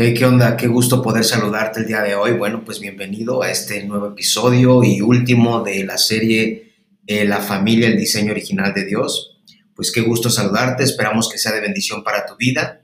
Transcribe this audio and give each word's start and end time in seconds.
¿Qué 0.00 0.24
onda? 0.24 0.56
Qué 0.56 0.66
gusto 0.66 1.02
poder 1.02 1.26
saludarte 1.26 1.80
el 1.80 1.86
día 1.86 2.00
de 2.00 2.14
hoy. 2.14 2.32
Bueno, 2.32 2.64
pues 2.64 2.80
bienvenido 2.80 3.42
a 3.42 3.50
este 3.50 3.84
nuevo 3.84 4.06
episodio 4.06 4.82
y 4.82 5.02
último 5.02 5.62
de 5.62 5.84
la 5.84 5.98
serie 5.98 6.72
eh, 7.06 7.26
La 7.26 7.42
familia, 7.42 7.86
el 7.86 7.98
diseño 7.98 8.32
original 8.32 8.72
de 8.72 8.86
Dios. 8.86 9.42
Pues 9.76 9.92
qué 9.92 10.00
gusto 10.00 10.30
saludarte, 10.30 10.84
esperamos 10.84 11.28
que 11.28 11.36
sea 11.36 11.52
de 11.52 11.60
bendición 11.60 12.02
para 12.02 12.24
tu 12.24 12.34
vida 12.36 12.80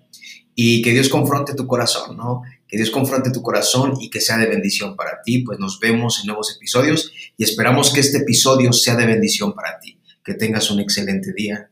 y 0.55 0.83
que 0.83 0.91
Dios 0.91 1.09
confronte 1.09 1.55
tu 1.55 1.67
corazón, 1.67 2.19
¿no? 2.19 2.43
Que 2.69 2.77
Dios 2.77 2.91
confronte 2.91 3.31
tu 3.31 3.41
corazón 3.41 3.95
y 3.99 4.11
que 4.11 4.21
sea 4.21 4.37
de 4.37 4.49
bendición 4.49 4.95
para 4.95 5.23
ti. 5.25 5.39
Pues 5.39 5.59
nos 5.59 5.81
vemos 5.81 6.21
en 6.21 6.27
nuevos 6.27 6.55
episodios 6.55 7.11
y 7.39 7.45
esperamos 7.45 7.95
que 7.95 8.01
este 8.01 8.19
episodio 8.19 8.75
sea 8.75 8.95
de 8.95 9.07
bendición 9.07 9.55
para 9.55 9.79
ti. 9.79 9.99
Que 10.23 10.35
tengas 10.35 10.71
un 10.71 10.81
excelente 10.81 11.33
día. 11.33 11.71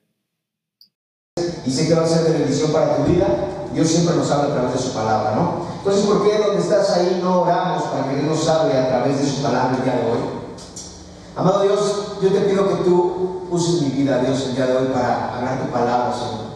Y 1.66 1.70
sé 1.70 1.86
que 1.86 1.92
va 1.92 2.04
a 2.04 2.08
ser 2.08 2.32
de 2.32 2.38
bendición 2.38 2.72
para 2.72 2.96
tu 2.96 3.12
vida 3.12 3.53
Dios 3.74 3.88
siempre 3.88 4.16
nos 4.16 4.30
habla 4.30 4.45
a 4.45 4.55
través 4.55 4.73
de 4.73 4.78
su 4.78 4.92
palabra, 4.92 5.34
¿no? 5.34 5.64
Entonces, 5.78 6.06
¿por 6.06 6.23
qué 6.23 6.38
donde 6.38 6.62
estás 6.62 6.91
ahí 6.91 7.20
no 7.23 7.42
oramos 7.42 7.83
para 7.84 8.09
que 8.09 8.16
Dios 8.16 8.38
nos 8.38 8.48
hable 8.48 8.78
a 8.78 8.88
través 8.88 9.20
de 9.20 9.28
su 9.28 9.42
palabra 9.42 9.77
el 9.77 9.84
día 9.84 9.95
de 9.95 10.10
hoy? 10.10 10.19
Amado 11.37 11.62
Dios, 11.62 12.19
yo 12.23 12.33
te 12.33 12.41
pido 12.42 12.69
que 12.69 12.84
tú 12.84 13.42
uses 13.50 13.83
mi 13.83 13.91
vida, 13.91 14.19
Dios, 14.19 14.47
el 14.47 14.55
día 14.55 14.66
de 14.66 14.77
hoy 14.77 14.87
para 14.87 15.37
hablar 15.37 15.60
tu 15.60 15.73
palabra, 15.73 16.14
Señor. 16.14 16.55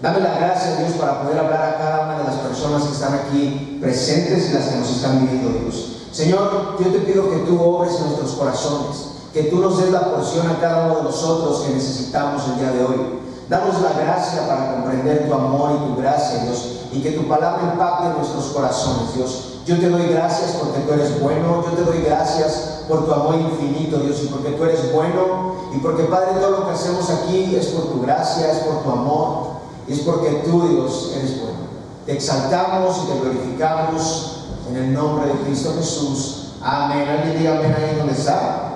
Dame 0.00 0.20
la 0.20 0.38
gracia, 0.38 0.76
Dios, 0.76 0.92
para 0.92 1.22
poder 1.22 1.38
hablar 1.38 1.62
a 1.62 1.78
cada 1.78 2.04
una 2.06 2.18
de 2.18 2.24
las 2.24 2.36
personas 2.36 2.84
que 2.84 2.92
están 2.92 3.14
aquí 3.14 3.78
presentes 3.80 4.48
y 4.48 4.54
las 4.54 4.68
que 4.68 4.76
nos 4.76 4.90
están 4.90 5.26
viendo, 5.26 5.50
Dios. 5.60 6.06
Señor, 6.10 6.76
yo 6.80 6.90
te 6.90 6.98
pido 7.00 7.30
que 7.30 7.38
tú 7.38 7.60
obres 7.60 7.94
en 7.96 8.06
nuestros 8.06 8.32
corazones, 8.32 9.08
que 9.32 9.44
tú 9.44 9.58
nos 9.58 9.78
des 9.78 9.90
la 9.90 10.10
porción 10.10 10.48
a 10.48 10.58
cada 10.58 10.86
uno 10.86 10.96
de 10.96 11.02
nosotros 11.02 11.60
que 11.60 11.74
necesitamos 11.74 12.42
el 12.48 12.58
día 12.58 12.72
de 12.72 12.84
hoy. 12.84 13.18
Danos 13.48 13.80
la 13.80 13.98
gracia 13.98 14.46
para 14.46 14.72
comprender 14.72 15.26
tu 15.26 15.32
amor 15.32 15.70
y 15.72 15.88
tu 15.88 15.96
gracia, 15.96 16.44
Dios, 16.44 16.80
y 16.92 17.00
que 17.00 17.12
tu 17.12 17.26
palabra 17.26 17.70
impacte 17.72 18.06
en 18.08 18.16
nuestros 18.18 18.44
corazones, 18.48 19.14
Dios. 19.14 19.60
Yo 19.64 19.78
te 19.78 19.88
doy 19.88 20.06
gracias 20.08 20.52
porque 20.60 20.80
tú 20.80 20.92
eres 20.92 21.18
bueno, 21.22 21.64
yo 21.64 21.72
te 21.72 21.82
doy 21.82 22.02
gracias 22.02 22.84
por 22.86 23.06
tu 23.06 23.12
amor 23.12 23.36
infinito, 23.36 23.98
Dios, 24.00 24.22
y 24.22 24.26
porque 24.26 24.50
tú 24.50 24.64
eres 24.64 24.92
bueno, 24.92 25.54
y 25.74 25.78
porque, 25.78 26.04
Padre, 26.04 26.32
todo 26.38 26.50
lo 26.50 26.66
que 26.66 26.72
hacemos 26.72 27.08
aquí 27.08 27.56
es 27.56 27.68
por 27.68 27.84
tu 27.90 28.02
gracia, 28.02 28.52
es 28.52 28.58
por 28.58 28.82
tu 28.82 28.90
amor, 28.90 29.46
y 29.86 29.94
es 29.94 30.00
porque 30.00 30.42
tú, 30.44 30.68
Dios, 30.68 31.12
eres 31.16 31.40
bueno. 31.40 31.58
Te 32.04 32.12
exaltamos 32.12 32.98
y 33.04 33.12
te 33.12 33.20
glorificamos 33.20 34.40
en 34.68 34.76
el 34.76 34.92
nombre 34.92 35.26
de 35.26 35.34
Cristo 35.44 35.72
Jesús. 35.76 36.52
Amén. 36.62 37.08
¿Alguien 37.08 37.38
diga 37.38 37.56
amén 37.56 37.74
ahí 37.74 37.96
donde 37.96 38.12
está? 38.12 38.72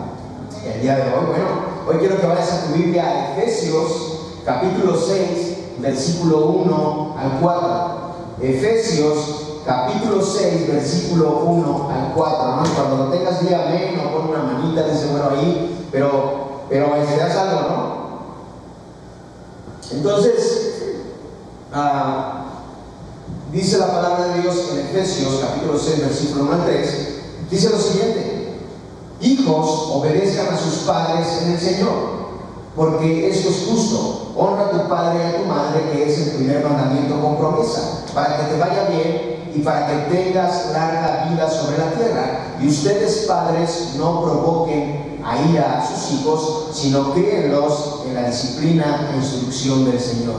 El 0.65 0.81
día 0.81 0.97
de 0.97 1.03
hoy, 1.03 1.27
bueno, 1.27 1.47
hoy 1.89 1.97
quiero 1.99 2.19
que 2.19 2.27
vayas 2.27 2.53
a 2.53 2.67
tu 2.67 2.75
Biblia 2.75 3.05
a 3.05 3.37
Efesios 3.37 4.22
capítulo 4.45 4.97
6, 4.97 5.79
versículo 5.79 6.47
1 6.47 7.17
al 7.19 7.41
4. 7.41 8.03
Efesios, 8.43 9.17
capítulo 9.65 10.23
6, 10.23 10.69
versículo 10.69 11.45
1 11.45 11.91
al 11.91 12.13
4. 12.15 12.57
¿no? 12.57 12.63
Cuando 12.75 12.97
lo 13.05 13.11
tengas, 13.11 13.41
di 13.41 13.55
amén 13.55 14.01
o 14.01 14.13
pon 14.13 14.31
una 14.31 14.43
manita 14.43 14.83
de 14.83 14.97
seguro 14.97 15.31
ahí, 15.31 15.89
pero, 15.93 16.65
pero 16.69 16.97
enseñas 16.97 17.37
algo, 17.37 17.61
¿no? 17.69 18.03
Entonces, 19.93 20.95
ah, 21.73 22.45
dice 23.53 23.79
la 23.79 23.93
palabra 23.93 24.29
de 24.29 24.43
Dios 24.43 24.71
en 24.73 24.87
Efesios, 24.87 25.41
capítulo 25.41 25.79
6, 25.79 26.01
versículo 26.01 26.45
1 26.45 26.53
al 26.53 26.65
3, 26.65 27.09
dice 27.51 27.71
lo 27.71 27.79
siguiente. 27.79 28.33
Hijos, 29.21 29.91
obedezcan 29.93 30.53
a 30.53 30.59
sus 30.59 30.79
padres 30.79 31.43
en 31.43 31.53
el 31.53 31.61
Señor 31.61 32.23
porque 32.75 33.29
esto 33.29 33.51
es 33.51 33.67
justo. 33.69 34.22
Honra 34.37 34.67
a 34.67 34.71
tu 34.71 34.89
padre 34.89 35.19
y 35.19 35.35
a 35.35 35.43
tu 35.43 35.45
madre, 35.45 35.91
que 35.93 36.11
es 36.11 36.19
el 36.19 36.37
primer 36.37 36.65
mandamiento 36.65 37.21
con 37.21 37.37
promesa, 37.37 38.05
para 38.15 38.37
que 38.37 38.55
te 38.55 38.59
vaya 38.59 38.85
bien 38.89 39.53
y 39.55 39.61
para 39.61 39.87
que 39.87 40.15
tengas 40.15 40.71
larga 40.73 41.29
vida 41.31 41.51
sobre 41.51 41.79
la 41.79 41.91
tierra. 41.93 42.57
Y 42.61 42.69
ustedes, 42.69 43.27
padres, 43.29 43.95
no 43.99 44.23
provoquen 44.23 45.21
a 45.25 45.37
ira 45.51 45.79
a 45.79 45.87
sus 45.87 46.13
hijos, 46.13 46.71
sino 46.73 47.13
críenlos 47.13 48.03
en 48.07 48.15
la 48.15 48.29
disciplina 48.29 49.11
e 49.13 49.17
instrucción 49.17 49.85
del 49.85 50.01
Señor. 50.01 50.37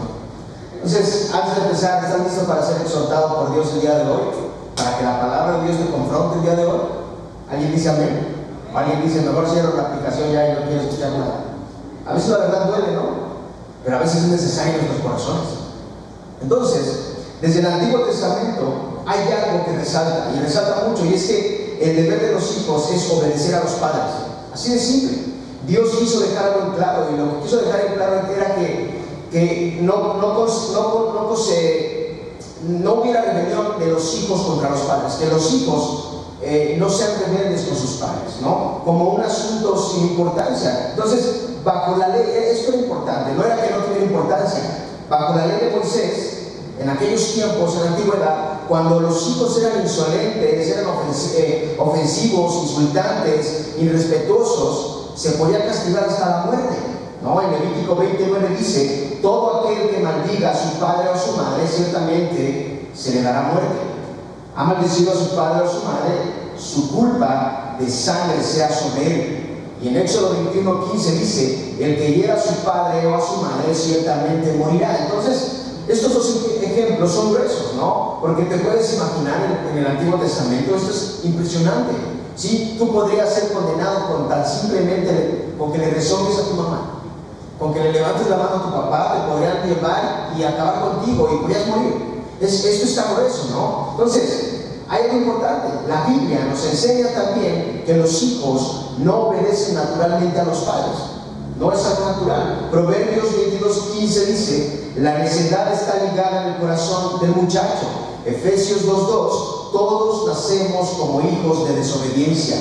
Entonces, 0.76 1.32
antes 1.34 1.56
de 1.56 1.62
empezar, 1.62 2.04
¿están 2.04 2.24
listos 2.24 2.44
para 2.44 2.66
ser 2.66 2.82
exhortados 2.82 3.34
por 3.34 3.54
Dios 3.54 3.74
el 3.76 3.82
día 3.82 3.96
de 4.00 4.12
hoy? 4.12 4.22
Para 4.76 4.98
que 4.98 5.04
la 5.04 5.22
palabra 5.22 5.58
de 5.58 5.68
Dios 5.68 5.78
te 5.78 5.92
confronte 5.92 6.38
el 6.38 6.42
día 6.44 6.56
de 6.56 6.66
hoy. 6.66 6.82
¿Alguien 7.50 7.72
dice 7.74 7.90
amén? 7.90 8.34
alguien 8.76 9.04
dice, 9.04 9.22
mejor 9.22 9.48
cierro 9.48 9.78
la 9.78 9.84
aplicación 9.84 10.32
ya 10.32 10.50
y 10.50 10.54
no 10.54 10.68
quiero 10.68 10.82
escuchar 10.82 11.12
nada? 11.12 11.44
A 12.08 12.14
veces 12.14 12.30
la 12.30 12.38
verdad 12.40 12.66
duele, 12.66 12.92
¿no? 12.94 13.23
Pero 13.84 13.98
a 13.98 14.00
veces 14.00 14.24
es 14.24 14.30
necesario 14.30 14.74
en 14.74 14.88
nuestros 14.88 15.02
corazones. 15.02 15.50
Entonces, 16.42 16.82
desde 17.42 17.60
el 17.60 17.66
Antiguo 17.66 18.02
Testamento 18.02 19.04
hay 19.06 19.20
algo 19.20 19.66
que 19.66 19.78
resalta, 19.78 20.32
y 20.36 20.40
resalta 20.40 20.88
mucho, 20.88 21.06
y 21.06 21.14
es 21.14 21.24
que 21.24 21.80
el 21.82 21.96
deber 21.96 22.22
de 22.22 22.32
los 22.34 22.58
hijos 22.58 22.90
es 22.92 23.12
obedecer 23.12 23.56
a 23.56 23.64
los 23.64 23.74
padres. 23.74 24.14
Así 24.54 24.72
de 24.72 24.80
simple. 24.80 25.18
Dios 25.68 25.90
quiso 25.98 26.22
dejar 26.22 26.46
algo 26.46 26.68
en 26.68 26.72
claro, 26.76 27.08
y 27.14 27.18
lo 27.18 27.36
que 27.36 27.44
quiso 27.44 27.58
dejar 27.58 27.86
en 27.88 27.94
claro 27.96 28.22
era 28.34 28.56
que, 28.56 29.02
que 29.32 29.80
no, 29.82 30.14
no, 30.16 30.34
no, 30.34 30.46
no 32.80 32.94
hubiera 32.94 33.22
rebelión 33.22 33.80
de 33.80 33.88
los 33.88 34.16
hijos 34.16 34.42
contra 34.42 34.70
los 34.70 34.82
padres, 34.82 35.14
que 35.16 35.26
los 35.28 35.54
hijos 35.54 36.13
eh, 36.46 36.76
no 36.80 36.90
sean 36.90 37.12
rebeldes 37.26 37.62
con 37.62 37.78
sus 37.78 37.92
padres, 37.98 38.36
¿no? 38.42 38.82
Como 38.84 39.14
un 39.16 39.22
asunto 39.22 39.78
sin 39.78 40.10
importancia. 40.10 40.90
Entonces, 40.92 41.42
bajo 41.64 41.98
la 41.98 42.10
ley, 42.10 42.26
e-, 42.28 42.52
esto 42.52 42.74
es 42.74 42.80
importante, 42.80 43.34
no 43.34 43.44
era 43.44 43.62
que 43.62 43.72
no 43.72 43.78
tuviera 43.78 44.06
importancia, 44.06 44.62
bajo 45.10 45.36
la 45.36 45.48
ley 45.48 45.58
de 45.62 45.76
Moisés, 45.76 46.34
en 46.80 46.90
aquellos 46.90 47.34
tiempos, 47.34 47.76
en 47.76 47.84
la 47.84 47.90
antigüedad, 47.92 48.54
cuando 48.68 49.00
los 49.00 49.30
hijos 49.30 49.58
eran 49.60 49.82
insolentes, 49.82 50.68
eran 50.70 50.86
eh, 51.38 51.76
ofensivos, 51.80 52.64
insultantes, 52.64 53.76
irrespetuosos, 53.80 55.12
se 55.16 55.32
podía 55.32 55.66
castigar 55.66 56.06
hasta 56.06 56.30
la 56.30 56.46
muerte. 56.46 56.76
¿no? 57.22 57.42
En 57.42 57.52
Levítico 57.52 57.96
29 57.96 58.56
dice, 58.58 59.20
todo 59.22 59.62
aquel 59.62 59.90
que 59.90 60.00
maldiga 60.00 60.52
a 60.52 60.56
su 60.56 60.80
padre 60.80 61.10
o 61.10 61.14
a 61.14 61.18
su 61.18 61.32
madre, 61.38 61.68
ciertamente 61.68 62.90
se 62.94 63.12
le 63.16 63.22
dará 63.22 63.44
muerte. 63.54 63.93
Ha 64.56 64.64
maldecido 64.64 65.12
a 65.12 65.16
su 65.16 65.36
padre 65.36 65.62
o 65.62 65.66
a 65.66 65.72
su 65.72 65.84
madre, 65.84 66.14
su 66.58 66.96
culpa 66.96 67.78
de 67.80 67.90
sangre 67.90 68.44
sea 68.44 68.72
sobre 68.72 69.06
él 69.06 69.44
y 69.84 69.90
en 69.90 69.98
Éxodo 69.98 70.30
21, 70.30 70.92
15 70.92 71.12
dice, 71.12 71.76
el 71.78 71.98
que 71.98 72.14
hiera 72.14 72.36
a 72.36 72.42
su 72.42 72.54
padre 72.64 73.06
o 73.06 73.16
a 73.16 73.22
su 73.22 73.42
madre 73.42 73.76
ciertamente 73.76 74.56
morirá. 74.58 74.98
Entonces, 75.06 75.82
estos 75.90 76.14
dos 76.14 76.40
ejemplos 76.62 77.12
son 77.12 77.34
gruesos, 77.34 77.74
¿no? 77.76 78.20
Porque 78.22 78.44
te 78.44 78.60
puedes 78.60 78.94
imaginar 78.94 79.68
en, 79.70 79.78
el 79.78 79.86
Antiguo 79.86 80.18
Testamento, 80.18 80.78
esto 80.78 80.90
es 80.90 81.20
impresionante. 81.26 81.92
¿sí? 82.38 82.78
Tú 82.80 82.94
podrías 82.94 83.34
ser 83.34 83.52
condenado 83.52 84.08
con 84.08 84.30
tan 84.30 84.48
simplemente 84.48 85.54
con 85.60 85.74
que 85.74 85.80
le 85.80 85.90
resolves 85.90 86.40
a 86.40 86.50
tu 86.50 86.56
mamá, 86.56 87.02
con 87.60 87.74
que 87.74 87.84
le 87.84 87.92
levantes 87.92 88.30
la 88.30 88.38
mano 88.38 88.56
a 88.56 88.64
tu 88.64 88.72
papá, 88.72 89.16
te 89.16 89.34
podrían 89.34 89.68
llevar 89.68 90.32
y 90.38 90.44
acabar 90.44 90.80
contigo 90.80 91.30
y 91.30 91.42
podrías 91.42 91.68
morir. 91.68 92.13
Es, 92.42 92.66
esto 92.66 92.86
está 92.86 93.14
grueso, 93.14 93.48
¿no? 93.52 93.92
Entonces, 93.92 94.54
hay 94.90 95.04
algo 95.04 95.18
importante, 95.18 95.68
la 95.88 96.06
Biblia 96.06 96.46
nos 96.50 96.66
enseña 96.66 97.08
también 97.10 97.84
que 97.86 97.96
los 97.96 98.22
hijos 98.22 98.92
no 99.00 99.30
obedecen 99.30 99.76
naturalmente 99.76 100.40
a 100.40 100.44
los 100.44 100.60
padres. 100.60 100.98
No 101.60 101.72
es 101.72 101.86
algo 101.86 102.06
natural. 102.06 102.68
Proverbios 102.72 103.26
22.15 103.26 104.26
dice, 104.26 104.92
la 104.98 105.18
necesidad 105.20 105.72
está 105.74 106.04
ligada 106.04 106.44
en 106.44 106.54
el 106.54 106.60
corazón 106.60 107.22
del 107.22 107.32
muchacho. 107.32 107.88
Efesios 108.26 108.86
2.2, 108.86 109.72
todos 109.72 110.28
nacemos 110.28 110.90
como 110.92 111.22
hijos 111.22 111.68
de 111.68 111.76
desobediencia. 111.76 112.58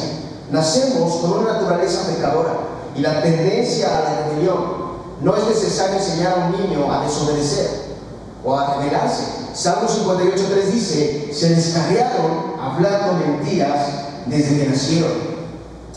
Nacemos 0.51 1.15
con 1.17 1.33
una 1.33 1.55
naturaleza 1.55 2.07
pecadora 2.07 2.57
y 2.97 3.01
la 3.01 3.23
tendencia 3.23 3.99
a 3.99 4.01
la 4.03 4.29
rebelión. 4.29 4.83
No 5.21 5.37
es 5.37 5.47
necesario 5.49 5.97
enseñar 5.97 6.33
a 6.33 6.47
un 6.47 6.53
niño 6.53 6.93
a 6.93 7.05
desobedecer 7.05 7.92
o 8.45 8.57
a 8.57 8.77
rebelarse. 8.77 9.23
Salmo 9.55 9.89
58.3 9.89 10.65
dice, 10.73 11.31
se 11.33 11.55
descarriaron 11.55 12.55
hablando 12.61 13.25
mentiras 13.25 13.87
desde 14.27 14.59
que 14.59 14.71
nacieron. 14.71 15.13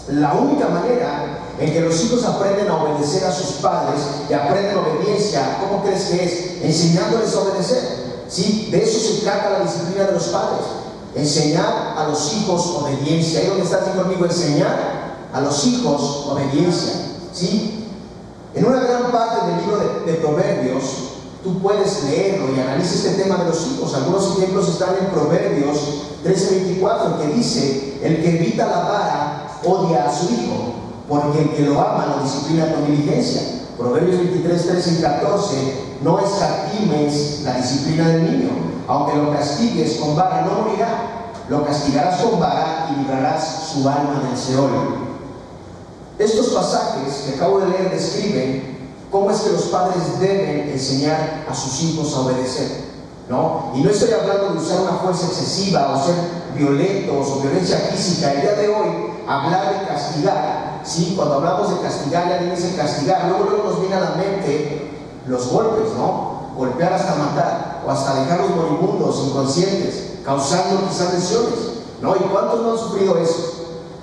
La 0.10 0.34
única 0.34 0.68
manera 0.68 1.36
en 1.60 1.72
que 1.72 1.82
los 1.82 2.04
hijos 2.04 2.24
aprenden 2.26 2.68
a 2.68 2.84
obedecer 2.84 3.24
a 3.24 3.32
sus 3.32 3.58
padres 3.58 4.02
y 4.30 4.34
aprenden 4.34 4.78
obediencia, 4.78 5.58
¿cómo 5.62 5.84
crees 5.84 6.04
que 6.06 6.24
es? 6.24 6.64
Enseñándoles 6.64 7.34
a 7.34 7.40
obedecer. 7.40 8.06
¿Sí? 8.28 8.70
De 8.72 8.84
eso 8.84 9.00
se 9.00 9.22
trata 9.22 9.52
la 9.52 9.60
disciplina 9.64 10.06
de 10.06 10.14
los 10.14 10.26
padres. 10.26 10.66
Enseñar 11.16 11.96
a 11.98 12.08
los 12.10 12.34
hijos 12.34 12.66
obediencia. 12.82 13.40
Ahí 13.40 13.48
donde 13.48 13.64
estás 13.64 13.84
conmigo, 13.96 14.26
enseñar 14.26 15.16
a 15.32 15.42
los 15.42 15.66
hijos 15.66 16.28
obediencia. 16.30 16.94
¿Sí? 17.34 17.88
En 18.54 18.66
una 18.66 18.82
gran 18.82 19.12
parte 19.12 19.48
del 19.48 19.62
libro 19.62 19.78
de, 19.78 20.12
de 20.12 20.18
Proverbios, 20.18 20.84
tú 21.46 21.60
puedes 21.60 22.04
leerlo 22.06 22.48
y 22.56 22.60
analizar 22.60 22.96
este 22.96 23.24
tema 23.24 23.38
de 23.38 23.52
los 23.52 23.68
hijos. 23.68 23.94
Algunos 23.94 24.36
ejemplos 24.36 24.68
están 24.68 24.96
en 25.00 25.06
Proverbios 25.06 25.78
13:24, 26.24 27.20
que 27.22 27.28
dice, 27.36 28.00
el 28.02 28.22
que 28.22 28.36
evita 28.38 28.66
la 28.66 28.80
vara 28.80 29.60
odia 29.64 30.10
a 30.10 30.14
su 30.14 30.34
hijo, 30.34 30.74
porque 31.08 31.44
el 31.44 31.50
que 31.52 31.62
lo 31.62 31.80
ama 31.80 32.16
lo 32.18 32.24
disciplina 32.24 32.74
con 32.74 32.88
diligencia. 32.88 33.62
Proverbios 33.78 34.18
23, 34.18 34.68
13 34.68 34.92
y 34.92 35.02
14 35.04 35.56
no 36.02 36.20
escatimes 36.20 37.42
la 37.44 37.58
disciplina 37.58 38.08
del 38.08 38.24
niño, 38.24 38.50
aunque 38.88 39.18
lo 39.18 39.32
castigues 39.32 39.98
con 39.98 40.16
vara 40.16 40.42
no 40.42 40.64
morirá, 40.64 41.34
lo 41.48 41.64
castigarás 41.64 42.22
con 42.22 42.40
vara 42.40 42.90
y 42.90 43.02
librarás 43.02 43.70
su 43.72 43.88
alma 43.88 44.24
del 44.28 44.38
Seol. 44.38 44.72
Estos 46.18 46.48
pasajes 46.48 47.26
que 47.26 47.36
acabo 47.36 47.60
de 47.60 47.68
leer 47.68 47.92
describen 47.92 48.75
cómo 49.16 49.32
es 49.32 49.40
que 49.40 49.52
los 49.52 49.64
padres 49.68 50.20
deben 50.20 50.72
enseñar 50.72 51.46
a 51.50 51.56
sus 51.56 51.82
hijos 51.84 52.14
a 52.14 52.20
obedecer. 52.20 52.84
¿no? 53.30 53.72
Y 53.74 53.80
no 53.80 53.90
estoy 53.90 54.12
hablando 54.12 54.50
de 54.50 54.60
usar 54.60 54.82
una 54.82 54.92
fuerza 54.92 55.28
excesiva 55.28 55.96
o 55.96 56.06
ser 56.06 56.16
violentos 56.54 57.28
o 57.32 57.40
violencia 57.40 57.78
física. 57.78 58.34
El 58.34 58.42
día 58.42 58.56
de 58.56 58.68
hoy, 58.68 58.88
hablar 59.26 59.80
de 59.80 59.88
castigar, 59.88 60.82
¿sí? 60.84 61.14
Cuando 61.16 61.36
hablamos 61.36 61.70
de 61.70 61.80
castigar, 61.80 62.28
ya 62.28 62.40
dice 62.40 62.76
castigar, 62.76 63.30
luego, 63.30 63.46
luego 63.50 63.70
nos 63.70 63.80
viene 63.80 63.96
a 63.96 64.02
la 64.02 64.16
mente 64.18 64.92
los 65.28 65.50
golpes, 65.50 65.94
¿no? 65.98 66.52
Golpear 66.58 66.92
hasta 66.92 67.16
matar 67.16 67.84
o 67.88 67.92
hasta 67.92 68.16
dejarlos 68.16 68.50
moribundos, 68.50 69.28
inconscientes, 69.28 70.20
causando 70.26 70.90
quizás 70.90 71.14
lesiones, 71.14 71.60
¿no? 72.02 72.18
¿Y 72.18 72.20
cuántos 72.20 72.62
no 72.62 72.72
han 72.74 72.78
sufrido 72.78 73.18
eso? 73.18 73.54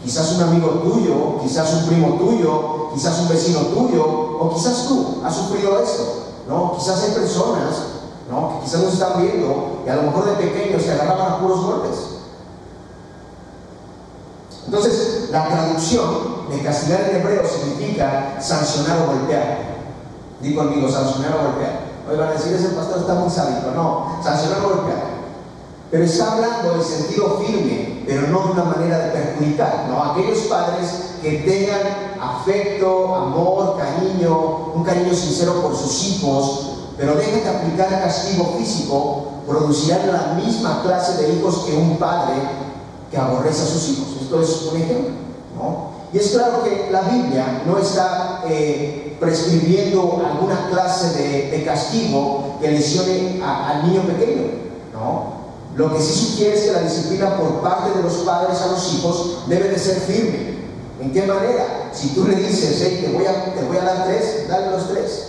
Quizás 0.03 0.33
un 0.33 0.43
amigo 0.43 0.69
tuyo, 0.83 1.39
quizás 1.43 1.71
un 1.75 1.87
primo 1.87 2.15
tuyo, 2.15 2.89
quizás 2.95 3.21
un 3.21 3.29
vecino 3.29 3.61
tuyo, 3.61 4.22
o 4.43 4.55
quizás 4.55 4.89
tú 4.89 5.23
has 5.25 5.37
sufrido 5.37 5.79
esto, 5.81 6.25
¿no? 6.49 6.77
Quizás 6.77 7.05
hay 7.05 7.11
personas, 7.13 7.75
¿no? 8.29 8.59
Que 8.59 8.65
quizás 8.65 8.83
nos 8.83 8.95
están 8.95 9.23
viendo 9.23 9.83
y 9.87 9.89
a 9.89 9.97
lo 9.97 10.03
mejor 10.03 10.25
de 10.27 10.45
pequeños 10.45 10.83
te 10.83 10.93
agarraban 10.93 11.33
a 11.33 11.39
puros 11.39 11.65
golpes. 11.65 11.97
Entonces, 14.67 15.29
la 15.31 15.49
traducción 15.49 16.49
de 16.51 16.63
castigar 16.63 17.11
en 17.11 17.21
hebreo 17.21 17.43
significa 17.47 18.41
sancionar 18.41 19.03
o 19.03 19.13
golpear. 19.13 19.59
Di 20.41 20.55
conmigo, 20.55 20.89
sancionar 20.89 21.37
o 21.37 21.51
golpear. 21.51 21.81
Hoy 22.11 22.17
van 22.17 22.29
a 22.29 22.33
decir, 22.33 22.53
ese 22.55 22.69
pastor 22.71 23.01
está 23.01 23.15
muy 23.15 23.31
sádico. 23.31 23.71
No, 23.75 24.19
sancionar 24.23 24.59
o 24.65 24.69
golpear. 24.77 25.03
Pero 25.91 26.05
está 26.05 26.33
hablando 26.33 26.75
en 26.75 26.83
sentido 26.83 27.39
firme, 27.39 27.92
pero 28.07 28.29
no 28.29 28.41
de 28.41 28.53
una 28.53 28.65
manera 28.65 28.99
de 28.99 29.11
perjudicar. 29.11 29.87
¿no? 29.89 30.03
Aquellos 30.13 30.39
padres 30.41 31.17
que 31.23 31.39
tengan 31.39 31.81
afecto, 32.21 33.15
amor, 33.15 33.77
cariño, 33.77 34.73
un 34.75 34.83
cariño 34.85 35.15
sincero 35.15 35.63
por 35.63 35.77
sus 35.77 36.05
hijos, 36.05 36.73
pero 36.97 37.15
dejen 37.15 37.43
de 37.43 37.51
aplicar 37.51 37.89
castigo 37.89 38.55
físico, 38.59 39.25
producirán 39.47 40.13
la 40.13 40.35
misma 40.35 40.83
clase 40.83 41.23
de 41.23 41.35
hijos 41.35 41.65
que 41.67 41.77
un 41.77 41.97
padre 41.97 42.35
que 43.11 43.17
aborrece 43.17 43.63
a 43.63 43.67
sus 43.67 43.89
hijos. 43.91 44.09
Esto 44.21 44.43
es 44.43 44.69
un 44.73 44.81
ejemplo. 44.81 45.11
¿no? 45.57 45.93
Y 46.13 46.19
es 46.19 46.31
claro 46.31 46.63
que 46.63 46.89
la 46.91 47.03
Biblia 47.03 47.63
no 47.67 47.79
está 47.79 48.43
eh, 48.47 49.17
prescribiendo 49.19 50.23
alguna 50.25 50.69
clase 50.71 51.19
de, 51.19 51.65
castigo 51.65 52.59
que 52.61 52.71
lesione 52.71 53.41
al 53.43 53.89
niño 53.89 54.03
pequeño. 54.03 54.43
¿no? 54.93 55.32
Lo 55.75 55.93
que 55.93 56.03
sí 56.03 56.13
sugiere 56.13 56.57
es 56.57 56.65
que 56.65 56.73
la 56.73 56.83
disciplina 56.83 57.37
por 57.37 57.63
parte 57.63 57.97
de 57.97 58.03
los 58.03 58.13
padres 58.25 58.61
a 58.61 58.67
los 58.67 58.93
hijos 58.93 59.45
debe 59.47 59.71
de 59.71 59.79
ser 59.79 60.01
firme. 60.01 60.53
¿En 61.01 61.13
qué 61.13 61.23
manera? 61.23 61.91
Si 61.93 62.09
tú 62.09 62.25
le 62.25 62.37
dices, 62.37 62.79
hey, 62.83 63.01
te, 63.05 63.13
voy 63.13 63.25
a, 63.27 63.55
te 63.55 63.65
voy 63.65 63.77
a 63.79 63.85
dar 63.85 64.05
tres, 64.05 64.49
dale 64.49 64.71
los 64.71 64.89
tres. 64.89 65.29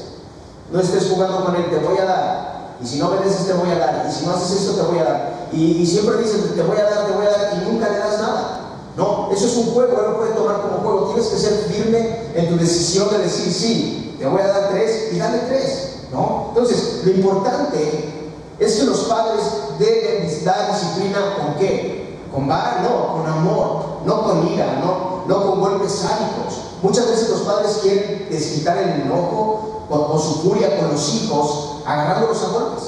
No 0.71 0.79
estés 0.81 1.09
jugando 1.09 1.45
con 1.45 1.55
él, 1.55 1.69
te 1.69 1.77
voy 1.77 1.97
a 1.97 2.05
dar. 2.05 2.75
Y 2.81 2.87
si 2.87 2.99
no 2.99 3.09
obedeces, 3.09 3.47
te 3.47 3.53
voy 3.53 3.71
a 3.71 3.79
dar. 3.79 4.05
Y 4.09 4.13
si 4.13 4.25
no 4.25 4.33
haces 4.33 4.59
esto, 4.59 4.73
te 4.73 4.81
voy 4.81 4.99
a 4.99 5.03
dar. 5.03 5.33
Y, 5.53 5.85
siempre 5.85 6.17
dices, 6.17 6.55
te 6.55 6.61
voy 6.61 6.77
a 6.77 6.83
dar, 6.83 7.05
te 7.05 7.13
voy 7.13 7.25
a 7.25 7.29
dar, 7.29 7.53
y 7.55 7.71
nunca 7.71 7.89
le 7.89 7.97
das 7.97 8.19
nada. 8.19 8.59
No, 8.97 9.29
eso 9.31 9.45
es 9.47 9.55
un 9.57 9.73
juego, 9.73 9.97
él 9.97 10.11
lo 10.11 10.17
puede 10.17 10.33
tomar 10.33 10.61
como 10.61 10.77
juego. 10.77 11.13
Tienes 11.13 11.31
que 11.31 11.37
ser 11.37 11.53
firme 11.69 12.17
en 12.35 12.49
tu 12.49 12.57
decisión 12.57 13.09
de 13.09 13.19
decir, 13.19 13.51
sí, 13.51 14.15
te 14.19 14.27
voy 14.27 14.41
a 14.41 14.47
dar 14.47 14.69
tres 14.69 15.13
y 15.13 15.17
dale 15.17 15.39
tres. 15.47 15.89
¿no? 16.11 16.47
Entonces, 16.49 17.01
lo 17.03 17.11
importante 17.11 18.22
es 18.65 18.75
que 18.75 18.85
los 18.85 18.99
padres 19.01 19.43
deben 19.79 20.45
dar 20.45 20.71
disciplina 20.71 21.35
con 21.37 21.55
qué? 21.55 22.19
Con 22.33 22.47
vara, 22.47 22.81
no, 22.81 23.13
con 23.13 23.27
amor, 23.27 23.85
no 24.05 24.23
con 24.23 24.47
ira, 24.47 24.81
no, 24.83 25.23
no 25.27 25.49
con 25.49 25.59
golpes 25.59 25.91
sádicos. 25.91 26.61
Muchas 26.81 27.07
veces 27.07 27.29
los 27.29 27.41
padres 27.41 27.79
quieren 27.81 28.27
desquitar 28.29 28.77
el 28.77 29.01
enojo 29.01 29.85
o, 29.89 30.19
su 30.19 30.41
furia 30.41 30.77
con 30.79 30.91
los 30.91 31.13
hijos, 31.13 31.77
agarrándolos 31.85 32.43
a 32.43 32.47
golpes. 32.47 32.83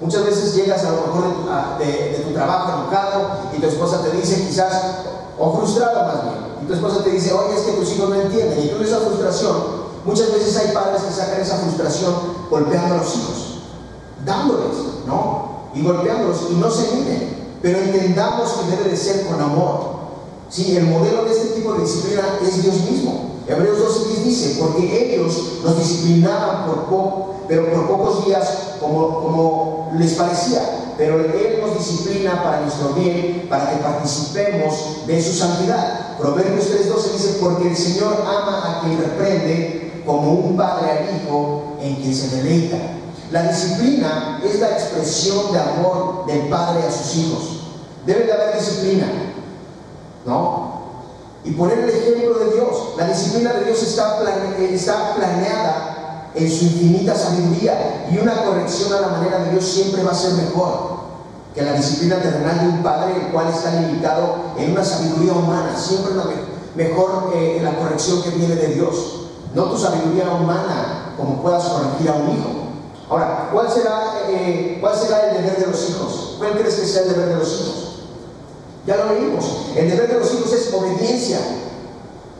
Muchas 0.00 0.24
veces 0.24 0.54
llegas 0.54 0.84
a 0.84 0.90
lo 0.90 1.06
mejor 1.06 1.78
de, 1.78 2.22
tu 2.26 2.34
trabajo 2.34 2.82
enojado 2.82 3.28
y 3.56 3.60
tu 3.60 3.66
esposa 3.66 4.02
te 4.02 4.10
dice 4.16 4.46
quizás, 4.46 4.72
o 5.38 5.56
frustrado 5.56 6.04
más 6.06 6.22
bien, 6.22 6.36
y 6.62 6.66
tu 6.66 6.74
esposa 6.74 7.02
te 7.02 7.10
dice, 7.10 7.32
oye, 7.32 7.54
es 7.54 7.62
que 7.62 7.72
tus 7.72 7.92
hijos 7.92 8.10
no 8.10 8.14
entienden, 8.14 8.58
y 8.60 8.68
tú 8.68 8.82
esa 8.82 8.98
frustración, 8.98 9.56
muchas 10.04 10.32
veces 10.32 10.56
hay 10.56 10.72
padres 10.72 11.02
que 11.02 11.12
sacan 11.12 11.40
esa 11.40 11.56
frustración 11.58 12.14
golpeando 12.50 12.94
a 12.94 12.98
los 12.98 13.16
hijos, 13.16 13.45
dándoles, 14.26 14.76
¿no? 15.06 15.70
Y 15.74 15.82
golpeándolos, 15.82 16.48
y 16.50 16.54
no 16.56 16.70
se 16.70 16.94
miden, 16.96 17.56
pero 17.62 17.78
entendamos 17.78 18.50
que 18.52 18.76
debe 18.76 18.90
de 18.90 18.96
ser 18.96 19.26
con 19.26 19.40
amor. 19.40 19.96
Sí, 20.50 20.76
el 20.76 20.86
modelo 20.86 21.24
de 21.24 21.32
este 21.32 21.48
tipo 21.60 21.72
de 21.72 21.82
disciplina 21.82 22.22
es 22.42 22.62
Dios 22.62 22.76
mismo. 22.90 23.36
Hebreos 23.48 23.78
12.10 23.78 24.24
dice, 24.24 24.56
porque 24.60 25.14
ellos 25.14 25.60
nos 25.62 25.78
disciplinaban 25.78 26.66
por 26.66 26.84
poco, 26.84 27.34
pero 27.48 27.70
por 27.72 27.86
pocos 27.86 28.26
días 28.26 28.74
como, 28.80 29.22
como 29.22 29.92
les 29.98 30.14
parecía, 30.14 30.94
pero 30.98 31.20
Él 31.20 31.60
nos 31.60 31.78
disciplina 31.78 32.42
para 32.42 32.62
nuestro 32.62 32.88
bien, 32.90 33.46
para 33.48 33.70
que 33.70 33.76
participemos 33.76 35.06
de 35.06 35.22
su 35.22 35.32
santidad. 35.32 36.16
Proverbios 36.18 36.66
3.12 36.66 37.12
dice, 37.12 37.38
porque 37.40 37.68
el 37.68 37.76
Señor 37.76 38.16
ama 38.26 38.62
a 38.64 38.80
quien 38.80 38.98
reprende 38.98 40.02
como 40.04 40.32
un 40.32 40.56
padre 40.56 40.90
al 40.90 41.16
hijo 41.16 41.76
en 41.80 41.96
quien 41.96 42.14
se 42.14 42.36
deleita. 42.36 42.78
La 43.30 43.42
disciplina 43.42 44.40
es 44.44 44.60
la 44.60 44.70
expresión 44.70 45.52
de 45.52 45.58
amor 45.58 46.26
del 46.26 46.48
padre 46.48 46.82
a 46.86 46.90
sus 46.90 47.16
hijos. 47.16 47.42
Debe 48.04 48.24
de 48.24 48.32
haber 48.32 48.58
disciplina, 48.58 49.06
¿no? 50.24 50.76
y 51.46 51.52
poner 51.52 51.78
el 51.78 51.90
ejemplo 51.90 52.38
de 52.38 52.54
Dios. 52.54 52.94
La 52.98 53.06
disciplina 53.06 53.52
de 53.52 53.66
Dios 53.66 53.82
está, 53.82 54.18
está 54.58 55.14
planeada 55.14 56.30
en 56.34 56.50
su 56.50 56.64
infinita 56.64 57.14
sabiduría 57.14 58.08
y 58.12 58.18
una 58.18 58.44
corrección 58.44 58.92
a 58.92 59.00
la 59.00 59.08
manera 59.08 59.38
de 59.38 59.52
Dios 59.52 59.64
siempre 59.64 60.02
va 60.02 60.10
a 60.10 60.14
ser 60.14 60.32
mejor 60.32 60.96
que 61.54 61.62
la 61.62 61.72
disciplina 61.72 62.16
terrenal 62.16 62.60
de 62.60 62.68
un 62.68 62.82
padre, 62.82 63.14
el 63.16 63.32
cual 63.32 63.48
está 63.48 63.80
limitado 63.80 64.36
en 64.58 64.72
una 64.72 64.84
sabiduría 64.84 65.32
humana. 65.32 65.74
Siempre 65.74 66.12
es 66.12 66.76
mejor 66.76 67.32
eh, 67.34 67.60
la 67.62 67.78
corrección 67.78 68.22
que 68.22 68.30
viene 68.30 68.56
de 68.56 68.74
Dios, 68.74 69.20
no 69.54 69.64
tu 69.64 69.78
sabiduría 69.78 70.30
humana 70.30 71.14
como 71.16 71.40
puedas 71.40 71.64
corregir 71.64 72.10
a 72.10 72.14
un 72.14 72.28
hijo. 72.36 72.65
Ahora, 73.08 73.50
¿cuál 73.52 73.70
será, 73.70 74.22
eh, 74.28 74.78
¿cuál 74.80 74.96
será 74.96 75.30
el 75.30 75.36
deber 75.42 75.58
de 75.58 75.66
los 75.66 75.90
hijos? 75.90 76.34
¿Cuál 76.38 76.52
crees 76.58 76.74
que 76.74 76.86
sea 76.86 77.02
el 77.02 77.08
deber 77.10 77.28
de 77.28 77.36
los 77.36 77.48
hijos? 77.60 77.86
Ya 78.86 78.96
lo 78.96 79.12
leímos. 79.12 79.44
El 79.76 79.90
deber 79.90 80.08
de 80.08 80.18
los 80.18 80.34
hijos 80.34 80.52
es 80.52 80.74
obediencia. 80.74 81.38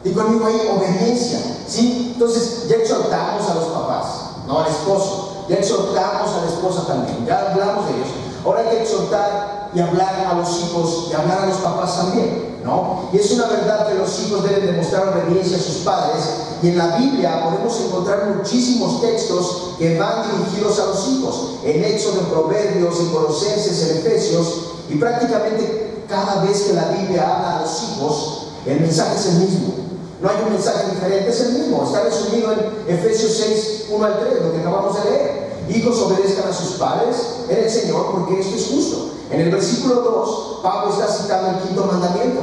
Y 0.03 0.13
conmigo 0.13 0.47
ahí, 0.47 0.71
obediencia. 0.77 1.41
¿Sí? 1.69 2.13
Entonces, 2.15 2.69
ya 2.69 2.77
exhortamos 2.77 3.49
a 3.49 3.55
los 3.55 3.65
papás, 3.65 4.07
no 4.47 4.61
al 4.61 4.71
esposo. 4.71 5.45
Ya 5.49 5.57
exhortamos 5.57 6.31
a 6.31 6.45
la 6.45 6.47
esposa 6.47 6.87
también. 6.87 7.25
Ya 7.27 7.53
hablamos 7.53 7.87
de 7.87 7.95
ellos. 7.95 8.09
Ahora 8.45 8.61
hay 8.61 8.77
que 8.77 8.83
exhortar 8.83 9.56
y 9.75 9.81
hablar 9.81 10.27
a 10.31 10.35
los 10.35 10.61
hijos 10.61 11.09
y 11.11 11.15
hablar 11.15 11.41
a 11.41 11.47
los 11.47 11.59
papás 11.59 11.97
también. 11.97 12.57
¿no? 12.65 13.09
Y 13.13 13.19
es 13.19 13.31
una 13.31 13.47
verdad 13.47 13.89
que 13.89 13.95
los 13.95 14.21
hijos 14.21 14.43
deben 14.43 14.67
demostrar 14.67 15.09
obediencia 15.09 15.57
a 15.57 15.61
sus 15.61 15.77
padres. 15.77 16.25
Y 16.63 16.69
en 16.69 16.79
la 16.79 16.97
Biblia 16.97 17.45
podemos 17.45 17.81
encontrar 17.81 18.35
muchísimos 18.37 19.01
textos 19.01 19.75
que 19.79 19.99
van 19.99 20.25
dirigidos 20.31 20.81
a 20.81 20.87
los 20.87 21.09
hijos. 21.09 21.51
En 21.65 21.85
Éxodo, 21.85 22.21
en 22.21 22.27
Proverbios, 22.27 22.99
en 22.99 23.11
Colosenses, 23.11 23.91
en 23.91 23.99
Efesios. 23.99 24.47
Y 24.89 24.97
prácticamente 24.97 26.05
cada 26.09 26.43
vez 26.43 26.63
que 26.63 26.73
la 26.73 26.89
Biblia 26.89 27.23
habla 27.23 27.59
a 27.59 27.63
los 27.63 27.83
hijos, 27.83 28.49
el 28.67 28.81
mensaje 28.81 29.17
es 29.17 29.27
el 29.27 29.35
mismo. 29.37 29.75
No 30.21 30.31
hay 30.31 30.37
un 30.45 30.53
mensaje 30.53 30.91
diferente, 30.91 31.31
es 31.31 31.41
el 31.41 31.53
mismo. 31.53 31.85
Está 31.85 32.03
resumido 32.03 32.53
en 32.53 32.95
Efesios 32.95 33.33
6, 33.33 33.87
1 33.91 34.05
al 34.05 34.19
3, 34.19 34.43
lo 34.43 34.53
que 34.53 34.59
acabamos 34.59 35.05
de 35.05 35.11
leer. 35.11 35.46
Hijos 35.69 36.01
obedezcan 36.01 36.49
a 36.49 36.53
sus 36.53 36.77
padres 36.77 37.17
en 37.49 37.65
el 37.65 37.71
Señor 37.71 38.11
porque 38.13 38.41
esto 38.41 38.57
es 38.57 38.69
justo. 38.69 39.11
En 39.31 39.41
el 39.41 39.51
versículo 39.51 39.97
2, 39.97 40.61
Pablo 40.63 40.93
está 40.93 41.13
citando 41.13 41.51
el 41.51 41.67
quinto 41.67 41.85
mandamiento, 41.85 42.41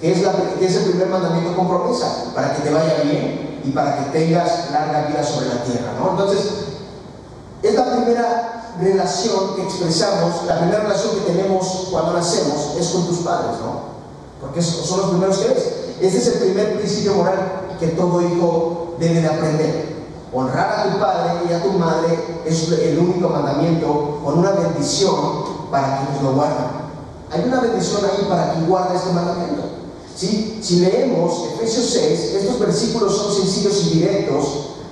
que 0.00 0.12
es, 0.12 0.76
el 0.76 0.84
primer 0.84 1.08
mandamiento 1.08 1.56
con 1.56 1.68
promesa, 1.68 2.32
para 2.34 2.54
que 2.54 2.62
te 2.62 2.70
vaya 2.70 3.02
bien 3.04 3.60
y 3.64 3.70
para 3.70 3.96
que 3.96 4.18
tengas 4.18 4.70
larga 4.72 5.06
vida 5.06 5.24
sobre 5.24 5.48
la 5.48 5.62
tierra. 5.62 5.92
Entonces, 6.10 6.40
es 7.62 7.74
la 7.74 7.84
primera 7.92 8.74
relación 8.80 9.54
que 9.54 9.62
expresamos, 9.62 10.44
la 10.46 10.58
primera 10.58 10.82
relación 10.82 11.14
que 11.14 11.32
tenemos 11.32 11.88
cuando 11.90 12.12
nacemos 12.12 12.76
es 12.78 12.88
con 12.88 13.06
tus 13.06 13.18
padres, 13.18 13.58
¿no? 13.60 13.96
Porque 14.40 14.60
son 14.60 15.00
los 15.00 15.10
primeros 15.10 15.38
que 15.38 15.48
ves. 15.48 15.72
Ese 16.00 16.18
es 16.18 16.26
el 16.26 16.38
primer 16.40 16.76
principio 16.76 17.14
moral 17.14 17.76
que 17.80 17.88
todo 17.88 18.20
hijo 18.20 18.96
debe 18.98 19.20
de 19.20 19.28
aprender. 19.28 19.95
Honrar 20.32 20.80
a 20.80 20.92
tu 20.92 20.98
padre 20.98 21.32
y 21.48 21.52
a 21.52 21.62
tu 21.62 21.70
madre 21.72 22.18
es 22.44 22.68
el 22.70 22.98
único 22.98 23.28
mandamiento 23.28 24.20
con 24.24 24.38
una 24.40 24.50
bendición 24.50 25.14
para 25.70 25.98
quienes 25.98 26.22
lo 26.22 26.32
guardan. 26.32 26.86
Hay 27.30 27.42
una 27.46 27.60
bendición 27.60 28.02
ahí 28.04 28.26
para 28.28 28.52
quien 28.52 28.66
guarda 28.66 28.94
este 28.94 29.12
mandamiento. 29.12 29.62
¿Sí? 30.16 30.58
Si 30.62 30.80
leemos 30.80 31.44
Efesios 31.54 31.90
6, 31.90 32.34
estos 32.36 32.58
versículos 32.58 33.16
son 33.16 33.32
sencillos 33.32 33.86
y 33.86 33.98
directos 33.98 34.44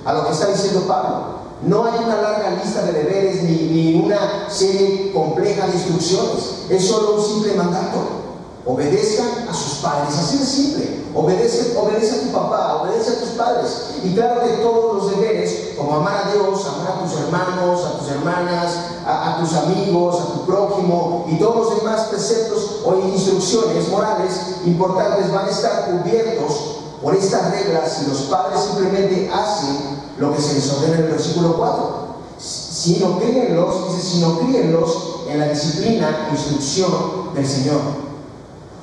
a 0.05 0.13
lo 0.13 0.25
que 0.25 0.31
está 0.31 0.47
diciendo 0.47 0.81
Pablo. 0.87 1.35
No 1.63 1.85
hay 1.85 2.03
una 2.03 2.21
larga 2.21 2.61
lista 2.63 2.83
de 2.83 2.91
deberes 2.91 3.43
ni, 3.43 3.55
ni 3.55 4.03
una 4.03 4.49
serie 4.49 5.11
compleja 5.13 5.67
de 5.67 5.73
instrucciones. 5.73 6.65
Es 6.69 6.87
solo 6.87 7.15
un 7.15 7.25
simple 7.25 7.55
mandato. 7.55 8.24
Obedezcan 8.65 9.47
a 9.47 9.53
sus 9.53 9.79
padres, 9.79 10.17
así 10.17 10.39
de 10.39 10.45
simple. 10.45 11.05
Obedece, 11.13 11.77
obedece 11.77 12.15
a 12.15 12.23
tu 12.23 12.31
papá, 12.31 12.81
obedece 12.81 13.11
a 13.11 13.19
tus 13.19 13.29
padres. 13.29 13.91
Y 14.03 14.13
claro 14.15 14.41
que 14.41 14.63
todos 14.63 14.95
los 14.95 15.11
deberes, 15.11 15.75
como 15.77 15.95
amar 15.95 16.25
a 16.25 16.31
Dios, 16.31 16.65
amar 16.65 16.97
a 16.97 17.03
tus 17.03 17.19
hermanos, 17.19 17.85
a 17.85 17.99
tus 17.99 18.09
hermanas, 18.09 18.73
a, 19.05 19.37
tus 19.39 19.53
amigos, 19.53 20.19
a 20.19 20.33
tu 20.33 20.45
prójimo 20.45 21.25
y 21.29 21.37
todos 21.37 21.55
los 21.57 21.77
demás 21.77 22.07
preceptos 22.09 22.81
o 22.83 22.95
instrucciones 22.95 23.87
morales 23.89 24.31
importantes 24.65 25.31
van 25.31 25.45
a 25.45 25.51
estar 25.51 25.85
cubiertos 25.85 26.77
por 27.01 27.15
estas 27.15 27.51
reglas 27.51 27.99
si 27.99 28.09
los 28.09 28.21
padres 28.23 28.61
simplemente 28.61 29.29
hacen 29.31 29.77
lo 30.17 30.33
que 30.33 30.41
se 30.41 30.55
les 30.55 30.71
ordena 30.71 30.95
en 30.95 31.03
el 31.03 31.11
versículo 31.11 31.55
4. 31.55 32.05
Si 32.39 32.97
no 32.97 33.19
críenlos, 33.19 33.93
dice, 33.93 34.01
si 34.01 34.19
no 34.21 34.39
críenlos 34.39 35.21
en 35.29 35.39
la 35.39 35.49
disciplina 35.49 36.27
e 36.29 36.31
instrucción 36.33 36.91
del 37.35 37.47
Señor. 37.47 38.04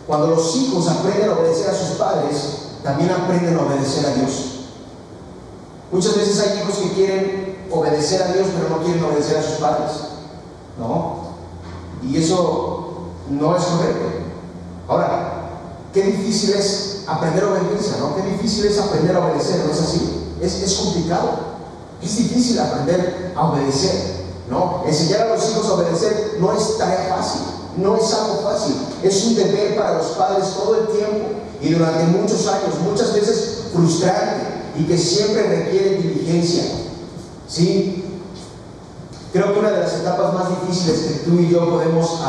Cuando 0.06 0.28
los 0.28 0.56
hijos 0.56 0.88
aprenden 0.88 1.30
a 1.30 1.34
obedecer 1.34 1.70
a 1.70 1.74
sus 1.74 1.96
padres, 1.96 2.36
también 2.82 3.10
aprenden 3.10 3.56
a 3.56 3.62
obedecer 3.62 4.06
a 4.06 4.14
Dios. 4.14 4.52
Muchas 5.92 6.16
veces 6.16 6.40
hay 6.40 6.60
hijos 6.60 6.76
que 6.76 6.92
quieren 6.92 7.66
obedecer 7.70 8.22
a 8.22 8.32
Dios, 8.32 8.48
pero 8.56 8.68
no 8.70 8.84
quieren 8.84 9.04
obedecer 9.04 9.36
a 9.36 9.42
sus 9.42 9.58
padres. 9.58 9.90
¿No? 10.78 11.22
Y 12.02 12.16
eso 12.16 13.12
no 13.30 13.56
es 13.56 13.62
correcto. 13.62 14.06
Ahora, 14.88 15.50
qué 15.92 16.02
difícil 16.02 16.54
es 16.54 17.04
aprender 17.06 17.44
obediencia, 17.44 17.96
¿no? 17.98 18.16
Qué 18.16 18.22
difícil 18.22 18.66
es 18.66 18.78
aprender 18.78 19.14
a 19.16 19.26
obedecer, 19.26 19.64
¿no 19.64 19.72
es 19.72 19.80
así? 19.80 20.34
Es, 20.40 20.62
es 20.62 20.74
complicado. 20.74 21.52
Es 22.02 22.16
difícil 22.16 22.58
aprender 22.58 23.32
a 23.36 23.50
obedecer, 23.50 24.24
¿no? 24.50 24.82
Enseñar 24.86 25.22
a 25.22 25.34
los 25.36 25.50
hijos 25.50 25.68
a 25.68 25.74
obedecer 25.74 26.38
no 26.40 26.52
es 26.52 26.78
tarea 26.78 27.14
fácil. 27.16 27.42
No 27.76 27.96
es 27.96 28.12
algo 28.12 28.42
fácil, 28.42 28.74
es 29.02 29.24
un 29.24 29.34
deber 29.34 29.76
para 29.76 29.98
los 29.98 30.08
padres 30.08 30.50
todo 30.54 30.76
el 30.76 30.86
tiempo 30.88 31.28
y 31.60 31.70
durante 31.70 32.04
muchos 32.04 32.46
años, 32.48 32.78
muchas 32.84 33.14
veces 33.14 33.64
frustrante 33.72 34.46
y 34.78 34.84
que 34.84 34.98
siempre 34.98 35.42
requiere 35.42 35.96
diligencia. 35.96 36.64
¿Sí? 37.48 38.04
Creo 39.32 39.52
que 39.52 39.60
una 39.60 39.70
de 39.70 39.80
las 39.80 39.94
etapas 39.94 40.34
más 40.34 40.48
difíciles 40.50 41.00
que 41.00 41.30
tú 41.30 41.38
y 41.38 41.48
yo 41.48 41.70
podemos 41.70 42.20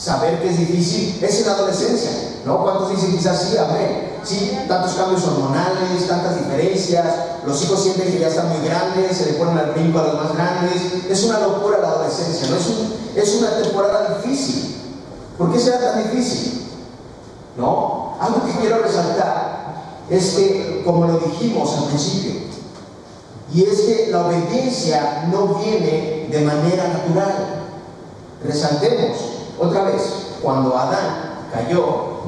saber 0.00 0.40
que 0.40 0.48
es 0.48 0.58
difícil 0.58 1.18
es 1.22 1.40
en 1.40 1.46
la 1.46 1.52
adolescencia, 1.52 2.10
¿no? 2.46 2.62
¿Cuántos 2.62 2.90
dicen 2.90 3.16
quizás 3.16 3.42
sí, 3.42 3.56
amén? 3.58 4.12
Sí, 4.22 4.58
tantos 4.66 4.94
cambios 4.94 5.22
hormonales, 5.24 6.08
tantas 6.08 6.38
diferencias, 6.38 7.06
los 7.44 7.62
hijos 7.62 7.82
sienten 7.82 8.10
que 8.10 8.18
ya 8.18 8.28
están 8.28 8.48
muy 8.48 8.66
grandes, 8.66 9.16
se 9.16 9.26
le 9.26 9.32
ponen 9.34 9.58
al 9.58 9.72
brinco 9.72 9.98
a 9.98 10.04
los 10.04 10.14
más 10.14 10.34
grandes, 10.34 10.82
es 11.08 11.24
una 11.24 11.40
locura 11.40 11.78
la 11.80 11.88
adolescencia, 11.88 12.48
¿no? 12.48 12.56
Es, 12.56 12.66
un, 12.66 12.94
es 13.14 13.34
una 13.36 13.62
temporada 13.62 14.16
difícil. 14.16 14.76
¿Por 15.36 15.52
qué 15.52 15.58
será 15.58 15.80
tan 15.80 16.02
difícil? 16.02 16.66
¿No? 17.56 18.16
Algo 18.20 18.44
que 18.46 18.52
quiero 18.60 18.82
resaltar 18.82 20.04
es 20.08 20.30
que, 20.30 20.82
como 20.84 21.06
lo 21.06 21.18
dijimos 21.18 21.76
al 21.76 21.84
principio, 21.84 22.40
y 23.52 23.64
es 23.64 23.80
que 23.80 24.08
la 24.10 24.26
obediencia 24.26 25.28
no 25.30 25.56
viene 25.56 26.28
de 26.30 26.40
manera 26.42 26.88
natural. 26.88 27.64
Resaltemos 28.44 29.29
otra 29.60 29.84
vez, 29.84 30.02
cuando 30.42 30.76
Adán 30.76 31.46
cayó, 31.52 32.20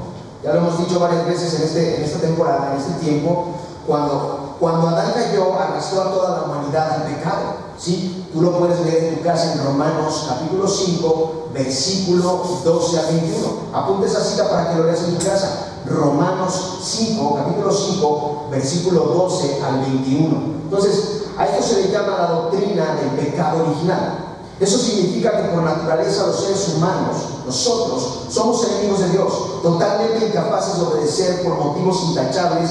ya 0.43 0.53
lo 0.53 0.59
hemos 0.59 0.79
dicho 0.79 1.01
varias 1.01 1.27
veces 1.27 1.55
en, 1.55 1.63
este, 1.63 1.97
en 1.97 2.03
esta 2.03 2.19
temporada, 2.19 2.75
en 2.75 2.81
este 2.81 3.05
tiempo, 3.05 3.47
cuando, 3.87 4.57
cuando 4.61 4.89
Adán 4.89 5.13
cayó, 5.15 5.59
arrastró 5.59 6.03
a 6.03 6.11
toda 6.13 6.31
la 6.39 6.43
humanidad 6.45 6.93
al 6.93 7.03
pecado. 7.03 7.63
¿sí? 7.79 8.27
Tú 8.33 8.43
lo 8.43 8.59
puedes 8.59 8.81
leer 8.81 9.05
en 9.05 9.19
tu 9.19 9.25
casa 9.25 9.53
en 9.53 9.65
Romanos 9.65 10.27
capítulo 10.29 10.69
5, 10.69 11.49
versículo 11.53 12.61
12 12.65 12.99
a 12.99 13.03
21. 13.03 13.49
Apunte 13.73 14.07
esa 14.07 14.21
cita 14.21 14.49
para 14.49 14.71
que 14.71 14.79
lo 14.79 14.85
leas 14.85 15.03
en 15.05 15.19
tu 15.19 15.25
casa. 15.25 15.69
Romanos 15.87 16.79
5, 16.83 17.35
capítulo 17.35 17.73
5, 17.73 18.47
versículo 18.51 19.01
12 19.01 19.63
al 19.63 19.81
21. 19.81 20.37
Entonces, 20.65 21.23
a 21.37 21.47
esto 21.47 21.63
se 21.63 21.83
le 21.83 21.91
llama 21.91 22.19
la 22.19 22.29
doctrina 22.29 22.95
del 22.95 23.11
pecado 23.11 23.65
original. 23.65 24.32
Eso 24.61 24.79
significa 24.79 25.31
que 25.43 25.49
por 25.49 25.63
naturaleza 25.63 26.27
los 26.27 26.41
seres 26.41 26.69
humanos, 26.77 27.17
nosotros, 27.47 28.27
somos 28.29 28.65
enemigos 28.65 29.01
de 29.01 29.09
Dios, 29.11 29.63
totalmente 29.63 30.27
incapaces 30.27 30.77
de 30.77 30.83
obedecer 30.83 31.43
por 31.43 31.59
motivos 31.59 32.03
intachables 32.05 32.71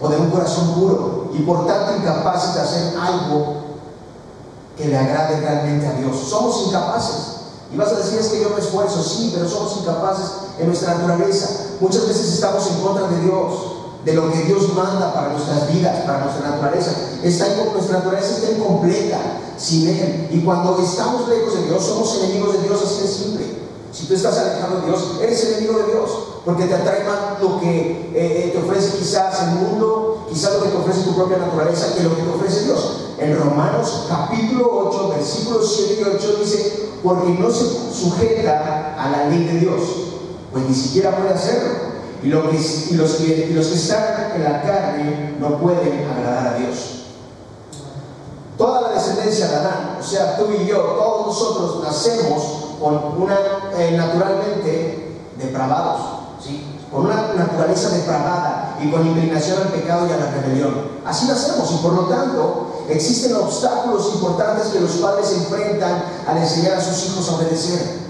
o 0.00 0.08
de 0.08 0.16
un 0.16 0.30
corazón 0.30 0.74
puro, 0.74 1.30
y 1.32 1.42
por 1.42 1.66
tanto 1.66 1.96
incapaces 1.96 2.54
de 2.54 2.60
hacer 2.60 2.94
algo 3.00 3.62
que 4.76 4.86
le 4.86 4.96
agrade 4.98 5.40
realmente 5.40 5.86
a 5.86 5.92
Dios. 5.92 6.16
Somos 6.28 6.66
incapaces. 6.66 7.32
Y 7.72 7.76
vas 7.76 7.92
a 7.92 7.96
decir, 7.96 8.18
es 8.18 8.28
que 8.28 8.42
yo 8.42 8.50
me 8.50 8.60
esfuerzo, 8.60 9.02
sí, 9.02 9.30
pero 9.34 9.48
somos 9.48 9.78
incapaces 9.78 10.26
en 10.58 10.66
nuestra 10.66 10.94
naturaleza. 10.94 11.48
Muchas 11.80 12.06
veces 12.06 12.34
estamos 12.34 12.66
en 12.66 12.80
contra 12.80 13.08
de 13.08 13.20
Dios, 13.20 13.71
de 14.04 14.14
lo 14.14 14.32
que 14.32 14.42
Dios 14.42 14.74
manda 14.74 15.12
para 15.14 15.28
nuestras 15.30 15.72
vidas, 15.72 16.04
para 16.04 16.24
nuestra 16.24 16.50
naturaleza. 16.50 16.92
Está 17.22 17.46
nuestra 17.72 17.98
naturaleza 17.98 18.36
está 18.36 18.52
incompleta 18.52 19.18
sin 19.56 19.88
Él. 19.88 20.28
Y 20.32 20.40
cuando 20.40 20.78
estamos 20.82 21.28
lejos 21.28 21.54
de 21.54 21.66
Dios, 21.66 21.84
somos 21.84 22.18
enemigos 22.22 22.54
de 22.54 22.62
Dios, 22.68 22.82
así 22.84 23.02
de 23.02 23.08
simple. 23.08 23.62
Si 23.92 24.06
tú 24.06 24.14
estás 24.14 24.38
alejado 24.38 24.80
de 24.80 24.86
Dios, 24.86 25.18
eres 25.20 25.44
enemigo 25.44 25.78
de 25.78 25.92
Dios, 25.92 26.10
porque 26.44 26.64
te 26.64 26.74
atrae 26.74 27.04
más 27.04 27.40
lo 27.40 27.60
que 27.60 27.70
eh, 27.70 28.10
eh, 28.14 28.50
te 28.52 28.58
ofrece 28.58 28.98
quizás 28.98 29.42
el 29.42 29.48
mundo, 29.50 30.26
quizás 30.28 30.54
lo 30.54 30.62
que 30.62 30.70
te 30.70 30.76
ofrece 30.76 31.02
tu 31.02 31.14
propia 31.14 31.38
naturaleza, 31.38 31.94
que 31.94 32.02
lo 32.02 32.16
que 32.16 32.22
te 32.22 32.30
ofrece 32.30 32.64
Dios. 32.64 32.98
En 33.18 33.38
Romanos 33.38 34.06
capítulo 34.08 34.88
8, 34.88 35.10
versículos 35.10 35.74
7 35.76 36.00
y 36.00 36.16
8 36.16 36.36
dice, 36.40 36.90
porque 37.02 37.30
no 37.38 37.50
se 37.50 37.66
sujeta 37.92 38.96
a 38.98 39.10
la 39.10 39.28
ley 39.28 39.44
de 39.44 39.60
Dios, 39.60 39.80
pues 40.50 40.64
ni 40.64 40.74
siquiera 40.74 41.16
puede 41.16 41.34
hacerlo. 41.34 41.91
Y, 42.22 42.28
lo 42.28 42.48
que, 42.48 42.56
y, 42.56 42.94
los, 42.94 43.14
que, 43.14 43.48
y 43.50 43.52
los 43.52 43.66
que 43.66 43.74
están 43.74 44.32
en 44.36 44.44
la 44.44 44.62
carne 44.62 45.36
no 45.40 45.58
pueden 45.58 46.08
agradar 46.08 46.54
a 46.54 46.58
Dios. 46.58 47.02
Toda 48.56 48.82
la 48.82 48.88
descendencia 48.90 49.48
de 49.48 49.56
Adán, 49.56 49.98
o 50.00 50.02
sea, 50.02 50.36
tú 50.36 50.46
y 50.52 50.66
yo, 50.66 50.78
todos 50.78 51.26
nosotros 51.26 51.82
nacemos 51.82 52.76
con 52.80 53.22
una, 53.22 53.36
eh, 53.76 53.94
naturalmente, 53.96 55.18
depravados, 55.36 56.00
¿sí? 56.44 56.80
con 56.92 57.06
una 57.06 57.32
naturaleza 57.34 57.88
depravada 57.90 58.78
y 58.82 58.90
con 58.90 59.06
inclinación 59.06 59.62
al 59.62 59.68
pecado 59.68 60.06
y 60.06 60.12
a 60.12 60.16
la 60.16 60.30
rebelión. 60.30 60.74
Así 61.04 61.26
nacemos 61.26 61.70
y 61.72 61.76
por 61.78 61.94
lo 61.94 62.02
tanto 62.02 62.84
existen 62.88 63.34
obstáculos 63.34 64.10
importantes 64.14 64.68
que 64.68 64.80
los 64.80 64.92
padres 64.92 65.32
enfrentan 65.32 66.04
al 66.26 66.36
enseñar 66.38 66.74
a 66.74 66.80
sus 66.80 67.06
hijos 67.06 67.28
a 67.30 67.36
obedecer. 67.36 68.02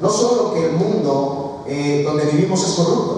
No 0.00 0.10
solo 0.10 0.52
que 0.52 0.66
el 0.66 0.72
mundo 0.72 1.64
eh, 1.66 2.02
donde 2.06 2.24
vivimos 2.26 2.62
es 2.66 2.74
corrupto, 2.74 3.17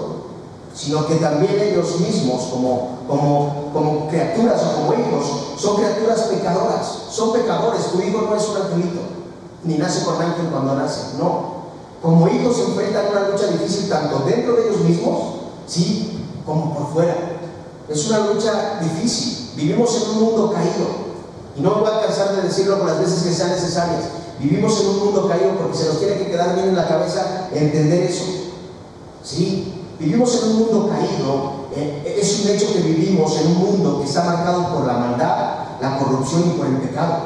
sino 0.73 1.05
que 1.07 1.15
también 1.15 1.59
ellos 1.59 1.99
mismos, 1.99 2.43
como, 2.51 2.99
como, 3.07 3.69
como 3.73 4.07
criaturas 4.07 4.61
o 4.63 4.81
como 4.81 4.93
hijos, 4.93 5.25
son 5.57 5.77
criaturas 5.77 6.21
pecadoras, 6.23 6.87
son 7.09 7.33
pecadores. 7.33 7.87
Tu 7.91 8.01
hijo 8.01 8.21
no 8.21 8.35
es 8.35 8.47
un 8.47 8.57
angelito, 8.57 9.01
ni 9.63 9.77
nace 9.77 10.05
con 10.05 10.21
ángel 10.21 10.47
cuando 10.51 10.75
nace, 10.75 11.17
no. 11.17 11.61
Como 12.01 12.27
hijos 12.27 12.55
se 12.55 12.63
enfrentan 12.63 13.07
a 13.07 13.09
una 13.09 13.29
lucha 13.29 13.47
difícil 13.47 13.89
tanto 13.89 14.23
dentro 14.25 14.55
de 14.55 14.69
ellos 14.69 14.81
mismos, 14.81 15.19
sí, 15.67 16.25
como 16.45 16.73
por 16.73 16.93
fuera. 16.93 17.15
Es 17.87 18.07
una 18.07 18.19
lucha 18.19 18.79
difícil. 18.81 19.51
Vivimos 19.55 19.95
en 19.95 20.09
un 20.11 20.23
mundo 20.23 20.51
caído. 20.53 21.11
Y 21.55 21.61
no 21.61 21.75
voy 21.75 21.89
a 21.89 22.01
cansar 22.01 22.35
de 22.35 22.43
decirlo 22.43 22.79
por 22.79 22.87
las 22.87 22.99
veces 22.99 23.23
que 23.23 23.33
sean 23.33 23.49
necesarias. 23.49 24.03
Vivimos 24.39 24.79
en 24.79 24.87
un 24.87 24.99
mundo 25.05 25.27
caído 25.27 25.51
porque 25.57 25.77
se 25.77 25.85
nos 25.85 25.99
tiene 25.99 26.17
que 26.17 26.31
quedar 26.31 26.55
bien 26.55 26.69
en 26.69 26.75
la 26.75 26.87
cabeza 26.87 27.49
entender 27.53 28.03
eso. 28.03 28.23
Sí, 29.23 29.80
Vivimos 30.01 30.33
en 30.41 30.49
un 30.49 30.57
mundo 30.57 30.89
caído, 30.89 31.69
eh, 31.75 32.17
es 32.19 32.39
un 32.39 32.49
hecho 32.49 32.73
que 32.73 32.79
vivimos 32.79 33.37
en 33.37 33.47
un 33.49 33.57
mundo 33.59 33.99
que 34.01 34.07
está 34.07 34.23
marcado 34.23 34.73
por 34.73 34.87
la 34.87 34.93
maldad, 34.93 35.53
la 35.79 35.99
corrupción 35.99 36.41
y 36.47 36.57
por 36.57 36.65
el 36.65 36.77
pecado. 36.77 37.17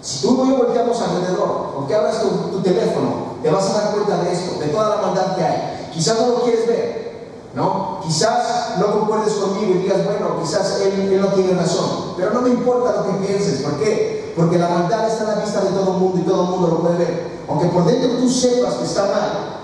Si 0.00 0.22
tú 0.22 0.42
y 0.46 0.48
yo 0.48 0.56
volteamos 0.56 0.98
alrededor, 1.02 1.74
o 1.76 1.86
abras 1.94 2.22
tu, 2.22 2.62
teléfono, 2.62 3.36
te 3.42 3.50
vas 3.50 3.68
a 3.68 3.72
dar 3.74 3.92
cuenta 3.92 4.22
de 4.22 4.32
esto, 4.32 4.58
de 4.58 4.68
toda 4.68 4.96
la 4.96 5.02
maldad 5.02 5.36
que 5.36 5.44
hay. 5.44 5.90
Quizás 5.92 6.18
no 6.18 6.28
lo 6.28 6.42
quieres 6.44 6.66
ver, 6.66 7.28
¿no? 7.54 8.00
Quizás 8.02 8.78
no 8.78 9.00
concuerdes 9.00 9.34
conmigo 9.34 9.74
y 9.74 9.82
digas, 9.82 10.02
bueno, 10.06 10.40
quizás 10.42 10.80
él, 10.80 11.12
él 11.12 11.20
no 11.20 11.28
tiene 11.28 11.52
razón, 11.52 12.14
pero 12.16 12.30
no 12.30 12.40
me 12.40 12.48
importa 12.48 13.02
lo 13.02 13.06
que 13.06 13.26
pienses, 13.26 13.60
¿por 13.60 13.78
qué? 13.78 14.32
Porque 14.34 14.56
la 14.56 14.70
maldad 14.70 15.06
está 15.10 15.24
a 15.24 15.36
la 15.36 15.44
vista 15.44 15.60
de 15.60 15.72
todo 15.72 15.92
el 15.92 15.98
mundo 15.98 16.20
y 16.20 16.22
todo 16.22 16.42
el 16.42 16.48
mundo 16.48 16.68
lo 16.68 16.78
puede 16.78 16.96
ver. 16.96 17.34
Aunque 17.50 17.66
por 17.66 17.84
dentro 17.84 18.16
tú 18.16 18.30
sepas 18.30 18.74
que 18.76 18.84
está 18.84 19.02
mal, 19.02 19.60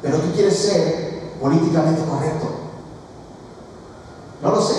pero 0.00 0.18
tú 0.18 0.30
quieres 0.32 0.56
ser 0.56 1.13
políticamente 1.44 2.02
correcto. 2.08 2.46
No 4.42 4.50
lo 4.50 4.62
sé. 4.62 4.76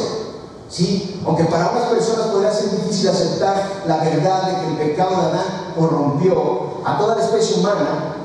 Sí, 0.68 1.22
aunque 1.24 1.44
para 1.44 1.70
unas 1.70 1.90
personas 1.90 2.26
podría 2.30 2.52
ser 2.52 2.72
difícil 2.72 3.10
aceptar 3.10 3.84
la 3.86 3.98
verdad 3.98 4.48
de 4.48 4.56
que 4.56 4.68
el 4.72 4.90
pecado 4.90 5.12
de 5.12 5.28
Adán 5.28 5.74
corrompió 5.78 6.82
a 6.84 6.98
toda 6.98 7.18
la 7.18 7.24
especie 7.24 7.58
humana, 7.58 8.16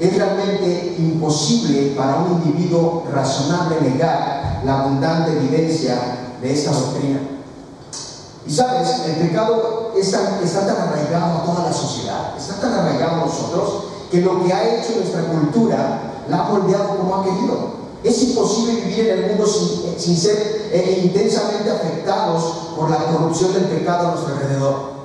es 0.00 0.16
realmente 0.16 0.96
imposible 0.98 1.94
para 1.96 2.16
un 2.16 2.42
individuo 2.42 3.04
razonable 3.12 3.80
negar 3.80 4.62
la 4.64 4.80
abundante 4.80 5.38
evidencia 5.38 6.34
de 6.42 6.52
esta 6.52 6.72
doctrina. 6.72 7.20
Y 8.44 8.52
sabes, 8.52 9.02
el 9.06 9.28
pecado 9.28 9.92
está, 9.96 10.40
está 10.42 10.66
tan 10.66 10.88
arraigado 10.88 11.38
a 11.38 11.44
toda 11.44 11.68
la 11.68 11.72
sociedad, 11.72 12.36
está 12.36 12.60
tan 12.60 12.72
arraigado 12.72 13.22
a 13.22 13.26
nosotros, 13.26 13.84
que 14.10 14.20
lo 14.20 14.44
que 14.44 14.52
ha 14.52 14.78
hecho 14.78 14.96
nuestra 14.96 15.22
cultura 15.22 16.07
la 16.28 16.40
ha 16.40 16.48
moldeado 16.48 16.96
como 16.96 17.16
ha 17.16 17.24
querido. 17.24 17.78
Es 18.04 18.22
imposible 18.22 18.74
vivir 18.82 19.08
en 19.08 19.24
el 19.24 19.30
mundo 19.30 19.46
sin, 19.46 20.16
ser 20.16 20.70
eh, 20.72 21.02
intensamente 21.04 21.70
afectados 21.70 22.42
por 22.76 22.90
la 22.90 22.98
corrupción 22.98 23.52
del 23.52 23.64
pecado 23.64 24.08
a 24.08 24.10
nuestro 24.12 24.34
alrededor. 24.34 24.98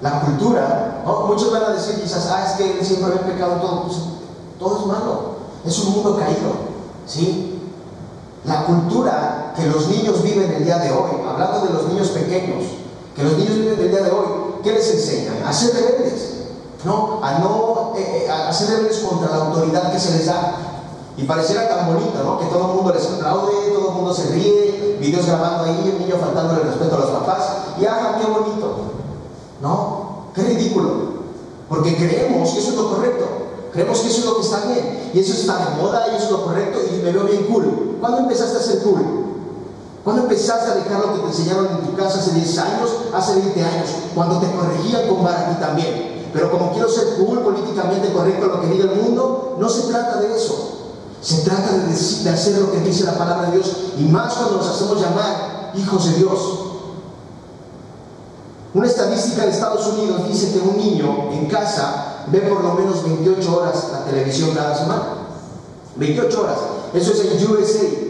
La 0.00 0.20
cultura, 0.20 1.02
muchos 1.26 1.52
van 1.52 1.64
a 1.64 1.70
decir 1.70 2.00
quizás, 2.00 2.28
ah, 2.30 2.44
es 2.46 2.52
que 2.52 2.84
siempre 2.84 3.12
había 3.12 3.34
pecado 3.34 3.56
todo, 3.60 3.82
pues, 3.82 3.96
todo 4.58 4.78
es 4.78 4.86
malo, 4.86 5.20
es 5.64 5.78
un 5.80 5.92
mundo 5.92 6.16
caído, 6.16 6.52
¿sí? 7.06 7.60
La 8.44 8.64
cultura 8.64 9.52
que 9.56 9.66
los 9.66 9.88
niños 9.88 10.22
viven 10.22 10.52
el 10.52 10.64
día 10.64 10.78
de 10.78 10.92
hoy, 10.92 11.10
hablando 11.28 11.66
de 11.66 11.72
los 11.72 11.88
niños 11.88 12.08
pequeños, 12.10 12.64
que 13.14 13.24
los 13.24 13.36
niños 13.36 13.56
viven 13.56 13.80
el 13.80 13.90
día 13.90 14.02
de 14.02 14.10
hoy, 14.10 14.26
¿qué 14.62 14.72
les 14.72 14.94
enseñan? 14.94 15.42
A 15.44 15.52
ser 15.52 15.74
rebeldes, 15.74 16.37
¿no? 16.84 17.20
A 17.22 17.38
no 17.38 17.92
eh, 17.96 18.26
eh, 18.26 18.30
a 18.30 18.52
ser 18.52 18.70
rebeldes 18.70 18.98
contra 18.98 19.36
la 19.36 19.44
autoridad 19.46 19.92
que 19.92 19.98
se 19.98 20.12
les 20.12 20.26
da. 20.26 20.56
Y 21.16 21.24
pareciera 21.24 21.68
tan 21.68 21.86
bonito, 21.92 22.22
¿no? 22.22 22.38
Que 22.38 22.46
todo 22.46 22.70
el 22.70 22.76
mundo 22.76 22.94
les 22.94 23.04
aplaude, 23.06 23.72
todo 23.74 23.88
el 23.88 23.94
mundo 23.94 24.14
se 24.14 24.28
ríe, 24.28 24.98
videos 25.00 25.26
grabando 25.26 25.64
ahí, 25.64 25.92
el 25.92 25.98
niño 25.98 26.14
faltándole 26.20 26.62
respeto 26.62 26.94
a 26.94 26.98
los 27.00 27.10
papás, 27.10 27.42
y 27.80 27.84
¡ah, 27.86 28.16
qué 28.20 28.30
bonito! 28.30 28.76
¿No? 29.60 30.26
¡Qué 30.32 30.42
ridículo! 30.42 31.18
Porque 31.68 31.96
creemos 31.96 32.50
que 32.52 32.60
eso 32.60 32.70
es 32.70 32.76
lo 32.76 32.94
correcto, 32.94 33.26
creemos 33.72 33.98
que 33.98 34.08
eso 34.08 34.20
es 34.20 34.26
lo 34.26 34.36
que 34.36 34.42
está 34.42 34.60
bien, 34.66 35.10
y 35.12 35.18
eso 35.18 35.32
está 35.32 35.56
de 35.56 35.82
moda, 35.82 36.06
y 36.12 36.14
eso 36.14 36.26
es 36.26 36.30
lo 36.30 36.44
correcto, 36.44 36.78
y 36.88 37.02
me 37.02 37.10
veo 37.10 37.24
bien 37.24 37.46
cool. 37.46 37.96
¿Cuándo 38.00 38.18
empezaste 38.18 38.58
a 38.58 38.62
ser 38.62 38.82
cool? 38.82 39.04
¿Cuándo 40.04 40.22
empezaste 40.22 40.70
a 40.70 40.74
dejar 40.76 41.00
lo 41.00 41.14
que 41.14 41.20
te 41.20 41.26
enseñaron 41.26 41.66
en 41.66 41.78
tu 41.80 41.96
casa 41.96 42.20
hace 42.20 42.30
10 42.30 42.58
años, 42.58 42.90
hace 43.12 43.34
20 43.34 43.64
años? 43.64 43.88
Cuando 44.14 44.38
te 44.38 44.46
corregían 44.52 45.08
con 45.08 45.26
ti 45.26 45.60
también. 45.60 46.17
Pero 46.32 46.50
como 46.50 46.72
quiero 46.72 46.88
ser 46.88 47.16
cool, 47.16 47.40
políticamente 47.40 48.12
correcto 48.12 48.46
lo 48.46 48.60
que 48.60 48.68
diga 48.68 48.84
el 48.84 49.02
mundo, 49.02 49.56
no 49.58 49.68
se 49.68 49.82
trata 49.90 50.20
de 50.20 50.36
eso. 50.36 50.74
Se 51.20 51.42
trata 51.42 51.72
de, 51.72 52.22
de 52.24 52.30
hacer 52.30 52.58
lo 52.58 52.70
que 52.70 52.80
dice 52.80 53.04
la 53.04 53.18
palabra 53.18 53.50
de 53.50 53.56
Dios 53.56 53.76
y 53.98 54.04
más 54.04 54.34
cuando 54.34 54.58
nos 54.58 54.68
hacemos 54.68 55.00
llamar 55.00 55.72
hijos 55.74 56.04
de 56.04 56.18
Dios. 56.18 56.38
Una 58.74 58.86
estadística 58.86 59.44
de 59.44 59.50
Estados 59.50 59.86
Unidos 59.86 60.28
dice 60.28 60.52
que 60.52 60.60
un 60.60 60.76
niño 60.76 61.30
en 61.32 61.46
casa 61.46 62.24
ve 62.30 62.40
por 62.40 62.62
lo 62.62 62.74
menos 62.74 63.02
28 63.02 63.56
horas 63.56 63.88
la 63.92 64.04
televisión 64.04 64.50
cada 64.54 64.76
semana. 64.76 65.04
28 65.96 66.40
horas. 66.40 66.58
Eso 66.94 67.12
es 67.12 67.20
en 67.20 67.50
USA. 67.50 68.08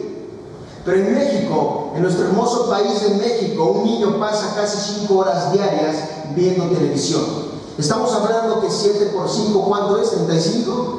Pero 0.84 0.98
en 0.98 1.14
México, 1.14 1.92
en 1.94 2.02
nuestro 2.02 2.26
hermoso 2.26 2.68
país 2.68 3.02
de 3.02 3.14
México, 3.16 3.64
un 3.64 3.84
niño 3.84 4.18
pasa 4.18 4.54
casi 4.54 5.00
5 5.00 5.14
horas 5.16 5.52
diarias 5.52 5.96
viendo 6.34 6.64
televisión. 6.64 7.47
Estamos 7.78 8.12
hablando 8.12 8.60
que 8.60 8.68
7 8.68 9.12
por 9.14 9.28
5, 9.28 9.62
¿cuánto 9.62 9.98
es? 10.02 10.12
¿35? 10.12 10.98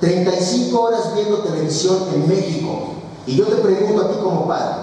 35 0.00 0.80
horas 0.80 1.14
viendo 1.14 1.38
televisión 1.38 1.98
en 2.14 2.26
México. 2.26 2.94
Y 3.26 3.36
yo 3.36 3.44
te 3.46 3.56
pregunto 3.56 4.02
a 4.02 4.08
ti 4.08 4.18
como 4.22 4.48
padre, 4.48 4.74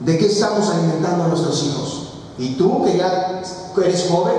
¿de 0.00 0.18
qué 0.18 0.26
estamos 0.26 0.68
alimentando 0.70 1.24
a 1.24 1.28
nuestros 1.28 1.62
hijos? 1.62 2.08
Y 2.38 2.54
tú 2.56 2.84
que 2.84 2.96
ya 2.96 3.42
eres 3.76 4.08
joven, 4.10 4.34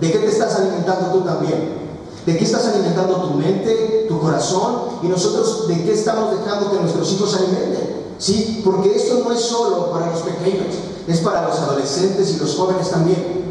¿de 0.00 0.12
qué 0.12 0.18
te 0.18 0.28
estás 0.28 0.54
alimentando 0.56 1.10
tú 1.10 1.20
también? 1.22 1.84
¿De 2.26 2.36
qué 2.36 2.44
estás 2.44 2.66
alimentando 2.66 3.16
tu 3.16 3.30
mente, 3.34 4.06
tu 4.08 4.20
corazón? 4.20 4.98
Y 5.02 5.08
nosotros, 5.08 5.66
¿de 5.68 5.82
qué 5.82 5.92
estamos 5.92 6.30
dejando 6.38 6.70
que 6.70 6.78
nuestros 6.78 7.10
hijos 7.12 7.32
se 7.32 7.38
alimenten? 7.38 8.04
Sí, 8.18 8.62
porque 8.64 8.94
esto 8.94 9.22
no 9.24 9.32
es 9.32 9.40
solo 9.40 9.90
para 9.90 10.10
los 10.10 10.20
pequeños, 10.20 10.74
es 11.06 11.20
para 11.20 11.48
los 11.48 11.58
adolescentes 11.58 12.32
y 12.32 12.36
los 12.38 12.54
jóvenes 12.54 12.90
también. 12.90 13.43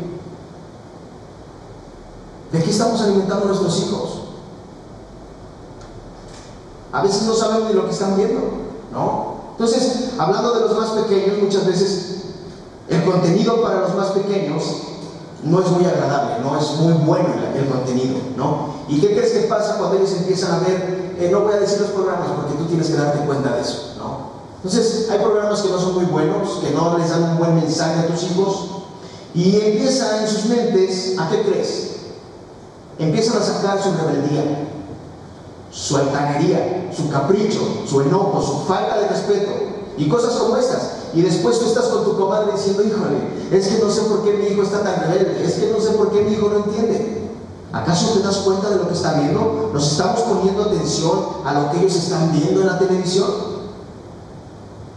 ¿De 2.54 2.62
qué 2.62 2.70
estamos 2.70 3.02
alimentando 3.02 3.46
a 3.46 3.48
nuestros 3.48 3.80
hijos? 3.80 4.10
A 6.92 7.02
veces 7.02 7.24
no 7.24 7.34
saben 7.34 7.68
ni 7.68 7.74
lo 7.74 7.86
que 7.86 7.92
están 7.92 8.16
viendo, 8.16 8.42
¿no? 8.92 9.34
Entonces, 9.54 10.12
hablando 10.20 10.54
de 10.54 10.60
los 10.62 10.78
más 10.78 10.90
pequeños, 10.92 11.40
muchas 11.42 11.66
veces 11.66 12.22
el 12.88 13.04
contenido 13.06 13.60
para 13.64 13.80
los 13.82 13.96
más 13.96 14.12
pequeños 14.12 14.64
no 15.44 15.62
es 15.62 15.72
muy 15.72 15.84
agradable, 15.84 16.44
no 16.44 16.56
es 16.60 16.70
muy 16.76 16.94
bueno 16.94 17.30
el, 17.56 17.68
contenido, 17.68 18.18
¿no? 18.38 18.76
¿Y 18.88 19.02
qué 19.02 19.16
crees 19.16 19.32
que 19.32 19.48
pasa 19.48 19.78
cuando 19.80 19.98
ellos 19.98 20.12
empiezan 20.12 20.52
a 20.52 20.60
ver, 20.60 21.16
eh, 21.18 21.30
no 21.32 21.40
voy 21.40 21.54
a 21.54 21.60
decir 21.60 21.82
los 21.82 21.90
programas 21.90 22.28
porque 22.36 22.54
tú 22.54 22.66
tienes 22.66 22.88
que 22.88 22.94
darte 22.94 23.26
cuenta 23.26 23.56
de 23.56 23.62
eso, 23.62 23.96
¿no? 23.98 24.34
Entonces, 24.58 25.10
hay 25.10 25.18
programas 25.18 25.60
que 25.60 25.70
no 25.70 25.80
son 25.80 25.96
muy 25.96 26.06
buenos, 26.06 26.60
que 26.64 26.70
no 26.70 27.00
les 27.00 27.10
dan 27.10 27.24
un 27.24 27.38
buen 27.40 27.56
mensaje 27.56 28.00
a 28.00 28.08
tus 28.08 28.24
hijos, 28.24 28.68
y 29.34 29.60
empieza 29.60 30.22
en 30.22 30.28
sus 30.28 30.46
mentes, 30.46 31.16
¿a 31.18 31.32
qué 31.32 31.42
crees? 31.42 31.93
Empiezan 33.00 33.42
a 33.42 33.46
sacar 33.46 33.82
su 33.82 33.92
rebeldía, 33.94 34.68
su 35.72 35.98
altanería, 35.98 36.92
su 36.96 37.10
capricho, 37.10 37.60
su 37.88 38.02
enojo, 38.02 38.42
su 38.42 38.68
falta 38.68 39.00
de 39.00 39.08
respeto 39.08 39.52
y 39.98 40.08
cosas 40.08 40.34
como 40.34 40.58
estas. 40.58 40.92
Y 41.14 41.22
después 41.22 41.60
tú 41.60 41.66
estás 41.66 41.86
con 41.86 42.04
tu 42.04 42.18
comadre 42.18 42.54
diciendo, 42.54 42.84
híjole, 42.84 43.18
es 43.52 43.68
que 43.68 43.84
no 43.84 43.90
sé 43.90 44.02
por 44.02 44.24
qué 44.24 44.34
mi 44.34 44.48
hijo 44.48 44.64
está 44.64 44.84
tan 44.84 45.02
rebelde, 45.02 45.44
es 45.44 45.54
que 45.54 45.72
no 45.72 45.80
sé 45.80 45.92
por 45.92 46.12
qué 46.12 46.22
mi 46.22 46.34
hijo 46.34 46.50
no 46.50 46.58
entiende. 46.58 47.30
¿Acaso 47.72 48.14
te 48.14 48.20
das 48.20 48.38
cuenta 48.38 48.70
de 48.70 48.76
lo 48.76 48.88
que 48.88 48.94
está 48.94 49.14
viendo? 49.14 49.72
¿Nos 49.74 49.92
estamos 49.92 50.22
poniendo 50.22 50.64
atención 50.64 51.20
a 51.44 51.54
lo 51.54 51.72
que 51.72 51.80
ellos 51.80 51.96
están 51.96 52.32
viendo 52.32 52.62
en 52.62 52.68
la 52.68 52.78
televisión? 52.78 53.30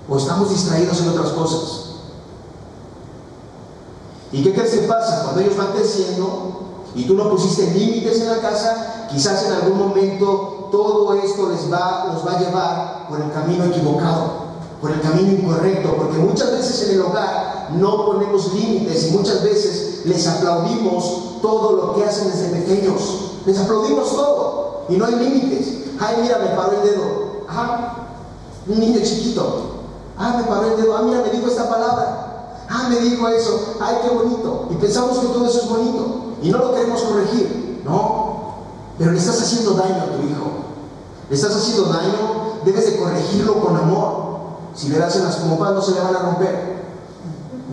¿O 0.09 0.17
estamos 0.17 0.51
distraídos 0.51 1.01
en 1.01 1.09
otras 1.09 1.31
cosas? 1.31 1.87
¿Y 4.33 4.43
qué 4.43 4.53
crees 4.53 4.73
que 4.73 4.87
pasa 4.87 5.23
cuando 5.23 5.41
ellos 5.41 5.57
van 5.57 5.73
creciendo 5.73 6.61
y 6.97 7.05
tú 7.05 7.15
no 7.15 7.31
pusiste 7.31 7.71
límites 7.73 8.21
en 8.21 8.31
la 8.31 8.41
casa? 8.41 9.07
Quizás 9.11 9.45
en 9.45 9.53
algún 9.53 9.79
momento 9.79 10.69
todo 10.73 11.15
esto 11.15 11.49
les 11.51 11.73
va, 11.73 12.11
los 12.13 12.27
va 12.27 12.37
a 12.37 12.41
llevar 12.41 13.07
por 13.09 13.21
el 13.21 13.31
camino 13.31 13.65
equivocado 13.67 14.47
por 14.81 14.91
el 14.91 15.01
camino 15.01 15.33
incorrecto, 15.33 15.97
porque 15.97 16.19
muchas 16.19 16.53
veces 16.53 16.89
en 16.89 16.97
el 16.97 17.03
hogar 17.03 17.71
no 17.77 18.07
ponemos 18.07 18.53
límites 18.55 19.09
y 19.09 19.11
muchas 19.13 19.43
veces 19.43 20.03
les 20.05 20.27
aplaudimos 20.27 21.41
todo 21.41 21.73
lo 21.73 21.95
que 21.95 22.05
hacen 22.05 22.31
desde 22.31 22.49
pequeños. 22.51 23.41
Les 23.47 23.59
aplaudimos 23.59 24.11
todo 24.11 24.83
y 24.89 24.97
no 24.97 25.07
hay 25.07 25.15
límites. 25.17 25.85
Ay, 25.99 26.17
mira, 26.23 26.39
me 26.39 26.57
paró 26.57 26.73
el 26.73 26.91
dedo. 26.91 27.03
Ah, 27.49 27.97
un 28.69 28.79
niño 28.79 29.01
chiquito. 29.03 29.63
Ah, 30.19 30.35
me 30.37 30.45
paró 30.45 30.75
el 30.75 30.83
dedo. 30.83 30.97
Ah, 30.97 31.03
mira, 31.03 31.23
me 31.23 31.31
dijo 31.31 31.49
esta 31.49 31.69
palabra. 31.69 32.65
Ah, 32.69 32.89
me 32.91 33.01
dijo 33.01 33.27
eso. 33.29 33.77
Ay, 33.81 33.97
qué 34.03 34.11
bonito. 34.11 34.69
Y 34.71 34.75
pensamos 34.75 35.19
que 35.19 35.27
todo 35.29 35.47
eso 35.47 35.63
es 35.63 35.69
bonito 35.69 36.26
y 36.47 36.51
no 36.51 36.59
lo 36.59 36.75
queremos 36.75 37.03
corregir. 37.03 37.83
No, 37.85 38.55
pero 38.99 39.13
le 39.13 39.19
estás 39.19 39.43
haciendo 39.43 39.73
daño 39.73 39.97
a 39.97 40.17
tu 40.17 40.23
hijo. 40.23 40.51
Le 41.29 41.35
estás 41.35 41.57
haciendo 41.57 41.85
daño, 41.87 42.61
debes 42.65 42.87
de 42.87 42.99
corregirlo 42.99 43.61
con 43.61 43.77
amor. 43.77 44.27
Si 44.77 44.89
le 44.89 44.99
das 44.99 45.17
en 45.17 45.25
las 45.25 45.37
copas 45.37 45.75
no 45.75 45.83
se 45.83 45.93
le 45.93 46.01
van 46.01 46.15
a 46.15 46.21
romper. 46.21 46.77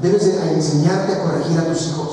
Debes 0.02 0.26
de 0.26 0.54
enseñarte 0.54 1.14
a 1.14 1.24
corregir 1.24 1.60
a 1.60 1.66
tus 1.66 1.88
hijos, 1.88 2.10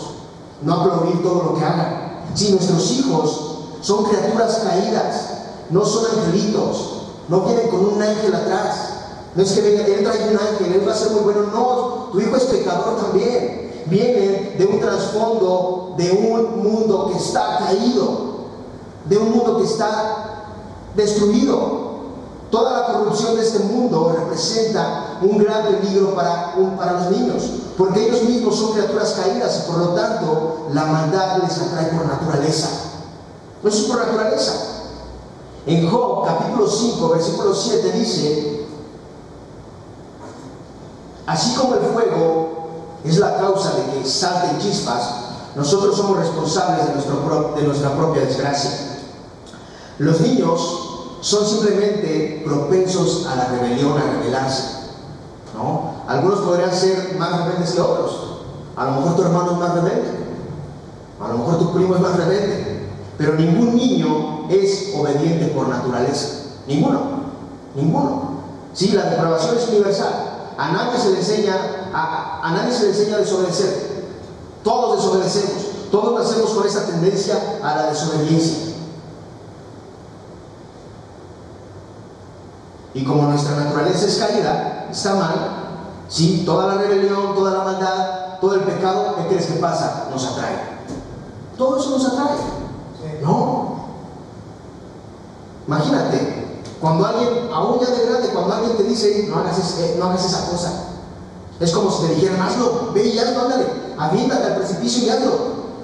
no 0.62 0.74
aplaudir 0.74 1.22
todo 1.22 1.42
lo 1.42 1.54
que 1.54 1.64
hagan. 1.64 2.24
Si 2.34 2.52
nuestros 2.52 2.90
hijos 2.92 3.40
son 3.80 4.04
criaturas 4.04 4.60
caídas, 4.62 5.30
no 5.70 5.84
son 5.84 6.04
angelitos, 6.18 7.06
no 7.28 7.40
vienen 7.40 7.68
con 7.68 7.86
un 7.86 8.02
ángel 8.02 8.34
atrás. 8.34 8.90
No 9.34 9.42
es 9.42 9.52
que 9.52 9.62
venga, 9.62 9.86
él 9.86 10.04
trae 10.04 10.28
un 10.28 10.38
ángel, 10.38 10.72
él 10.74 10.86
va 10.86 10.92
a 10.92 10.96
ser 10.96 11.12
muy 11.12 11.20
bueno. 11.20 11.42
No, 11.52 12.10
tu 12.12 12.20
hijo 12.20 12.36
es 12.36 12.44
pecador 12.44 12.96
también. 12.96 13.69
Viene 13.90 14.54
de 14.56 14.66
un 14.66 14.80
trasfondo 14.80 15.94
de 15.96 16.12
un 16.12 16.62
mundo 16.62 17.10
que 17.12 17.18
está 17.18 17.58
caído, 17.58 18.46
de 19.04 19.18
un 19.18 19.30
mundo 19.32 19.58
que 19.58 19.64
está 19.64 20.46
destruido. 20.94 21.90
Toda 22.50 22.80
la 22.80 22.86
corrupción 22.86 23.36
de 23.36 23.42
este 23.42 23.60
mundo 23.60 24.14
representa 24.16 25.18
un 25.22 25.38
gran 25.38 25.66
peligro 25.66 26.14
para, 26.14 26.54
para 26.76 26.92
los 26.92 27.10
niños, 27.10 27.42
porque 27.76 28.08
ellos 28.08 28.22
mismos 28.24 28.56
son 28.56 28.72
criaturas 28.72 29.12
caídas 29.12 29.64
y 29.64 29.70
por 29.70 29.78
lo 29.78 29.88
tanto 29.90 30.66
la 30.72 30.84
maldad 30.86 31.42
les 31.42 31.58
atrae 31.58 31.86
por 31.86 32.06
naturaleza. 32.06 32.68
Eso 33.64 33.68
es 33.68 33.84
por 33.84 33.98
naturaleza. 33.98 34.52
En 35.66 35.88
Job 35.90 36.24
capítulo 36.24 36.66
5, 36.66 37.08
versículo 37.10 37.54
7 37.54 37.92
dice, 37.92 38.66
así 41.26 41.54
como 41.54 41.74
el 41.74 41.80
fuego 41.80 42.49
es 43.04 43.18
la 43.18 43.36
causa 43.36 43.72
de 43.74 44.00
que 44.00 44.08
salten 44.08 44.58
chispas, 44.58 45.20
nosotros 45.56 45.96
somos 45.96 46.18
responsables 46.18 46.86
de, 46.86 47.62
nuestra 47.64 47.94
propia 47.96 48.22
desgracia. 48.22 48.70
Los 49.98 50.20
niños 50.20 51.18
son 51.20 51.46
simplemente 51.46 52.42
propensos 52.44 53.26
a 53.26 53.36
la 53.36 53.44
rebelión, 53.46 53.98
a 53.98 54.18
rebelarse. 54.18 54.80
¿no? 55.54 55.94
Algunos 56.06 56.40
podrían 56.40 56.72
ser 56.72 57.16
más 57.18 57.44
rebeldes 57.44 57.72
que 57.72 57.80
otros. 57.80 58.30
A 58.76 58.84
lo 58.86 58.92
mejor 58.92 59.16
tu 59.16 59.22
hermano 59.22 59.52
es 59.52 59.58
más 59.58 59.74
rebelde. 59.74 60.20
A 61.20 61.28
lo 61.28 61.38
mejor 61.38 61.58
tu 61.58 61.72
primo 61.72 61.96
es 61.96 62.00
más 62.00 62.16
rebelde. 62.16 62.88
Pero 63.18 63.34
ningún 63.34 63.76
niño 63.76 64.48
es 64.48 64.94
obediente 64.96 65.46
por 65.48 65.68
naturaleza. 65.68 66.28
Ninguno. 66.66 67.00
Ninguno. 67.74 68.30
Sí, 68.72 68.92
la 68.92 69.10
depravación 69.10 69.56
es 69.56 69.68
universal. 69.68 70.52
A 70.56 70.72
nadie 70.72 70.98
se 70.98 71.10
le 71.10 71.18
enseña, 71.18 71.56
a, 71.92 72.52
nadie 72.54 72.72
se 72.72 72.84
le 72.84 72.88
enseña 72.90 73.16
a 73.16 73.20
desobedecer. 73.20 73.90
Todos 74.62 74.96
desobedecemos. 74.96 75.66
Todos 75.90 76.22
nacemos 76.22 76.50
con 76.50 76.66
esa 76.66 76.86
tendencia 76.86 77.58
a 77.62 77.74
la 77.74 77.86
desobediencia. 77.86 78.74
Y 82.94 83.04
como 83.04 83.24
nuestra 83.24 83.56
naturaleza 83.56 84.06
es 84.06 84.18
caída, 84.18 84.88
está 84.90 85.14
mal, 85.14 85.34
¿sí? 86.08 86.42
toda 86.44 86.74
la 86.74 86.82
rebelión, 86.82 87.34
toda 87.34 87.58
la 87.58 87.64
maldad, 87.64 88.38
todo 88.40 88.54
el 88.54 88.62
pecado, 88.62 89.14
¿qué 89.16 89.28
crees 89.28 89.46
que 89.46 89.60
pasa? 89.60 90.08
Nos 90.10 90.26
atrae. 90.26 90.80
Todo 91.56 91.78
eso 91.78 91.90
nos 91.90 92.06
atrae. 92.06 92.36
No. 93.22 93.80
Imagínate, 95.66 96.40
cuando 96.80 97.06
alguien, 97.06 97.50
aún 97.52 97.78
ya 97.80 97.90
de 97.90 98.06
grande, 98.06 98.28
cuando 98.30 98.54
alguien 98.54 98.76
te 98.76 98.82
dice, 98.84 99.26
no 99.28 99.36
hagas, 99.36 99.78
eh, 99.78 99.96
no 99.98 100.06
hagas 100.06 100.24
esa 100.24 100.50
cosa, 100.50 100.72
es 101.60 101.72
como 101.72 101.90
si 101.90 102.06
te 102.06 102.14
dijeran, 102.14 102.40
hazlo, 102.40 102.90
ve 102.94 103.06
y 103.06 103.18
hazlo, 103.18 103.42
ándale, 103.42 103.66
aviéntate 103.98 104.46
al 104.46 104.56
precipicio 104.56 105.04
y 105.04 105.10
hazlo, 105.10 105.32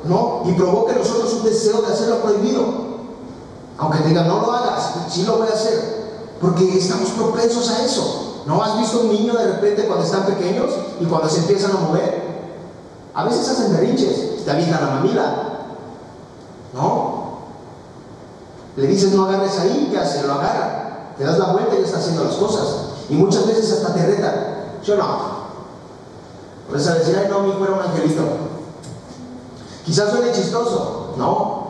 ¿no? 0.04 0.42
Y 0.46 0.52
provoque 0.52 0.92
en 0.92 0.98
nosotros 0.98 1.34
un 1.34 1.44
deseo 1.44 1.82
de 1.82 1.92
hacerlo 1.92 2.22
prohibido. 2.22 2.64
Aunque 3.76 3.98
digan, 4.08 4.26
no 4.26 4.40
lo 4.40 4.52
hagas, 4.52 4.92
sí 5.10 5.24
lo 5.24 5.36
voy 5.36 5.48
a 5.48 5.52
hacer, 5.52 6.38
porque 6.40 6.78
estamos 6.78 7.10
propensos 7.10 7.70
a 7.70 7.84
eso. 7.84 8.42
¿No 8.46 8.62
has 8.62 8.78
visto 8.78 9.00
un 9.00 9.12
niño 9.12 9.34
de 9.34 9.46
repente 9.48 9.86
cuando 9.86 10.04
están 10.04 10.24
pequeños 10.24 10.70
y 10.98 11.04
cuando 11.04 11.28
se 11.28 11.40
empiezan 11.40 11.72
a 11.72 11.80
mover? 11.80 12.24
A 13.12 13.24
veces 13.24 13.46
hacen 13.46 13.72
berrinches, 13.72 14.44
te 14.44 14.50
avientan 14.50 14.80
la 14.80 14.94
mamila. 14.94 15.42
¿No? 16.72 17.26
Le 18.76 18.86
dices 18.86 19.12
no 19.12 19.26
agarres 19.26 19.58
ahí, 19.58 19.88
¿qué 19.90 19.98
hace? 19.98 20.26
Lo 20.26 20.34
agarra. 20.34 21.12
Te 21.18 21.24
das 21.24 21.38
la 21.38 21.52
vuelta 21.52 21.74
y 21.78 21.82
está 21.82 21.98
haciendo 21.98 22.24
las 22.24 22.36
cosas. 22.36 22.76
Y 23.10 23.14
muchas 23.14 23.46
veces 23.46 23.72
hasta 23.72 23.94
te 23.94 24.06
retan. 24.06 24.34
¿Yo 24.84 24.96
no? 24.96 25.35
Por 26.68 26.78
eso 26.78 26.94
decir, 26.94 27.16
ay 27.20 27.28
no, 27.30 27.40
mi 27.40 27.50
hijo 27.50 27.64
era 27.64 27.74
un 27.74 27.80
angelito. 27.80 28.22
Quizás 29.84 30.10
suene 30.10 30.32
chistoso, 30.32 31.14
¿no? 31.16 31.66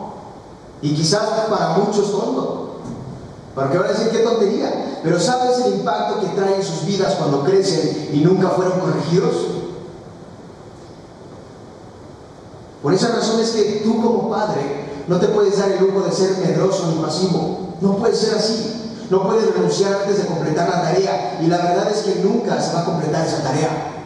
Y 0.81 0.93
quizás 0.95 1.21
para 1.49 1.77
muchos 1.77 2.11
tonto. 2.11 2.79
Porque 3.53 3.77
van 3.77 3.87
a 3.87 3.91
decir 3.91 4.09
qué 4.09 4.19
tontería. 4.19 4.99
Pero 5.03 5.19
¿sabes 5.19 5.59
el 5.65 5.75
impacto 5.75 6.19
que 6.21 6.27
trae 6.27 6.55
en 6.55 6.63
sus 6.63 6.85
vidas 6.85 7.15
cuando 7.15 7.43
crecen 7.43 8.09
y 8.13 8.19
nunca 8.19 8.49
fueron 8.49 8.79
corregidos? 8.79 9.35
Por 12.81 12.93
esa 12.93 13.09
razón 13.09 13.39
es 13.39 13.51
que 13.51 13.81
tú 13.83 14.01
como 14.01 14.29
padre 14.29 14.87
no 15.07 15.19
te 15.19 15.27
puedes 15.27 15.57
dar 15.57 15.71
el 15.71 15.79
lujo 15.79 16.01
de 16.01 16.11
ser 16.11 16.37
medroso 16.37 16.87
ni 16.87 17.01
pasivo. 17.01 17.75
No 17.81 17.97
puedes 17.97 18.19
ser 18.19 18.35
así. 18.35 19.05
No 19.09 19.23
puedes 19.23 19.53
renunciar 19.53 20.01
antes 20.01 20.17
de 20.17 20.25
completar 20.25 20.69
la 20.69 20.81
tarea. 20.81 21.39
Y 21.41 21.47
la 21.47 21.57
verdad 21.57 21.91
es 21.91 22.01
que 22.01 22.21
nunca 22.23 22.61
se 22.61 22.73
va 22.73 22.81
a 22.81 22.85
completar 22.85 23.25
esa 23.25 23.41
tarea. 23.41 23.96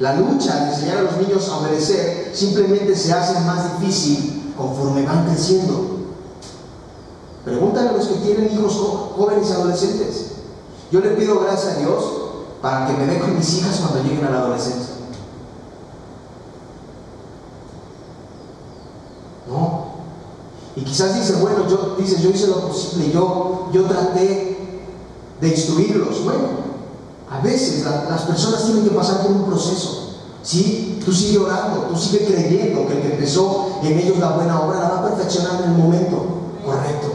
La 0.00 0.14
lucha 0.14 0.64
de 0.64 0.70
enseñar 0.70 0.98
a 0.98 1.02
los 1.02 1.16
niños 1.16 1.48
a 1.48 1.58
obedecer 1.58 2.30
simplemente 2.32 2.94
se 2.94 3.12
hace 3.12 3.40
más 3.40 3.80
difícil 3.80 4.54
conforme 4.56 5.04
van 5.04 5.26
creciendo. 5.26 5.98
Pregúntale 7.44 7.88
a 7.88 7.92
los 7.92 8.06
que 8.06 8.14
tienen 8.16 8.52
hijos 8.52 8.74
jóvenes 9.16 9.48
y 9.48 9.52
adolescentes. 9.52 10.26
Yo 10.92 11.00
le 11.00 11.10
pido 11.10 11.40
gracias 11.40 11.76
a 11.76 11.78
Dios 11.80 12.04
para 12.62 12.86
que 12.86 12.92
me 12.92 13.06
dé 13.06 13.18
con 13.18 13.36
mis 13.36 13.54
hijas 13.54 13.80
cuando 13.80 14.08
lleguen 14.08 14.24
a 14.24 14.30
la 14.30 14.38
adolescencia. 14.38 14.94
¿No? 19.48 19.88
Y 20.76 20.82
quizás 20.82 21.14
dice, 21.14 21.40
bueno, 21.40 21.66
yo, 21.68 21.96
dice, 21.98 22.22
yo 22.22 22.30
hice 22.30 22.46
lo 22.46 22.68
posible, 22.68 23.10
yo, 23.10 23.68
yo 23.72 23.84
traté 23.86 24.58
de 25.40 25.48
instruirlos. 25.48 26.22
Bueno, 26.24 26.67
a 27.30 27.40
veces 27.40 27.84
las 27.84 28.22
personas 28.22 28.64
tienen 28.64 28.84
que 28.84 28.90
pasar 28.90 29.22
por 29.22 29.32
un 29.32 29.44
proceso. 29.44 30.14
¿Sí? 30.42 31.00
Tú 31.04 31.12
sigue 31.12 31.38
orando, 31.38 31.88
tú 31.90 31.96
sigue 31.96 32.24
creyendo 32.24 32.86
que 32.86 32.94
el 32.94 33.02
que 33.02 33.12
empezó 33.14 33.80
en 33.82 33.98
ellos 33.98 34.18
la 34.18 34.30
buena 34.30 34.60
obra 34.60 34.80
la 34.80 34.88
va 34.88 34.98
a 34.98 35.08
perfeccionar 35.08 35.62
en 35.62 35.72
el 35.72 35.78
momento 35.78 36.24
correcto. 36.64 37.08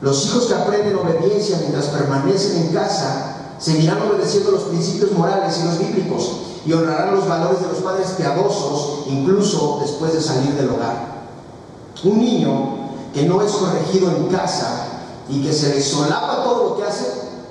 Los 0.00 0.26
hijos 0.26 0.46
que 0.46 0.54
aprenden 0.54 0.96
obediencia 0.96 1.58
mientras 1.58 1.86
permanecen 1.86 2.62
en 2.62 2.68
casa 2.72 3.54
seguirán 3.58 4.00
obedeciendo 4.02 4.52
los 4.52 4.62
principios 4.64 5.12
morales 5.12 5.58
y 5.58 5.64
los 5.64 5.78
bíblicos 5.78 6.30
y 6.64 6.72
honrarán 6.72 7.16
los 7.16 7.28
valores 7.28 7.60
de 7.60 7.68
los 7.68 7.78
padres 7.78 8.10
piadosos 8.16 9.06
incluso 9.06 9.78
después 9.82 10.12
de 10.12 10.22
salir 10.22 10.54
del 10.54 10.70
hogar. 10.70 11.20
Un 12.04 12.18
niño 12.18 12.90
que 13.12 13.24
no 13.24 13.42
es 13.42 13.52
corregido 13.52 14.10
en 14.10 14.28
casa 14.28 14.86
y 15.28 15.42
que 15.42 15.52
se 15.52 15.74
le 15.74 15.80
solapa 15.82 16.44
todo 16.44 16.70
lo 16.70 16.76
que 16.76 16.84
hace, 16.84 17.06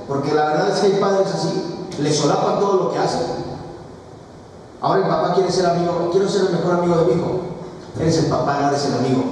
porque 0.10 0.34
la 0.34 0.46
verdad 0.46 0.70
es 0.70 0.80
que 0.80 0.88
hay 0.88 1.00
padres 1.00 1.28
así, 1.32 1.88
le 2.00 2.12
solapan 2.12 2.60
todo 2.60 2.78
lo 2.78 2.92
que 2.92 2.98
hace. 2.98 3.20
Ahora 4.82 5.02
el 5.02 5.08
papá 5.08 5.36
quiere 5.36 5.52
ser 5.52 5.68
amigo, 5.68 6.10
quiero 6.12 6.28
ser 6.28 6.48
el 6.48 6.54
mejor 6.54 6.80
amigo 6.80 6.96
de 6.96 7.06
mi 7.06 7.22
hijo. 7.22 7.42
Eres 8.00 8.18
el 8.18 8.26
papá, 8.26 8.58
no 8.60 8.70
eres 8.70 8.86
el 8.86 8.94
amigo. 8.96 9.24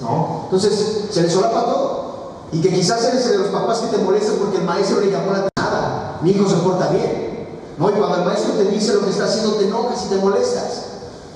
¿No? 0.00 0.40
Entonces, 0.44 1.04
se 1.10 1.22
le 1.22 1.30
solapa 1.30 1.64
todo. 1.66 2.04
Y 2.50 2.60
que 2.60 2.70
quizás 2.70 3.04
eres 3.04 3.28
de 3.28 3.38
los 3.38 3.48
papás 3.48 3.78
que 3.78 3.96
te 3.96 4.02
molestan 4.02 4.36
porque 4.40 4.58
el 4.58 4.64
maestro 4.64 5.00
le 5.00 5.12
llamó 5.12 5.32
la 5.32 5.48
nada. 5.56 6.18
Mi 6.22 6.30
hijo 6.30 6.48
se 6.48 6.56
porta 6.56 6.88
bien. 6.88 7.48
No, 7.78 7.90
y 7.90 7.92
cuando 7.92 8.16
el 8.18 8.24
maestro 8.24 8.54
te 8.54 8.64
dice 8.64 8.94
lo 8.94 9.04
que 9.04 9.10
está 9.10 9.24
haciendo, 9.24 9.52
te 9.52 9.66
enojas 9.66 10.06
y 10.06 10.08
te 10.08 10.16
molestas. 10.16 10.82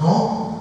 No, 0.01 0.59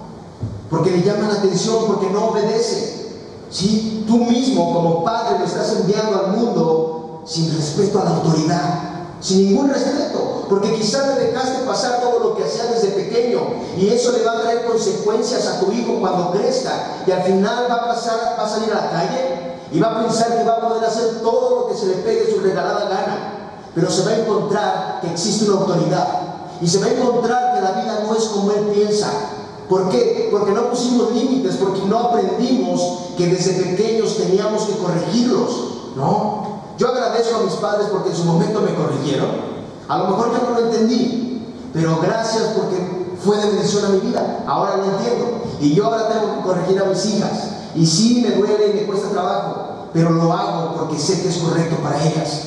porque 0.69 0.91
le 0.91 1.01
llama 1.01 1.29
la 1.29 1.35
atención, 1.35 1.77
porque 1.87 2.09
no 2.11 2.27
obedece. 2.27 3.15
Si 3.49 4.03
tú 4.05 4.17
mismo, 4.17 4.73
como 4.73 5.03
padre, 5.03 5.39
lo 5.39 5.45
estás 5.45 5.77
enviando 5.79 6.19
al 6.19 6.37
mundo 6.37 6.86
sin 7.27 7.53
respeto 7.55 7.99
a 7.99 8.05
la 8.05 8.15
autoridad, 8.15 8.79
sin 9.19 9.49
ningún 9.49 9.69
respeto, 9.69 10.45
porque 10.47 10.73
quizás 10.73 11.07
le 11.07 11.25
dejaste 11.25 11.65
pasar 11.65 11.99
todo 11.99 12.19
lo 12.19 12.35
que 12.35 12.45
hacía 12.45 12.65
desde 12.67 12.89
pequeño 12.89 13.41
y 13.77 13.89
eso 13.89 14.13
le 14.13 14.23
va 14.23 14.33
a 14.33 14.41
traer 14.41 14.65
consecuencias 14.65 15.45
a 15.47 15.59
tu 15.59 15.71
hijo 15.71 15.99
cuando 15.99 16.31
crezca 16.31 16.71
y 17.05 17.11
al 17.11 17.23
final 17.23 17.65
va 17.69 17.75
a 17.75 17.87
pasar, 17.87 18.37
va 18.39 18.45
a 18.45 18.49
salir 18.49 18.71
a 18.71 18.75
la 18.75 18.91
calle 18.91 19.57
y 19.71 19.79
va 19.79 19.87
a 19.87 20.03
pensar 20.03 20.37
que 20.37 20.43
va 20.45 20.53
a 20.53 20.67
poder 20.69 20.85
hacer 20.85 21.21
todo 21.21 21.59
lo 21.59 21.67
que 21.67 21.77
se 21.77 21.87
le 21.87 21.95
pegue 21.95 22.31
su 22.31 22.39
regalada 22.39 22.87
gana, 22.87 23.51
pero 23.75 23.91
se 23.91 24.03
va 24.03 24.11
a 24.11 24.17
encontrar 24.19 24.99
que 25.01 25.11
existe 25.11 25.49
una 25.49 25.61
autoridad 25.61 26.07
y 26.61 26.67
se 26.67 26.79
va 26.79 26.85
a 26.85 26.91
encontrar 26.91 27.55
que 27.55 27.61
la 27.61 27.71
vida 27.71 28.03
no 28.07 28.15
es 28.15 28.23
como 28.25 28.51
él 28.51 28.71
piensa. 28.73 29.11
¿Por 29.67 29.89
qué? 29.89 30.29
Porque 30.31 30.51
no 30.51 30.69
pusimos 30.69 31.11
límites, 31.11 31.57
porque 31.57 31.81
no 31.81 31.99
aprendimos 31.99 32.99
que 33.17 33.27
desde 33.27 33.61
pequeños 33.61 34.15
teníamos 34.15 34.63
que 34.63 34.77
corregirlos, 34.77 35.49
¿no? 35.97 36.56
Yo 36.77 36.89
agradezco 36.89 37.37
a 37.37 37.43
mis 37.43 37.53
padres 37.53 37.87
porque 37.91 38.09
en 38.09 38.15
su 38.15 38.23
momento 38.23 38.61
me 38.61 38.73
corrigieron. 38.75 39.29
A 39.87 39.97
lo 39.97 40.07
mejor 40.09 40.31
yo 40.31 40.47
no 40.47 40.59
lo 40.59 40.65
entendí, 40.67 41.41
pero 41.73 41.99
gracias 42.01 42.43
porque 42.55 43.15
fue 43.23 43.37
de 43.37 43.47
bendición 43.47 43.85
a 43.85 43.89
mi 43.89 43.99
vida. 43.99 44.43
Ahora 44.47 44.77
lo 44.77 44.85
entiendo. 44.85 45.41
Y 45.59 45.73
yo 45.73 45.85
ahora 45.85 46.07
tengo 46.07 46.35
que 46.35 46.41
corregir 46.41 46.79
a 46.79 46.85
mis 46.85 47.05
hijas. 47.05 47.31
Y 47.75 47.85
sí 47.85 48.21
me 48.21 48.35
duele 48.35 48.69
y 48.69 48.73
me 48.73 48.85
cuesta 48.85 49.09
trabajo, 49.09 49.87
pero 49.93 50.11
lo 50.11 50.31
hago 50.33 50.75
porque 50.75 50.99
sé 50.99 51.21
que 51.21 51.29
es 51.29 51.37
correcto 51.37 51.77
para 51.77 52.03
ellas. 52.03 52.43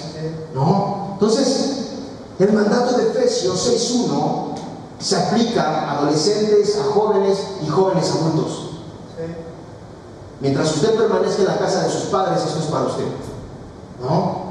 ¿No? 0.55 1.11
Entonces, 1.15 1.81
el 2.39 2.53
mandato 2.53 2.97
de 2.97 3.09
Efesios 3.09 3.69
6.1 3.69 4.51
se 4.99 5.17
aplica 5.17 5.63
a 5.63 5.99
adolescentes, 5.99 6.79
a 6.79 6.93
jóvenes 6.93 7.39
y 7.65 7.69
jóvenes 7.69 8.11
adultos. 8.11 8.67
Mientras 10.41 10.75
usted 10.75 10.95
permanezca 10.95 11.43
en 11.43 11.49
la 11.49 11.59
casa 11.59 11.83
de 11.83 11.91
sus 11.91 12.05
padres, 12.05 12.43
esto 12.43 12.61
es 12.61 12.67
para 12.67 12.87
usted. 12.87 13.05
¿No? 14.01 14.51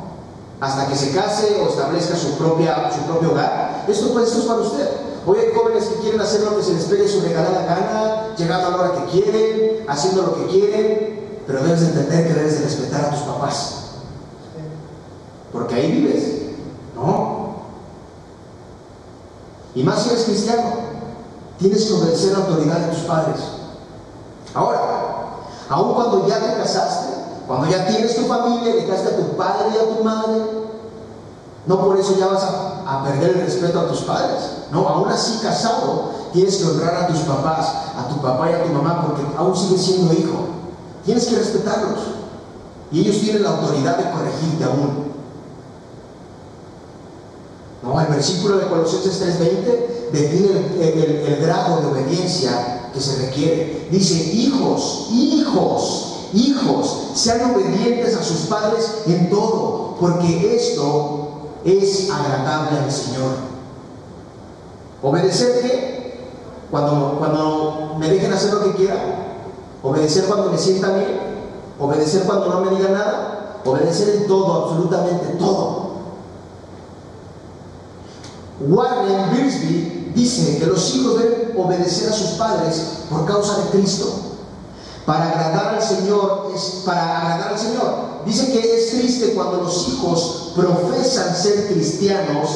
Hasta 0.60 0.88
que 0.88 0.96
se 0.96 1.12
case 1.12 1.62
o 1.62 1.70
establezca 1.70 2.16
su, 2.16 2.38
propia, 2.38 2.92
su 2.92 3.02
propio 3.02 3.32
hogar, 3.32 3.86
esto, 3.88 4.12
pues, 4.12 4.28
esto 4.28 4.40
es 4.40 4.46
para 4.46 4.60
usted. 4.62 4.90
Hoy 5.26 5.38
hay 5.40 5.54
jóvenes 5.56 5.86
que 5.86 5.96
quieren 6.02 6.22
hacer 6.22 6.42
lo 6.42 6.58
que 6.58 6.64
se 6.64 6.74
les 6.74 6.86
pegue 6.86 7.08
su 7.08 7.22
regalada 7.22 7.66
gana, 7.66 8.36
llegando 8.36 8.68
a 8.68 8.72
la 8.72 8.78
hora 8.78 8.94
que 8.94 9.12
quieren, 9.12 9.86
haciendo 9.88 10.24
lo 10.24 10.36
que 10.36 10.48
quieren, 10.48 11.42
pero 11.46 11.64
debes 11.64 11.82
de 11.82 11.88
entender 11.88 12.28
que 12.28 12.34
debes 12.34 12.60
de 12.60 12.66
respetar 12.66 13.06
a 13.06 13.12
tus 13.12 13.22
papás. 13.22 13.76
Porque 15.52 15.76
ahí 15.76 15.92
vives, 15.92 16.56
¿no? 16.96 17.56
Y 19.76 19.84
más 19.84 20.04
si 20.04 20.10
eres 20.10 20.24
cristiano, 20.26 20.72
tienes 21.58 21.86
que 21.86 21.94
obedecer 21.94 22.34
la 22.34 22.46
autoridad 22.46 22.80
de 22.80 22.96
tus 22.96 23.04
padres. 23.04 23.40
Ahora, 24.54 24.80
aun 25.70 25.94
cuando 25.94 26.28
ya 26.28 26.40
te 26.40 26.58
casaste, 26.58 27.09
cuando 27.50 27.68
ya 27.68 27.88
tienes 27.88 28.16
tu 28.16 28.26
familia, 28.26 28.76
dejaste 28.76 29.08
a 29.08 29.18
tu 29.18 29.36
padre 29.36 29.70
y 29.74 29.78
a 29.80 29.98
tu 29.98 30.04
madre, 30.04 30.40
no 31.66 31.82
por 31.84 32.00
eso 32.00 32.16
ya 32.16 32.28
vas 32.28 32.44
a, 32.44 33.04
perder 33.04 33.38
el 33.38 33.42
respeto 33.42 33.80
a 33.80 33.88
tus 33.88 34.02
padres. 34.02 34.38
No, 34.72 34.88
aún 34.88 35.10
así 35.10 35.40
casado, 35.42 36.12
tienes 36.32 36.58
que 36.58 36.66
honrar 36.66 36.94
a 36.94 37.08
tus 37.08 37.22
papás, 37.22 37.74
a 37.98 38.08
tu 38.08 38.22
papá 38.22 38.52
y 38.52 38.54
a 38.54 38.64
tu 38.64 38.70
mamá, 38.70 39.04
porque 39.04 39.24
aún 39.36 39.58
sigues 39.58 39.82
siendo 39.82 40.14
hijo. 40.14 40.46
Tienes 41.04 41.26
que 41.26 41.38
respetarlos. 41.38 42.00
Y 42.92 43.02
ellos 43.02 43.20
tienen 43.20 43.42
la 43.42 43.50
autoridad 43.50 43.98
de 43.98 44.12
corregirte 44.12 44.64
aún. 44.66 45.10
No, 47.82 48.00
el 48.00 48.08
versículo 48.08 48.58
de 48.58 48.68
Colosenses 48.68 49.40
3:20 49.40 50.12
define 50.12 51.28
el, 51.28 51.42
grado 51.42 51.82
de 51.82 51.88
obediencia 51.88 52.92
que 52.94 53.02
se 53.02 53.26
requiere. 53.26 53.88
Dice, 53.90 54.14
hijos, 54.36 55.08
hijos, 55.10 56.09
hijos, 56.34 57.12
sean 57.16 57.54
obedientes 57.54 58.16
a 58.16 58.24
sus 58.24 58.48
padres 58.48 59.04
en 59.08 59.30
todo 59.30 59.96
porque 60.00 60.56
esto 60.56 61.30
es 61.66 62.10
agradable 62.10 62.80
al 62.80 62.92
Señor. 62.92 63.36
¿Obedecer 65.02 65.62
qué? 65.62 66.20
Cuando, 66.72 67.16
cuando 67.18 67.96
me 68.00 68.10
dejen 68.10 68.32
hacer 68.32 68.54
lo 68.54 68.64
que 68.64 68.74
quiera. 68.74 68.98
Obedecer 69.84 70.26
cuando 70.26 70.52
me 70.52 70.58
sienta 70.58 70.90
bien. 70.98 71.20
Obedecer 71.80 72.24
cuando 72.24 72.48
no 72.48 72.62
me 72.62 72.78
diga 72.78 72.90
nada. 72.90 73.62
Obedecer 73.66 74.16
en 74.16 74.28
todo, 74.28 74.66
absolutamente 74.66 75.36
todo. 75.38 75.90
Warren 78.68 79.32
Birsby 79.32 80.12
dice 80.14 80.60
que 80.60 80.66
los 80.66 80.96
hijos 80.96 81.20
deben 81.20 81.54
obedecer 81.58 82.10
a 82.10 82.14
sus 82.14 82.32
padres 82.32 83.04
por 83.10 83.26
causa 83.26 83.58
de 83.64 83.70
Cristo. 83.70 84.29
Para 85.10 85.32
agradar 85.32 85.74
al 85.74 85.82
Señor 85.82 86.52
es 86.54 86.84
para 86.86 87.18
agradar 87.18 87.54
al 87.54 87.58
Señor. 87.58 87.96
Dice 88.28 88.52
que 88.52 88.60
es 88.60 88.92
triste 88.92 89.34
cuando 89.34 89.64
los 89.64 89.88
hijos 89.88 90.52
profesan 90.56 91.36
ser 91.36 91.66
cristianos, 91.66 92.50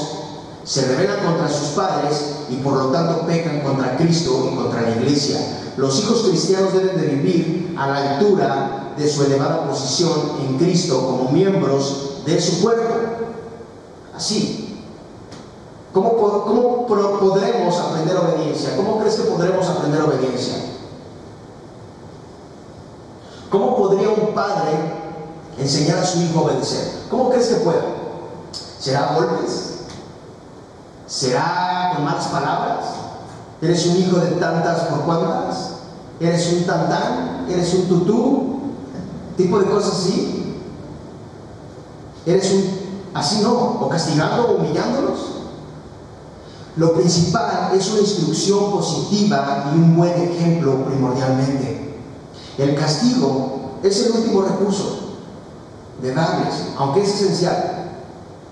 se 0.64 0.86
rebelan 0.86 1.26
contra 1.26 1.50
sus 1.50 1.70
padres 1.70 2.44
y 2.52 2.58
por 2.58 2.74
lo 2.74 2.86
tanto 2.90 3.26
pecan 3.26 3.62
contra 3.62 3.98
Cristo 3.98 4.52
y 4.52 4.56
contra 4.56 4.84
la 4.84 4.92
iglesia. 4.92 5.40
Los 5.78 6.04
hijos 6.04 6.28
cristianos 6.30 6.74
deben 6.74 7.02
de 7.02 7.08
vivir 7.08 7.76
a 7.76 7.88
la 7.88 8.12
altura 8.12 8.94
de 9.00 9.10
su 9.10 9.24
elevada 9.24 9.68
posición 9.68 10.14
en 10.48 10.60
Cristo 10.60 11.08
como 11.08 11.32
miembros 11.32 12.20
de 12.24 12.40
su 12.40 12.62
cuerpo. 12.62 12.94
Así, 14.16 14.80
¿Cómo, 15.92 16.18
¿Cómo, 16.18 16.86
podremos 16.86 17.80
aprender 17.80 18.16
obediencia? 18.16 18.76
¿Cómo 18.76 19.00
crees 19.00 19.16
que 19.16 19.24
podremos 19.24 19.68
aprender 19.68 20.04
obediencia? 20.04 20.73
¿Cómo 23.54 23.78
podría 23.78 24.10
un 24.10 24.34
padre 24.34 24.72
enseñar 25.60 26.00
a 26.00 26.06
su 26.08 26.24
hijo 26.24 26.40
a 26.40 26.42
obedecer? 26.42 27.04
¿Cómo 27.08 27.30
crees 27.30 27.50
que 27.50 27.56
pueda? 27.58 27.84
¿Será 28.80 29.14
golpes? 29.14 29.82
¿Será 31.06 31.92
con 31.94 32.04
malas 32.04 32.26
palabras? 32.30 32.86
¿Eres 33.62 33.86
un 33.86 33.98
hijo 33.98 34.18
de 34.18 34.32
tantas 34.38 34.86
por 34.86 35.02
cuantas? 35.02 35.70
¿Eres 36.20 36.52
un 36.52 36.64
tantán? 36.64 37.46
¿Eres 37.48 37.72
un 37.76 37.88
tutú? 37.90 38.60
¿Tipo 39.38 39.60
de 39.60 39.66
cosas 39.68 40.00
así? 40.00 40.58
¿Eres 42.26 42.52
un 42.54 42.80
así 43.14 43.42
no? 43.44 43.54
¿O 43.82 43.88
castigando 43.88 44.48
o 44.48 44.56
humillándolos? 44.56 45.20
Lo 46.76 46.94
principal 46.94 47.70
es 47.76 47.88
una 47.92 48.02
instrucción 48.02 48.72
positiva 48.72 49.66
y 49.72 49.78
un 49.78 49.96
buen 49.96 50.20
ejemplo 50.24 50.86
primordialmente. 50.86 51.93
El 52.58 52.76
castigo 52.76 53.80
es 53.84 54.06
el 54.06 54.12
último 54.12 54.44
recurso 54.44 55.00
de 56.02 56.14
darles, 56.14 56.54
aunque 56.78 57.02
es 57.02 57.10
esencial, 57.10 57.92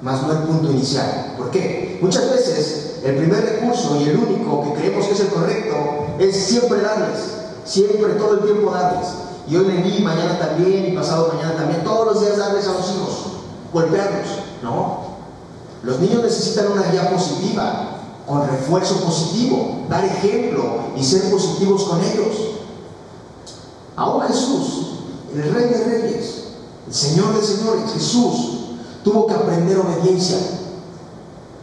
más 0.01 0.23
no 0.23 0.31
el 0.31 0.39
punto 0.39 0.71
inicial. 0.71 1.35
¿Por 1.37 1.51
qué? 1.51 1.99
Muchas 2.01 2.29
veces 2.31 2.99
el 3.03 3.15
primer 3.17 3.43
recurso 3.43 3.97
y 3.99 4.09
el 4.09 4.17
único 4.17 4.63
que 4.63 4.73
creemos 4.73 5.05
que 5.05 5.13
es 5.13 5.19
el 5.19 5.27
correcto 5.27 5.75
es 6.19 6.35
siempre 6.35 6.81
darles, 6.81 7.19
siempre, 7.65 8.13
todo 8.13 8.35
el 8.35 8.39
tiempo 8.41 8.71
darles. 8.71 9.07
Y 9.47 9.55
hoy 9.55 9.65
le 9.65 9.81
di, 9.81 10.03
mañana 10.03 10.39
también 10.39 10.85
y 10.85 10.95
pasado 10.95 11.33
mañana 11.33 11.55
también, 11.55 11.83
todos 11.83 12.05
los 12.05 12.21
días 12.21 12.37
darles 12.37 12.67
a 12.67 12.73
los 12.73 12.89
hijos, 12.91 13.25
golpearlos, 13.73 14.27
¿no? 14.63 15.11
Los 15.83 15.99
niños 15.99 16.23
necesitan 16.23 16.71
una 16.71 16.83
guía 16.91 17.09
positiva, 17.09 17.97
con 18.27 18.47
refuerzo 18.47 19.01
positivo, 19.03 19.85
dar 19.89 20.05
ejemplo 20.05 20.63
y 20.95 21.03
ser 21.03 21.29
positivos 21.31 21.83
con 21.83 21.99
ellos. 22.01 22.60
Aún 23.95 24.21
Jesús, 24.23 24.87
el 25.33 25.53
Rey 25.53 25.69
de 25.69 25.83
Reyes, 25.83 26.43
el 26.87 26.93
Señor 26.93 27.35
de 27.35 27.41
Señores, 27.41 27.91
Jesús, 27.93 28.51
tuvo 29.03 29.27
que 29.27 29.33
aprender 29.33 29.77
obediencia. 29.77 30.37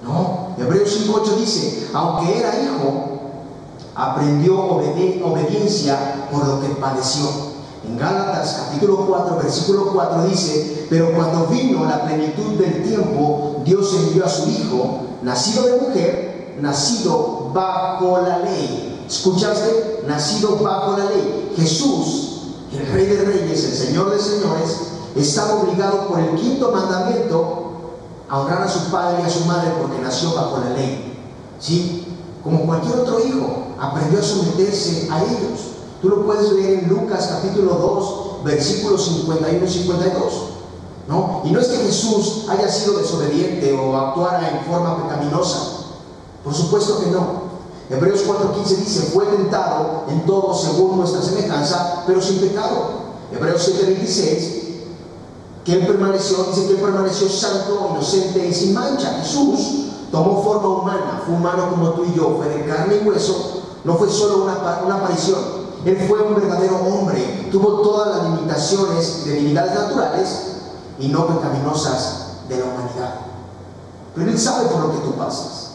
No, 0.03 0.55
Hebreos 0.59 1.07
5.8 1.07 1.37
dice, 1.37 1.89
aunque 1.93 2.39
era 2.39 2.63
hijo, 2.63 3.09
aprendió 3.95 4.61
obediencia 4.61 6.29
por 6.31 6.47
lo 6.47 6.61
que 6.61 6.69
padeció. 6.69 7.27
En 7.87 7.97
Gálatas 7.97 8.65
capítulo 8.67 9.07
4, 9.07 9.37
versículo 9.37 9.93
4 9.93 10.25
dice, 10.27 10.87
pero 10.91 11.13
cuando 11.15 11.47
vino 11.47 11.85
la 11.85 12.05
plenitud 12.05 12.59
del 12.59 12.83
tiempo, 12.83 13.63
Dios 13.65 13.95
envió 13.95 14.25
a 14.25 14.29
su 14.29 14.49
Hijo, 14.49 15.01
nacido 15.23 15.67
de 15.67 15.81
mujer, 15.81 16.57
nacido 16.61 17.51
bajo 17.53 18.21
la 18.21 18.39
ley. 18.39 18.98
¿Escuchaste? 19.09 20.05
Nacido 20.07 20.59
bajo 20.59 20.99
la 20.99 21.07
ley. 21.07 21.55
Jesús, 21.57 22.41
el 22.73 22.87
Rey 22.93 23.07
de 23.07 23.25
Reyes, 23.25 23.65
el 23.65 23.75
Señor 23.75 24.11
de 24.11 24.19
Señores, 24.21 24.77
estaba 25.17 25.55
obligado 25.55 26.09
por 26.09 26.21
el 26.21 26.35
quinto 26.37 26.71
mandamiento 26.71 27.69
a 28.29 28.41
honrar 28.41 28.63
a 28.63 28.69
su 28.69 28.91
padre 28.91 29.23
y 29.23 29.27
a 29.27 29.31
su 29.31 29.47
madre 29.47 29.73
porque 29.81 30.03
nació 30.03 30.35
bajo 30.35 30.59
la 30.59 30.71
ley. 30.77 31.19
¿Sí? 31.59 32.07
Como 32.45 32.67
cualquier 32.67 32.99
otro 32.99 33.19
hijo, 33.25 33.69
aprendió 33.81 34.21
a 34.21 34.23
someterse 34.23 35.09
a 35.11 35.25
ellos. 35.25 35.61
Tú 36.03 36.11
lo 36.11 36.27
puedes 36.27 36.53
leer 36.53 36.81
en 36.81 36.89
Lucas 36.91 37.31
capítulo 37.33 37.75
2, 37.75 38.45
versículos 38.45 39.05
51 39.05 39.65
y 39.65 39.69
52. 39.69 40.33
¿No? 41.09 41.41
Y 41.45 41.51
no 41.51 41.61
es 41.61 41.69
que 41.69 41.79
Jesús 41.79 42.45
haya 42.51 42.69
sido 42.69 42.99
desobediente 42.99 43.73
o 43.73 43.97
actuara 43.97 44.51
en 44.51 44.71
forma 44.71 45.03
pecaminosa. 45.03 45.79
Por 46.45 46.55
supuesto 46.55 47.01
que 47.01 47.07
no. 47.07 47.38
Hebreos 47.91 48.27
4.15 48.27 48.77
dice, 48.77 49.01
fue 49.15 49.25
tentado 49.27 50.05
en 50.11 50.27
todo 50.27 50.55
según 50.55 50.99
nuestra 50.99 51.23
semejanza, 51.23 52.05
pero 52.07 52.21
sin 52.21 52.39
pecado. 52.39 53.09
Hebreos 53.33 53.67
7.26, 53.67 54.59
que 55.65 55.73
él 55.73 55.87
permaneció, 55.87 56.45
dice 56.45 56.67
que 56.67 56.75
él 56.75 56.81
permaneció 56.81 57.29
santo, 57.31 57.89
inocente 57.93 58.47
y 58.47 58.53
sin 58.53 58.75
mancha. 58.75 59.19
Jesús 59.23 59.87
tomó 60.13 60.43
forma 60.43 60.69
humana, 60.69 61.23
fue 61.25 61.35
humano 61.35 61.71
como 61.71 61.91
tú 61.93 62.05
y 62.05 62.15
yo, 62.15 62.37
fue 62.37 62.49
de 62.49 62.67
carne 62.67 63.01
y 63.03 63.09
hueso, 63.09 63.63
no 63.85 63.95
fue 63.95 64.11
solo 64.11 64.45
una, 64.45 64.83
una 64.85 64.97
aparición. 64.97 65.39
Él 65.87 65.97
fue 66.07 66.23
un 66.23 66.35
verdadero 66.35 66.77
hombre, 66.77 67.49
tuvo 67.51 67.81
todas 67.81 68.17
las 68.17 68.31
limitaciones 68.31 69.23
y 69.25 69.29
debilidades 69.31 69.75
naturales 69.75 70.43
y 70.99 71.09
no 71.09 71.27
pecaminosas 71.27 72.27
de 72.49 72.59
la 72.59 72.65
humanidad. 72.65 73.15
Pero 74.15 74.31
Él 74.31 74.39
sabe 74.39 74.69
por 74.69 74.81
lo 74.81 74.93
que 74.93 74.99
tú 74.99 75.13
pasas. 75.13 75.68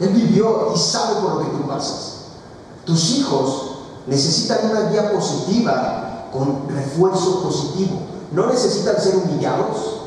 Él 0.00 0.08
vivió 0.10 0.72
y 0.74 0.78
sabe 0.78 1.20
por 1.20 1.34
lo 1.34 1.38
que 1.40 1.56
tú 1.56 1.66
pasas. 1.66 2.16
Tus 2.84 3.16
hijos 3.16 3.62
necesitan 4.06 4.70
una 4.70 4.90
guía 4.90 5.12
positiva 5.12 6.28
con 6.32 6.68
refuerzo 6.68 7.42
positivo. 7.42 8.00
No 8.32 8.46
necesitan 8.46 9.00
ser 9.00 9.16
humillados, 9.16 10.00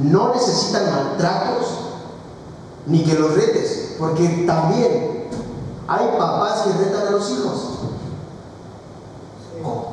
no 0.00 0.34
necesitan 0.34 0.90
maltratos, 0.90 1.66
ni 2.86 3.04
que 3.04 3.14
los 3.14 3.34
retes, 3.34 3.96
porque 3.98 4.44
también 4.46 5.28
hay 5.86 6.08
papás 6.18 6.62
que 6.62 6.84
retan 6.84 7.06
a 7.06 7.10
los 7.10 7.30
hijos. 7.30 7.78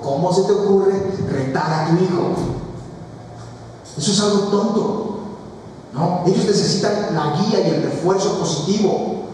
¿Cómo 0.04 0.32
se 0.34 0.44
te 0.44 0.52
ocurre 0.52 0.94
retar 1.30 1.74
a 1.74 1.88
tu 1.90 2.04
hijo? 2.04 2.36
Eso 3.98 4.12
es 4.12 4.20
algo 4.22 4.40
tonto. 4.48 5.20
¿no? 5.94 6.24
Ellos 6.26 6.46
necesitan 6.46 7.16
la 7.16 7.38
guía 7.38 7.68
y 7.68 7.72
el 7.72 7.84
refuerzo 7.84 8.40
positivo. 8.40 9.25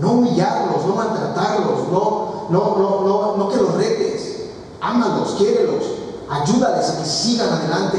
No 0.00 0.12
humillarlos, 0.12 0.86
no 0.86 0.94
maltratarlos, 0.94 1.88
no, 1.92 2.46
no, 2.48 2.76
no, 2.78 3.00
no, 3.06 3.36
no 3.36 3.48
que 3.48 3.56
los 3.56 3.74
retes. 3.74 4.46
Ámalos, 4.80 5.34
quiérelos, 5.36 5.84
ayúdales 6.28 6.88
a 6.88 6.98
que 6.98 7.04
sigan 7.04 7.50
adelante. 7.50 7.98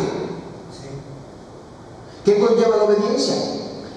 ¿Qué 2.25 2.39
conlleva 2.39 2.77
la 2.77 2.83
obediencia? 2.83 3.35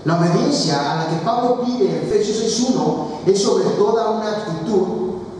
La 0.04 0.18
obediencia 0.18 0.92
a 0.92 0.96
la 0.96 1.08
que 1.08 1.24
Pablo 1.24 1.62
pide 1.64 1.88
en 1.88 2.04
Efesios 2.04 2.38
6.1 2.60 3.26
es 3.26 3.42
sobre 3.42 3.64
toda 3.70 4.10
una 4.10 4.32
actitud, 4.32 4.86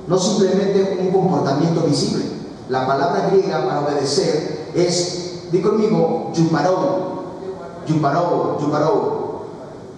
no 0.07 0.19
simplemente 0.19 0.99
un 1.01 1.13
comportamiento 1.13 1.83
visible. 1.83 2.25
La 2.71 2.87
palabra 2.87 3.29
griega 3.31 3.67
para 3.67 3.81
obedecer 3.81 4.71
es, 4.75 5.51
di 5.53 5.61
conmigo, 5.61 6.31
yuparou, 6.33 7.25
yuparou, 7.87 8.59
yuparou, 8.59 9.24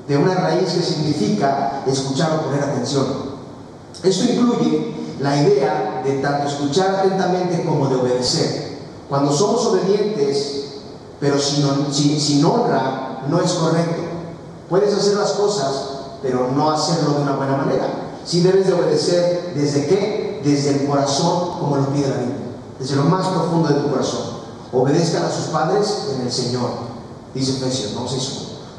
de 0.09 0.17
una 0.17 0.35
raíz 0.35 0.73
que 0.73 0.83
significa 0.83 1.83
escuchar 1.87 2.39
o 2.39 2.43
poner 2.47 2.63
atención. 2.63 3.07
Esto 4.03 4.25
incluye 4.25 4.95
la 5.21 5.43
idea 5.43 6.03
de 6.05 6.19
tanto 6.19 6.49
escuchar 6.49 6.97
atentamente 6.97 7.65
como 7.65 7.89
de 7.89 7.97
obedecer. 7.97 8.77
Cuando 9.09 9.33
somos 9.33 9.65
obedientes, 9.67 10.67
pero 11.21 11.39
sin, 11.39 12.45
honra, 12.45 13.23
no 13.29 13.41
es 13.41 13.53
correcto. 13.53 14.03
Puedes 14.69 14.95
hacer 14.95 15.15
las 15.15 15.33
cosas, 15.33 15.73
pero 16.23 16.51
no 16.55 16.71
hacerlo 16.71 17.15
de 17.15 17.23
una 17.23 17.37
buena 17.37 17.57
manera. 17.57 17.87
Si 18.25 18.41
debes 18.41 18.67
de 18.67 18.75
obedecer 18.75 19.53
desde 19.55 19.87
qué? 19.87 20.41
Desde 20.45 20.83
el 20.83 20.87
corazón, 20.87 21.59
como 21.59 21.77
lo 21.77 21.89
pide 21.89 22.09
la 22.09 22.17
Biblia. 22.17 22.37
Desde 22.79 22.97
lo 22.97 23.05
más 23.05 23.27
profundo 23.29 23.69
de 23.69 23.81
tu 23.81 23.91
corazón. 23.91 24.37
Obedezcan 24.73 25.25
a 25.25 25.31
sus 25.31 25.47
padres 25.47 26.09
en 26.15 26.23
el 26.23 26.33
Señor. 26.33 26.71
Dice 27.35 27.53
Efesios, 27.53 27.95
no 27.95 28.07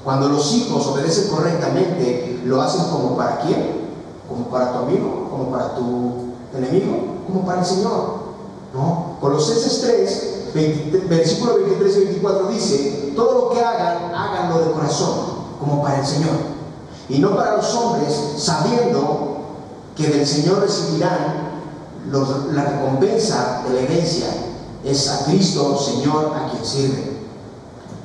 cuando 0.04 0.30
los 0.30 0.54
hijos 0.54 0.88
obedecen 0.88 1.30
correctamente, 1.30 2.42
lo 2.46 2.62
hacen 2.62 2.86
como 2.92 3.18
para 3.18 3.42
quién? 3.42 3.88
Como 4.28 4.46
para 4.46 4.72
tu 4.72 4.78
amigo, 4.80 5.28
como 5.30 5.52
para 5.52 5.76
tu 5.76 6.58
enemigo, 6.58 7.18
como 7.28 7.46
para 7.46 7.60
el 7.62 7.66
Señor. 7.66 8.28
¿No? 8.74 9.18
Colosenses 9.20 9.82
3 9.82 10.38
versículo 11.10 11.56
23 11.56 11.98
y 11.98 12.00
24 12.06 12.48
dice, 12.48 13.14
todo 13.16 13.34
lo 13.34 13.50
que 13.52 13.62
hagan, 13.62 14.14
háganlo 14.14 14.60
de 14.66 14.72
corazón, 14.72 15.20
como 15.60 15.82
para 15.82 16.00
el 16.00 16.06
Señor, 16.06 16.36
y 17.10 17.20
no 17.20 17.36
para 17.36 17.58
los 17.58 17.74
hombres, 17.76 18.14
sabiendo 18.38 19.38
que 19.96 20.08
del 20.08 20.26
Señor 20.26 20.62
recibirán 20.62 21.48
la 22.54 22.64
recompensa 22.64 23.64
de 23.68 23.74
la 23.74 23.82
herencia, 23.82 24.28
es 24.84 25.10
a 25.10 25.26
Cristo, 25.26 25.78
Señor, 25.78 26.34
a 26.36 26.50
quien 26.50 26.66
sirve. 26.66 27.17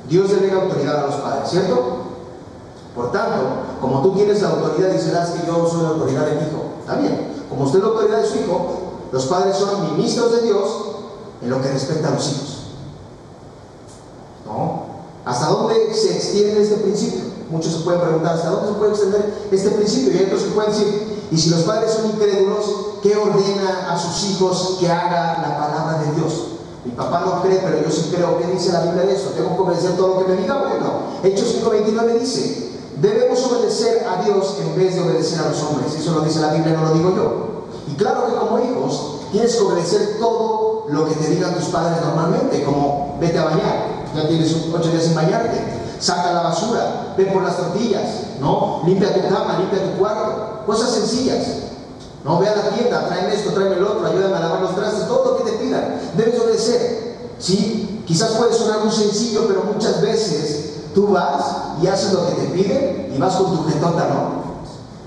Dios 0.09 0.29
delega 0.29 0.61
autoridad 0.61 1.03
a 1.03 1.07
los 1.07 1.15
padres, 1.15 1.49
¿cierto? 1.49 2.03
Por 2.95 3.11
tanto, 3.11 3.41
como 3.81 4.01
tú 4.01 4.13
tienes 4.13 4.41
la 4.41 4.49
autoridad 4.49 4.93
y 4.93 4.99
serás 4.99 5.31
que 5.31 5.47
yo 5.47 5.67
soy 5.67 5.83
la 5.83 5.89
autoridad 5.89 6.25
de 6.25 6.35
mi 6.35 6.41
hijo, 6.41 6.63
está 6.79 6.95
bien. 6.95 7.45
Como 7.49 7.65
usted 7.65 7.79
es 7.79 7.83
la 7.83 7.89
autoridad 7.91 8.21
de 8.21 8.27
su 8.27 8.35
hijo, 8.39 8.67
los 9.11 9.25
padres 9.25 9.57
son 9.57 9.95
ministros 9.95 10.31
de 10.31 10.41
Dios 10.43 10.69
en 11.41 11.49
lo 11.49 11.61
que 11.61 11.71
respecta 11.71 12.09
a 12.09 12.11
los 12.11 12.31
hijos. 12.31 12.57
¿No? 14.45 14.83
¿Hasta 15.25 15.47
dónde 15.47 15.93
se 15.93 16.15
extiende 16.15 16.61
este 16.61 16.75
principio? 16.77 17.21
Muchos 17.49 17.73
se 17.73 17.79
pueden 17.79 18.01
preguntar, 18.01 18.35
¿hasta 18.35 18.49
dónde 18.49 18.69
se 18.69 18.73
puede 18.75 18.91
extender 18.91 19.47
este 19.51 19.69
principio? 19.71 20.13
Y 20.13 20.17
hay 20.17 20.25
otros 20.25 20.43
que 20.43 20.51
pueden 20.51 20.71
decir, 20.71 21.27
y 21.31 21.37
si 21.37 21.49
los 21.49 21.61
padres 21.61 21.93
son 21.93 22.07
incrédulos, 22.11 22.65
¿qué 23.01 23.15
ordena 23.15 23.91
a 23.91 23.97
sus 23.97 24.31
hijos 24.31 24.77
que 24.79 24.89
haga 24.89 25.41
la 25.41 25.57
palabra 25.57 26.03
de 26.03 26.15
Dios? 26.15 26.52
Mi 26.85 26.91
papá 26.91 27.21
no 27.25 27.41
cree, 27.41 27.59
pero 27.63 27.81
yo 27.81 27.89
sí 27.89 28.11
creo. 28.13 28.37
¿Qué 28.37 28.47
dice 28.47 28.73
la 28.73 28.81
Biblia 28.81 29.03
de 29.03 29.13
eso? 29.13 29.29
¿Tengo 29.29 29.55
que 29.55 29.61
obedecer 29.61 29.95
todo 29.95 30.07
lo 30.07 30.25
que 30.25 30.33
me 30.33 30.41
diga? 30.41 30.57
Bueno, 30.57 31.13
Hechos 31.23 31.55
5.29 31.63 32.19
dice, 32.19 32.71
debemos 32.99 33.43
obedecer 33.45 34.05
a 34.07 34.23
Dios 34.23 34.57
en 34.61 34.75
vez 34.75 34.95
de 34.95 35.01
obedecer 35.01 35.39
a 35.39 35.49
los 35.49 35.61
hombres. 35.63 35.93
Eso 35.95 36.11
lo 36.11 36.21
dice 36.21 36.41
la 36.41 36.53
Biblia, 36.53 36.73
no 36.73 36.89
lo 36.89 36.93
digo 36.93 37.15
yo. 37.15 37.53
Y 37.91 37.95
claro 37.95 38.27
que 38.27 38.35
como 38.35 38.59
hijos 38.59 39.21
tienes 39.31 39.55
que 39.55 39.63
obedecer 39.63 40.17
todo 40.19 40.85
lo 40.89 41.07
que 41.07 41.15
te 41.15 41.29
digan 41.29 41.55
tus 41.55 41.65
padres 41.65 41.97
normalmente, 42.03 42.63
como 42.63 43.17
vete 43.19 43.39
a 43.39 43.45
bañar, 43.45 44.03
ya 44.15 44.27
tienes 44.27 44.55
ocho 44.73 44.89
días 44.89 45.03
sin 45.03 45.15
bañarte, 45.15 45.59
saca 45.99 46.33
la 46.33 46.41
basura, 46.41 47.13
ve 47.17 47.25
por 47.25 47.43
las 47.43 47.57
tortillas, 47.57 48.07
¿no? 48.39 48.81
Limpia 48.85 49.13
tu 49.13 49.21
cama, 49.21 49.57
limpia 49.59 49.91
tu 49.91 49.99
cuarto, 49.99 50.63
cosas 50.65 50.91
sencillas. 50.91 51.47
No, 52.23 52.39
ve 52.39 52.47
a 52.47 52.55
la 52.55 52.69
tienda, 52.69 53.07
tráeme 53.07 53.35
esto, 53.35 53.51
tráeme 53.51 53.75
el 53.75 53.83
otro, 53.83 54.07
ayúdame 54.07 54.37
a 54.37 54.39
lavar 54.39 54.61
los 54.61 54.75
trastes, 54.75 55.07
todo 55.07 55.31
lo 55.31 55.37
que 55.37 55.51
te 55.51 55.57
pidan, 55.57 55.99
debes 56.15 56.39
obedecer. 56.39 57.33
¿Sí? 57.37 58.03
Quizás 58.07 58.31
puede 58.31 58.53
sonar 58.53 58.79
muy 58.83 58.91
sencillo, 58.91 59.45
pero 59.47 59.63
muchas 59.63 60.01
veces 60.01 60.91
tú 60.93 61.07
vas 61.07 61.43
y 61.81 61.87
haces 61.87 62.13
lo 62.13 62.27
que 62.27 62.33
te 62.33 62.47
piden 62.47 63.11
y 63.13 63.19
vas 63.19 63.35
con 63.35 63.57
tu 63.57 63.69
jetota, 63.69 64.07
¿no? 64.07 64.43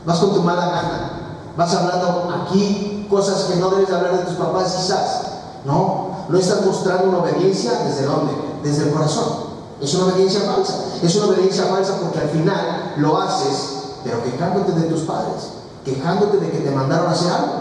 Vas 0.05 0.19
con 0.19 0.35
tu 0.35 0.43
mala 0.43 0.67
gana. 0.67 1.11
Vas 1.57 1.75
hablando 1.75 2.29
aquí 2.43 3.07
cosas 3.09 3.45
que 3.45 3.57
no 3.57 3.71
debes 3.71 3.91
hablar 3.91 4.19
de 4.19 4.25
tus 4.25 4.35
papás 4.35 4.75
quizás, 4.75 5.23
¿no? 5.65 6.27
No 6.29 6.39
estás 6.39 6.65
mostrando 6.65 7.09
una 7.09 7.19
obediencia 7.19 7.73
desde 7.85 8.05
dónde? 8.05 8.33
Desde 8.63 8.89
el 8.89 8.93
corazón. 8.93 9.47
Es 9.81 9.95
una 9.95 10.07
obediencia 10.13 10.41
falsa. 10.41 10.75
Es 11.03 11.15
una 11.17 11.27
obediencia 11.27 11.65
falsa 11.65 11.99
porque 12.01 12.19
al 12.19 12.29
final 12.29 12.95
lo 12.99 13.19
haces, 13.21 13.71
pero 14.05 14.23
quejándote 14.23 14.73
de 14.73 14.89
tus 14.89 15.03
padres, 15.03 15.51
quejándote 15.87 16.39
de 16.39 16.51
que 16.51 16.59
te 16.59 16.71
mandaron 16.73 17.07
a 17.07 17.13
hacer 17.13 17.31
algo. 17.31 17.55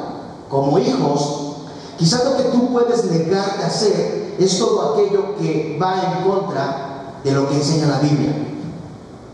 Como 0.49 0.79
hijos, 0.79 1.57
quizás 1.97 2.25
lo 2.25 2.35
que 2.35 2.43
tú 2.45 2.71
puedes 2.71 3.05
negarte 3.05 3.63
a 3.63 3.67
hacer 3.67 4.35
es 4.39 4.59
todo 4.59 4.93
aquello 4.93 5.35
que 5.37 5.77
va 5.81 5.93
en 6.01 6.29
contra 6.29 7.19
de 7.23 7.31
lo 7.31 7.47
que 7.47 7.55
enseña 7.55 7.87
la 7.87 7.99
Biblia. 7.99 8.33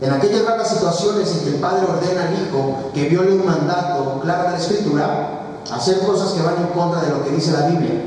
En 0.00 0.12
aquellas 0.12 0.44
raras 0.44 0.68
situaciones 0.68 1.32
en 1.32 1.40
que 1.40 1.48
el 1.54 1.60
padre 1.60 1.86
ordena 1.86 2.28
al 2.28 2.34
hijo 2.34 2.90
que 2.92 3.08
viole 3.08 3.32
un 3.32 3.46
mandato 3.46 4.20
claro 4.20 4.44
de 4.44 4.50
la 4.50 4.58
escritura, 4.58 5.28
hacer 5.72 6.00
cosas 6.00 6.32
que 6.32 6.42
van 6.42 6.56
en 6.56 6.66
contra 6.78 7.00
de 7.00 7.10
lo 7.10 7.24
que 7.24 7.30
dice 7.30 7.52
la 7.52 7.68
Biblia. 7.68 8.04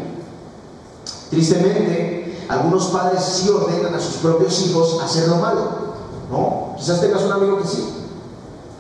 Tristemente, 1.32 2.46
algunos 2.48 2.88
padres 2.88 3.24
sí 3.24 3.50
ordenan 3.50 3.96
a 3.96 4.00
sus 4.00 4.18
propios 4.18 4.68
hijos 4.68 5.02
hacer 5.04 5.30
lo 5.30 5.38
malo. 5.38 5.86
¿No? 6.30 6.76
Quizás 6.78 7.02
tengas 7.02 7.24
un 7.24 7.32
amigo 7.32 7.60
que 7.60 7.68
sí, 7.68 7.88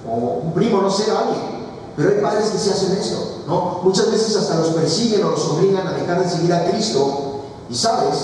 o 0.08 0.42
un 0.44 0.54
primo, 0.54 0.82
no 0.82 0.90
sé, 0.90 1.12
alguien. 1.12 1.55
Pero 1.96 2.10
hay 2.10 2.22
padres 2.22 2.50
que 2.50 2.58
sí 2.58 2.70
hacen 2.70 2.92
eso, 2.98 3.44
¿no? 3.48 3.80
Muchas 3.84 4.12
veces 4.12 4.36
hasta 4.36 4.58
los 4.58 4.70
persiguen 4.70 5.24
o 5.24 5.32
los 5.32 5.46
obligan 5.48 5.88
a 5.88 5.94
dejar 5.94 6.24
de 6.24 6.30
seguir 6.30 6.54
a 6.54 6.66
Cristo. 6.70 7.42
Y 7.70 7.76
sabes, 7.76 8.16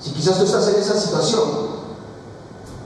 si 0.00 0.10
quizás 0.10 0.38
tú 0.38 0.44
estás 0.44 0.68
en 0.68 0.76
esa 0.76 1.00
situación, 1.00 1.74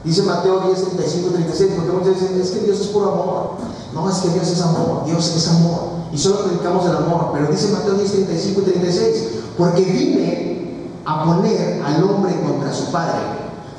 Dice 0.05 0.23
Mateo 0.23 0.61
10, 0.61 0.97
35, 0.97 1.31
36, 1.31 1.73
porque 1.77 1.93
muchos 1.93 2.21
dicen, 2.21 2.41
es 2.41 2.51
que 2.51 2.61
Dios 2.61 2.81
es 2.81 2.87
puro 2.89 3.13
amor. 3.13 3.51
No, 3.93 4.09
es 4.09 4.17
que 4.19 4.29
Dios 4.29 4.49
es 4.49 4.61
amor, 4.63 5.05
Dios 5.05 5.35
es 5.35 5.49
amor. 5.49 5.81
Y 6.13 6.19
solo 6.19 6.45
predicamos 6.45 6.87
el 6.87 6.97
amor. 6.97 7.31
Pero 7.33 7.49
dice 7.49 7.69
Mateo 7.73 7.95
10, 7.95 8.13
35 8.13 8.61
y 8.61 8.65
36, 8.65 9.29
porque 9.59 9.83
vine 9.83 10.91
a 11.05 11.25
poner 11.25 11.83
al 11.83 12.03
hombre 12.05 12.41
contra 12.41 12.73
su 12.73 12.93
padre, 12.93 13.21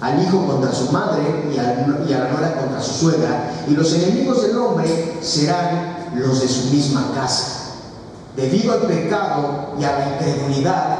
al 0.01 0.21
hijo 0.21 0.45
contra 0.45 0.73
su 0.73 0.91
madre 0.91 1.51
y 1.51 1.57
a, 1.57 2.05
y 2.07 2.13
a 2.13 2.19
la 2.19 2.31
nuera 2.31 2.59
contra 2.59 2.81
su 2.81 3.05
suegra. 3.05 3.65
Y 3.67 3.71
los 3.71 3.93
enemigos 3.93 4.41
del 4.41 4.57
hombre 4.57 5.17
serán 5.21 5.98
los 6.15 6.41
de 6.41 6.47
su 6.47 6.69
misma 6.71 7.11
casa. 7.13 7.75
Debido 8.35 8.73
al 8.73 8.81
pecado 8.81 9.73
y 9.79 9.83
a 9.83 9.99
la 9.99 10.09
incredulidad, 10.13 10.97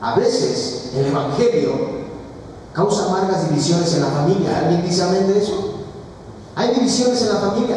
a 0.00 0.14
veces 0.16 0.90
el 0.94 1.06
Evangelio 1.06 1.98
causa 2.72 3.06
amargas 3.06 3.48
divisiones 3.48 3.94
en 3.94 4.02
la 4.02 4.08
familia. 4.08 4.58
¿Alguien 4.58 4.82
dice 4.82 5.02
amén 5.02 5.34
eso? 5.36 5.74
Hay 6.54 6.74
divisiones 6.74 7.22
en 7.22 7.28
la 7.28 7.40
familia. 7.40 7.76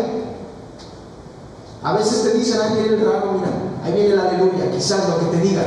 A 1.83 1.93
veces 1.93 2.23
te 2.23 2.33
dicen, 2.37 2.61
ahí 2.61 2.73
viene 2.75 2.95
el 2.95 3.05
raro, 3.05 3.33
mira, 3.33 3.51
ahí 3.83 3.93
viene 3.93 4.15
la 4.15 4.29
aleluya, 4.29 4.69
quizás 4.71 5.09
lo 5.09 5.19
que 5.19 5.37
te 5.37 5.41
digan. 5.41 5.65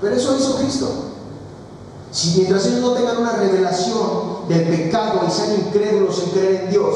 Pero 0.00 0.14
eso 0.14 0.36
hizo 0.36 0.56
Cristo. 0.56 0.88
Si 2.12 2.36
mientras 2.36 2.66
ellos 2.66 2.80
no 2.80 2.92
tengan 2.92 3.16
una 3.16 3.32
revelación 3.32 4.48
del 4.48 4.64
pecado 4.64 5.22
y 5.26 5.30
sean 5.30 5.54
incrédulos 5.54 6.22
en 6.22 6.30
creer 6.30 6.64
en 6.64 6.70
Dios, 6.70 6.94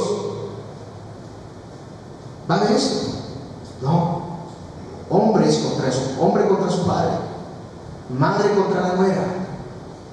¿va 2.51 2.57
a 2.57 2.65
esto? 2.65 3.09
No. 3.83 4.27
Hombres 5.09 5.59
contra 5.59 5.93
su, 5.93 6.21
hombre 6.21 6.49
contra 6.49 6.71
su 6.71 6.87
padre, 6.87 7.11
madre 8.19 8.55
contra 8.55 8.89
la 8.89 8.95
nuera, 8.95 9.25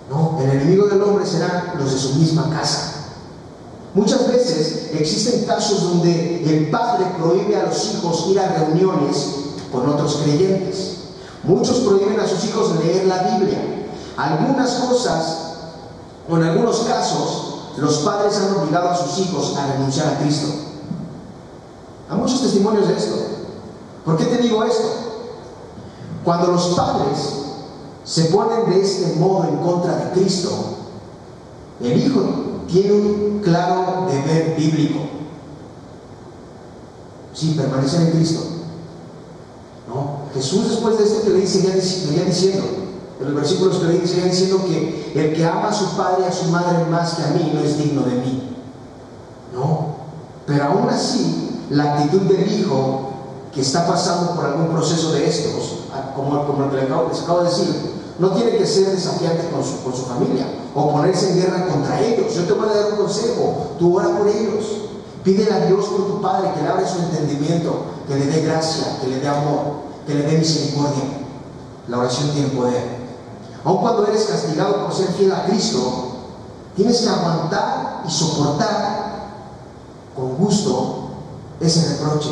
no, 0.10 0.38
el 0.40 0.50
enemigo 0.50 0.88
del 0.88 1.02
hombre 1.02 1.26
será 1.26 1.74
los 1.78 1.92
de 1.92 1.98
su 1.98 2.16
misma 2.16 2.50
casa. 2.50 2.94
Muchas 3.94 4.28
veces 4.28 4.92
existen 4.94 5.46
casos 5.46 5.84
donde 5.84 6.44
el 6.44 6.70
padre 6.70 7.06
prohíbe 7.18 7.56
a 7.56 7.68
los 7.68 7.94
hijos 7.94 8.26
ir 8.30 8.40
a 8.40 8.48
reuniones 8.50 9.28
con 9.72 9.88
otros 9.88 10.18
creyentes. 10.24 10.98
Muchos 11.44 11.80
prohíben 11.80 12.20
a 12.20 12.28
sus 12.28 12.44
hijos 12.46 12.76
leer 12.84 13.06
la 13.06 13.24
Biblia. 13.24 13.60
Algunas 14.18 14.72
cosas, 14.72 15.38
o 16.30 16.38
en 16.38 16.44
algunos 16.44 16.80
casos, 16.82 17.54
los 17.78 17.98
padres 18.00 18.38
han 18.38 18.56
obligado 18.56 18.90
a 18.90 18.96
sus 18.96 19.20
hijos 19.20 19.56
a 19.58 19.74
renunciar 19.74 20.08
a 20.08 20.18
Cristo. 20.20 20.48
Hay 22.10 22.18
muchos 22.18 22.42
testimonios 22.42 22.88
de 22.88 22.98
esto. 22.98 23.16
¿Por 24.06 24.18
qué 24.18 24.26
te 24.26 24.38
digo 24.38 24.64
esto? 24.64 24.88
Cuando 26.24 26.48
los 26.48 26.68
padres 26.76 27.44
se 28.04 28.26
ponen 28.26 28.70
de 28.70 28.82
este 28.82 29.16
modo 29.20 29.46
en 29.48 29.58
contra 29.58 29.96
de 29.96 30.12
Cristo, 30.12 30.50
el 31.82 32.06
Hijo 32.06 32.22
tiene 32.68 32.92
un 32.92 33.40
claro 33.44 34.08
deber 34.10 34.56
bíblico. 34.58 35.00
Sí, 37.34 37.56
permanecer 37.58 38.02
en 38.02 38.12
Cristo. 38.12 38.42
¿No? 39.88 40.24
Jesús 40.34 40.70
después 40.70 40.98
de 40.98 41.04
esto 41.04 41.24
que 41.24 41.30
le 41.30 41.42
dice, 41.42 41.82
seguía 41.82 42.26
diciendo, 42.26 42.64
en 43.20 43.26
los 43.26 43.36
versículos 43.36 43.78
que 43.78 43.86
leí, 43.86 44.08
seguía 44.08 44.26
diciendo 44.26 44.64
que 44.66 45.14
el 45.16 45.34
que 45.34 45.46
ama 45.46 45.70
a 45.70 45.74
su 45.74 45.96
padre 45.96 46.24
y 46.26 46.28
a 46.28 46.32
su 46.32 46.46
madre 46.46 46.86
más 46.90 47.16
que 47.16 47.24
a 47.24 47.28
mí 47.28 47.52
no 47.54 47.60
es 47.62 47.78
digno 47.78 48.04
de 48.04 48.16
mí. 48.16 48.56
No, 49.54 49.96
pero 50.46 50.66
aún 50.66 50.90
así, 50.90 51.43
la 51.70 51.94
actitud 51.96 52.22
del 52.22 52.52
Hijo 52.52 53.10
que 53.54 53.62
está 53.62 53.86
pasando 53.88 54.32
por 54.36 54.46
algún 54.46 54.68
proceso 54.70 55.12
de 55.12 55.28
estos, 55.30 55.80
como, 56.16 56.46
como 56.46 56.66
el 56.66 56.70
que 56.72 56.76
les 56.78 57.22
acabo 57.22 57.44
de 57.44 57.50
decir, 57.50 57.94
no 58.20 58.32
tiene 58.32 58.58
que 58.58 58.66
ser 58.66 58.88
desafiante 58.88 59.50
con 59.50 59.64
su, 59.64 59.84
con 59.84 59.94
su 59.94 60.04
familia 60.04 60.48
o 60.76 60.92
ponerse 60.92 61.32
en 61.32 61.42
guerra 61.42 61.68
contra 61.68 62.00
ellos. 62.02 62.34
Yo 62.34 62.44
te 62.46 62.54
voy 62.54 62.70
a 62.70 62.74
dar 62.74 62.92
un 62.92 62.98
consejo, 62.98 63.76
tú 63.80 63.98
ora 63.98 64.10
por 64.10 64.28
ellos. 64.28 64.66
Pídele 65.24 65.54
a 65.54 65.66
Dios 65.66 65.86
por 65.86 66.08
tu 66.08 66.22
Padre 66.22 66.52
que 66.54 66.62
le 66.62 66.68
abra 66.68 66.88
su 66.88 67.00
entendimiento, 67.00 67.86
que 68.08 68.16
le 68.16 68.26
dé 68.26 68.42
gracia, 68.42 69.00
que 69.02 69.08
le 69.08 69.20
dé 69.20 69.28
amor, 69.28 69.84
que 70.06 70.16
le 70.16 70.24
dé 70.24 70.38
misericordia. 70.38 71.04
La 71.88 72.00
oración 72.00 72.32
tiene 72.32 72.50
poder. 72.50 73.04
Aun 73.64 73.78
cuando 73.78 74.06
eres 74.08 74.26
castigado 74.26 74.84
por 74.84 74.94
ser 74.94 75.08
fiel 75.14 75.32
a 75.32 75.46
Cristo, 75.46 75.80
tienes 76.76 77.02
que 77.02 77.10
aguantar 77.10 78.04
y 78.06 78.12
soportar 78.12 79.30
con 80.16 80.36
gusto 80.36 81.03
ese 81.66 81.98
reproche. 81.98 82.30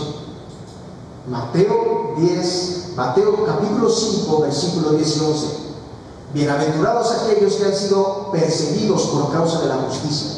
Mateo 1.28 2.16
10, 2.18 2.94
Mateo 2.96 3.46
capítulo 3.46 3.90
5, 3.90 4.42
versículo 4.42 4.90
10 4.92 5.18
y 5.18 5.20
11. 5.20 5.48
Bienaventurados 6.34 7.12
aquellos 7.12 7.56
que 7.56 7.66
han 7.66 7.76
sido 7.76 8.30
perseguidos 8.32 9.04
por 9.08 9.32
causa 9.32 9.62
de 9.62 9.68
la 9.68 9.76
justicia, 9.76 10.32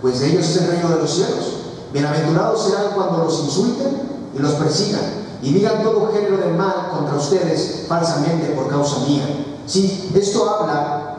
pues 0.00 0.20
de 0.20 0.32
ellos 0.32 0.48
es 0.48 0.56
el 0.56 0.68
reino 0.68 0.88
de 0.88 0.96
los 0.96 1.10
cielos. 1.10 1.52
Bienaventurados 1.92 2.64
serán 2.64 2.92
cuando 2.94 3.24
los 3.24 3.40
insulten 3.44 4.02
y 4.34 4.38
los 4.38 4.52
persigan 4.52 5.22
y 5.42 5.52
digan 5.52 5.82
todo 5.82 6.12
género 6.12 6.36
de 6.38 6.52
mal 6.52 6.90
contra 6.92 7.16
ustedes 7.16 7.84
falsamente 7.88 8.48
por 8.50 8.68
causa 8.68 9.00
mía. 9.06 9.24
Sí, 9.66 10.10
esto 10.14 10.48
habla, 10.48 11.16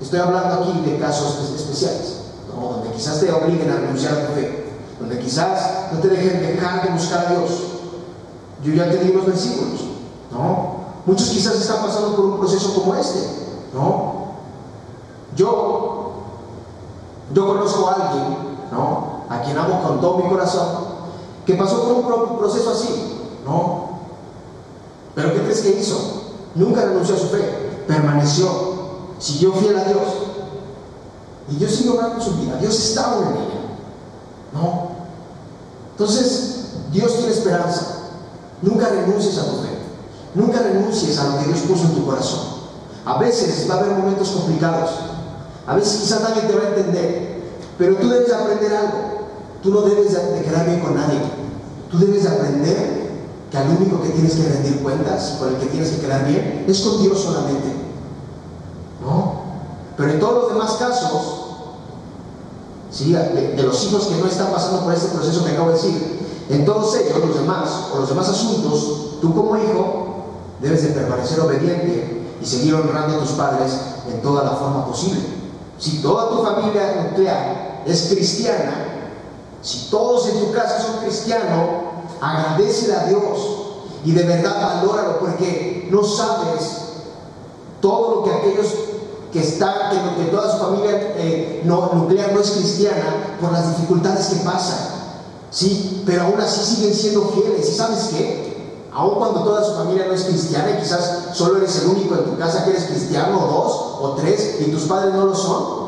estoy 0.00 0.20
hablando 0.20 0.62
aquí 0.62 0.80
de 0.88 0.98
casos 0.98 1.38
especiales, 1.54 2.16
donde 2.54 2.90
quizás 2.90 3.20
te 3.20 3.32
obliguen 3.32 3.70
a 3.70 3.76
renunciar 3.76 4.14
a 4.14 4.26
tu 4.26 4.32
fe, 4.34 4.65
donde 4.98 5.18
quizás 5.18 5.92
no 5.92 5.98
te 6.00 6.08
dejen 6.08 6.40
dejar 6.40 6.84
de 6.84 6.90
buscar 6.90 7.26
a 7.26 7.30
Dios. 7.30 7.50
Yo 8.62 8.72
ya 8.72 8.90
te 8.90 8.98
di 8.98 9.12
los 9.12 9.26
versículos, 9.26 9.80
¿no? 10.30 10.76
Muchos 11.04 11.28
quizás 11.28 11.56
están 11.56 11.82
pasando 11.84 12.16
por 12.16 12.24
un 12.24 12.38
proceso 12.38 12.74
como 12.74 12.94
este, 12.94 13.20
¿no? 13.74 14.26
Yo, 15.36 16.12
yo 17.32 17.46
conozco 17.46 17.88
a 17.88 17.92
alguien, 17.94 18.38
¿no? 18.72 19.24
A 19.28 19.42
quien 19.42 19.58
amo 19.58 19.82
con 19.82 20.00
todo 20.00 20.18
mi 20.18 20.28
corazón, 20.28 20.66
que 21.44 21.54
pasó 21.54 21.82
por 21.82 22.12
un 22.30 22.38
proceso 22.38 22.70
así, 22.70 23.20
¿no? 23.44 23.86
Pero 25.14 25.32
¿qué 25.32 25.42
crees 25.42 25.60
que 25.60 25.80
hizo? 25.80 26.22
Nunca 26.54 26.82
renunció 26.82 27.14
a 27.14 27.18
su 27.18 27.26
fe, 27.28 27.84
permaneció, 27.86 28.48
siguió 29.18 29.52
fiel 29.52 29.76
a 29.76 29.84
Dios. 29.84 30.02
Y 31.50 31.56
Dios 31.56 31.70
siguió 31.70 31.94
obrando 31.94 32.22
su 32.22 32.32
vida, 32.32 32.56
Dios 32.56 32.74
estaba 32.74 33.18
en 33.18 33.36
ella. 33.36 33.55
¿No? 34.52 34.90
Entonces, 35.92 36.56
Dios 36.92 37.16
tiene 37.16 37.32
esperanza. 37.32 37.86
Nunca 38.62 38.88
renuncies 38.88 39.38
a 39.38 39.44
tu 39.44 39.62
fe. 39.62 39.68
Nunca 40.34 40.60
renuncies 40.60 41.18
a 41.18 41.28
lo 41.28 41.38
que 41.38 41.46
Dios 41.46 41.60
puso 41.60 41.84
en 41.84 41.94
tu 41.94 42.04
corazón. 42.04 42.40
A 43.04 43.18
veces 43.18 43.66
va 43.70 43.74
a 43.74 43.78
haber 43.78 43.92
momentos 43.92 44.30
complicados. 44.30 44.90
A 45.66 45.74
veces 45.74 46.00
quizás 46.00 46.22
nadie 46.22 46.42
te 46.42 46.54
va 46.54 46.64
a 46.64 46.68
entender. 46.68 47.42
Pero 47.78 47.96
tú 47.96 48.08
debes 48.08 48.32
aprender 48.32 48.74
algo. 48.74 48.98
Tú 49.62 49.70
no 49.70 49.82
debes 49.82 50.12
de 50.12 50.42
quedar 50.42 50.66
bien 50.66 50.80
con 50.80 50.94
nadie. 50.94 51.20
Tú 51.90 51.98
debes 51.98 52.24
de 52.24 52.28
aprender 52.28 53.10
que 53.50 53.58
al 53.58 53.68
único 53.70 54.02
que 54.02 54.10
tienes 54.10 54.34
que 54.34 54.48
rendir 54.48 54.82
cuentas, 54.82 55.36
con 55.38 55.48
el 55.48 55.56
que 55.56 55.66
tienes 55.66 55.90
que 55.90 56.00
quedar 56.00 56.26
bien, 56.26 56.64
es 56.68 56.80
con 56.80 57.02
Dios 57.02 57.20
solamente. 57.20 57.68
¿No? 59.02 59.40
Pero 59.96 60.10
en 60.10 60.20
todos 60.20 60.42
los 60.42 60.52
demás 60.52 60.72
casos, 60.74 61.45
de, 62.90 63.62
los 63.62 63.84
hijos 63.84 64.06
que 64.06 64.16
no 64.16 64.26
están 64.26 64.52
pasando 64.52 64.84
por 64.84 64.94
este 64.94 65.08
proceso 65.08 65.44
que 65.44 65.52
acabo 65.52 65.68
de 65.68 65.74
decir, 65.74 66.46
en 66.48 66.64
todos 66.64 66.94
ellos, 66.96 67.18
los 67.18 67.34
demás, 67.40 67.68
o 67.92 67.98
los 67.98 68.08
demás 68.08 68.28
asuntos, 68.28 69.18
tú 69.20 69.34
como 69.34 69.56
hijo 69.56 70.06
debes 70.60 70.82
de 70.82 70.88
permanecer 70.90 71.40
obediente 71.40 72.24
y 72.40 72.46
seguir 72.46 72.74
honrando 72.74 73.16
a 73.16 73.20
tus 73.20 73.30
padres 73.30 73.72
en 74.12 74.22
toda 74.22 74.44
la 74.44 74.50
forma 74.50 74.86
posible. 74.86 75.20
Si 75.78 76.00
toda 76.00 76.30
tu 76.30 76.42
familia 76.42 77.08
nuclear 77.10 77.82
es 77.86 78.08
cristiana, 78.12 79.12
si 79.60 79.90
todos 79.90 80.28
en 80.28 80.40
tu 80.40 80.52
casa 80.52 80.80
son 80.80 80.98
cristianos, 80.98 81.68
agradecele 82.20 82.94
a 82.94 83.04
Dios 83.06 83.22
y 84.04 84.12
de 84.12 84.22
verdad 84.22 84.80
valóralo 84.80 85.18
porque 85.18 85.88
no 85.90 86.02
sabes 86.04 86.86
todo 87.80 88.16
lo 88.16 88.24
que 88.24 88.32
aquellos 88.32 88.66
que 89.36 89.42
están, 89.42 89.90
que, 89.90 90.24
que 90.24 90.30
toda 90.30 90.50
su 90.50 90.64
familia 90.64 90.92
eh, 91.18 91.60
no, 91.66 91.90
nuclear 91.92 92.32
no 92.32 92.40
es 92.40 92.52
cristiana 92.52 93.36
por 93.38 93.52
las 93.52 93.76
dificultades 93.76 94.28
que 94.28 94.36
pasan. 94.36 94.78
Sí, 95.50 96.02
pero 96.06 96.22
aún 96.22 96.40
así 96.40 96.76
siguen 96.76 96.94
siendo 96.94 97.28
fieles. 97.28 97.68
¿Y 97.68 97.72
sabes 97.74 98.08
qué? 98.10 98.56
Aun 98.94 99.16
cuando 99.16 99.44
toda 99.44 99.62
su 99.62 99.74
familia 99.74 100.06
no 100.08 100.14
es 100.14 100.24
cristiana 100.24 100.70
y 100.70 100.82
quizás 100.82 101.34
solo 101.34 101.58
eres 101.58 101.82
el 101.82 101.88
único 101.88 102.14
en 102.14 102.24
tu 102.24 102.38
casa 102.38 102.64
que 102.64 102.70
eres 102.70 102.84
cristiano, 102.84 103.38
o 103.44 103.46
dos, 103.46 103.72
o 104.00 104.14
tres, 104.18 104.56
y 104.66 104.70
tus 104.70 104.84
padres 104.84 105.12
no 105.12 105.26
lo 105.26 105.34
son, 105.34 105.86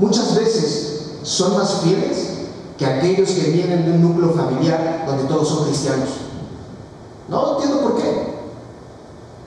muchas 0.00 0.34
veces 0.34 1.10
son 1.22 1.56
más 1.56 1.74
fieles 1.84 2.30
que 2.76 2.86
aquellos 2.86 3.30
que 3.30 3.50
vienen 3.52 3.84
de 3.84 3.92
un 3.92 4.02
núcleo 4.02 4.34
familiar 4.34 5.04
donde 5.06 5.24
todos 5.24 5.48
son 5.48 5.66
cristianos. 5.66 6.08
No 7.28 7.52
entiendo 7.52 7.82
por 7.82 7.96
qué. 7.98 8.25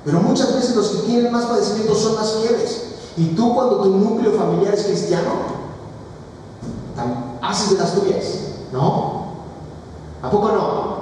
Pero 0.09 0.21
muchas 0.21 0.55
veces 0.55 0.75
los 0.75 0.87
que 0.89 0.97
tienen 1.03 1.31
más 1.31 1.45
padecimientos 1.45 1.99
son 1.99 2.15
más 2.15 2.33
fieles. 2.41 2.81
Y 3.15 3.27
tú 3.35 3.53
cuando 3.53 3.77
tu 3.77 3.89
núcleo 3.91 4.31
familiar 4.31 4.73
es 4.73 4.85
cristiano, 4.85 5.29
haces 7.43 7.69
de 7.69 7.77
las 7.77 7.93
tuyas, 7.93 8.25
¿no? 8.73 9.25
¿A 10.23 10.31
poco 10.31 10.47
no? 10.47 10.99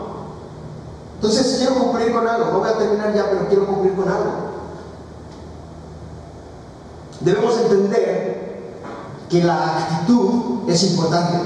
Entonces 1.15 1.55
quiero 1.57 1.75
cumplir 1.75 2.11
con 2.11 2.27
algo. 2.27 2.51
No 2.51 2.59
voy 2.59 2.69
a 2.69 2.77
terminar 2.77 3.15
ya, 3.15 3.29
pero 3.29 3.47
quiero 3.47 3.65
cumplir 3.67 3.95
con 3.95 4.09
algo. 4.09 4.31
Debemos 7.21 7.57
entender 7.59 8.73
que 9.29 9.41
la 9.41 9.77
actitud 9.77 10.69
es 10.69 10.83
importante. 10.83 11.37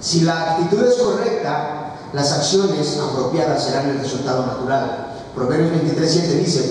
Si 0.00 0.22
la 0.22 0.54
actitud 0.54 0.84
es 0.84 0.96
correcta, 0.96 1.94
las 2.12 2.32
acciones 2.32 2.98
apropiadas 2.98 3.62
serán 3.62 3.90
el 3.90 4.00
resultado 4.00 4.44
natural. 4.44 5.09
Proverbios 5.34 5.70
23, 5.70 6.10
7 6.10 6.34
dice, 6.36 6.70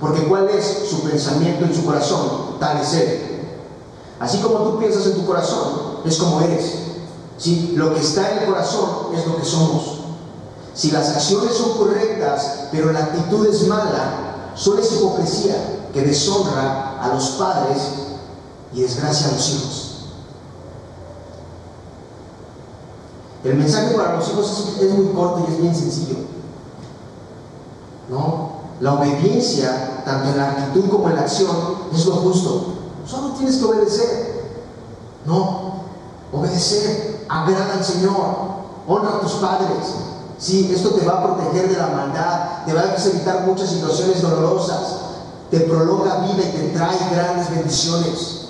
porque 0.00 0.22
cuál 0.24 0.48
es 0.50 0.88
su 0.88 1.02
pensamiento 1.02 1.64
en 1.64 1.74
su 1.74 1.84
corazón, 1.84 2.58
tal 2.60 2.80
es 2.80 2.92
él. 2.94 3.26
Así 4.18 4.38
como 4.38 4.58
tú 4.58 4.78
piensas 4.78 5.06
en 5.06 5.14
tu 5.14 5.26
corazón, 5.26 6.00
es 6.04 6.16
como 6.16 6.40
eres. 6.40 6.72
Si 7.38 7.72
lo 7.76 7.94
que 7.94 8.00
está 8.00 8.32
en 8.32 8.38
el 8.38 8.46
corazón 8.46 9.14
es 9.14 9.26
lo 9.26 9.36
que 9.36 9.44
somos. 9.44 10.00
Si 10.74 10.90
las 10.90 11.10
acciones 11.10 11.54
son 11.54 11.78
correctas, 11.78 12.68
pero 12.70 12.92
la 12.92 13.04
actitud 13.04 13.46
es 13.46 13.66
mala, 13.66 14.52
solo 14.54 14.82
es 14.82 14.92
hipocresía 14.92 15.88
que 15.92 16.02
deshonra 16.02 16.98
a 17.00 17.14
los 17.14 17.28
padres 17.30 17.78
y 18.72 18.82
desgracia 18.82 19.28
a 19.28 19.32
los 19.32 19.50
hijos. 19.50 19.86
El 23.44 23.54
mensaje 23.54 23.94
para 23.94 24.16
los 24.16 24.28
hijos 24.28 24.74
es, 24.80 24.90
muy 24.90 25.14
corto 25.14 25.46
y 25.48 25.52
es 25.52 25.60
bien 25.60 25.74
sencillo. 25.74 26.16
¿No? 28.08 28.56
La 28.80 28.94
obediencia, 28.94 30.02
tanto 30.04 30.30
en 30.30 30.38
la 30.38 30.50
actitud 30.50 30.88
como 30.90 31.08
en 31.08 31.16
la 31.16 31.22
acción, 31.22 31.56
es 31.94 32.04
lo 32.06 32.16
justo. 32.16 32.74
Solo 33.06 33.30
tienes 33.30 33.56
que 33.56 33.64
obedecer. 33.64 34.36
No, 35.24 35.82
obedecer, 36.32 37.24
agrada 37.28 37.74
al 37.74 37.84
Señor, 37.84 38.36
honra 38.86 39.16
a 39.16 39.20
tus 39.20 39.32
padres. 39.32 39.94
Sí, 40.38 40.70
esto 40.72 40.90
te 40.90 41.06
va 41.06 41.14
a 41.18 41.24
proteger 41.24 41.70
de 41.70 41.78
la 41.78 41.88
maldad, 41.88 42.64
te 42.66 42.74
va 42.74 42.82
a 42.82 42.94
evitar 42.94 43.46
muchas 43.46 43.70
situaciones 43.70 44.20
dolorosas, 44.20 44.96
te 45.50 45.60
prolonga 45.60 46.18
vida 46.18 46.44
y 46.44 46.56
te 46.56 46.68
trae 46.76 46.98
grandes 47.10 47.50
bendiciones. 47.50 48.48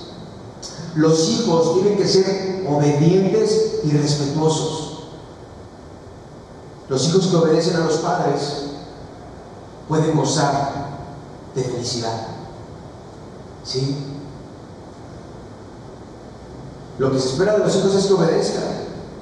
Los 0.97 1.29
hijos 1.29 1.75
tienen 1.75 1.97
que 1.97 2.09
ser 2.09 2.67
obedientes 2.69 3.81
y 3.85 3.91
respetuosos. 3.93 5.05
Los 6.89 7.09
hijos 7.09 7.27
que 7.27 7.37
obedecen 7.37 7.77
a 7.77 7.85
los 7.85 7.97
padres 7.99 8.65
pueden 9.89 10.17
gozar 10.17 10.73
de 11.55 11.63
felicidad. 11.63 12.27
¿Sí? 13.65 14.05
Lo 16.99 17.11
que 17.11 17.19
se 17.19 17.29
espera 17.29 17.55
de 17.55 17.59
los 17.59 17.77
hijos 17.77 17.95
es 17.95 18.07
que 18.07 18.15
obedezcan. 18.15 18.65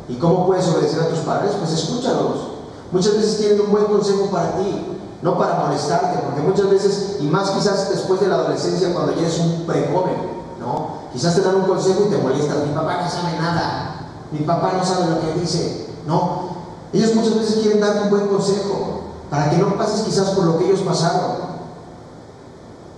¿Y 0.09 0.17
cómo 0.17 0.47
puedes 0.47 0.67
obedecer 0.69 1.01
a 1.01 1.09
tus 1.09 1.21
padres? 1.21 1.53
Pues 1.59 1.73
escúchalos. 1.73 2.49
Muchas 2.93 3.15
veces 3.15 3.39
tienen 3.39 3.61
un 3.61 3.73
buen 3.73 3.87
consejo 3.87 4.31
para 4.31 4.57
ti, 4.57 4.99
no 5.23 5.39
para 5.39 5.65
molestarte, 5.65 6.19
porque 6.19 6.43
muchas 6.43 6.71
veces, 6.71 7.17
y 7.21 7.25
más 7.25 7.51
quizás 7.51 7.91
después 7.91 8.21
de 8.21 8.29
la 8.29 8.37
adolescencia, 8.37 8.93
cuando 8.93 9.15
ya 9.15 9.23
eres 9.23 9.39
un 9.39 9.67
prejoven, 9.67 10.15
¿no? 10.61 11.05
Quizás 11.13 11.35
te 11.35 11.41
dan 11.41 11.57
un 11.57 11.63
consejo 11.63 12.05
y 12.07 12.11
te 12.11 12.19
molestas. 12.19 12.67
Mi 12.67 12.75
papá 12.75 13.03
no 13.03 13.11
sabe 13.11 13.39
nada. 13.39 14.09
Mi 14.31 14.41
papá 14.41 14.75
no 14.77 14.85
sabe 14.85 15.11
lo 15.11 15.21
que 15.21 15.41
dice. 15.41 15.89
No, 16.07 16.51
ellos 16.93 17.15
muchas 17.15 17.35
veces 17.37 17.57
quieren 17.63 17.81
darte 17.81 18.03
un 18.03 18.11
buen 18.11 18.29
consejo 18.29 19.04
para 19.35 19.51
que 19.51 19.57
no 19.57 19.77
pases 19.77 20.03
quizás 20.03 20.31
por 20.31 20.45
lo 20.45 20.59
que 20.59 20.67
ellos 20.67 20.83
pasaron, 20.83 21.39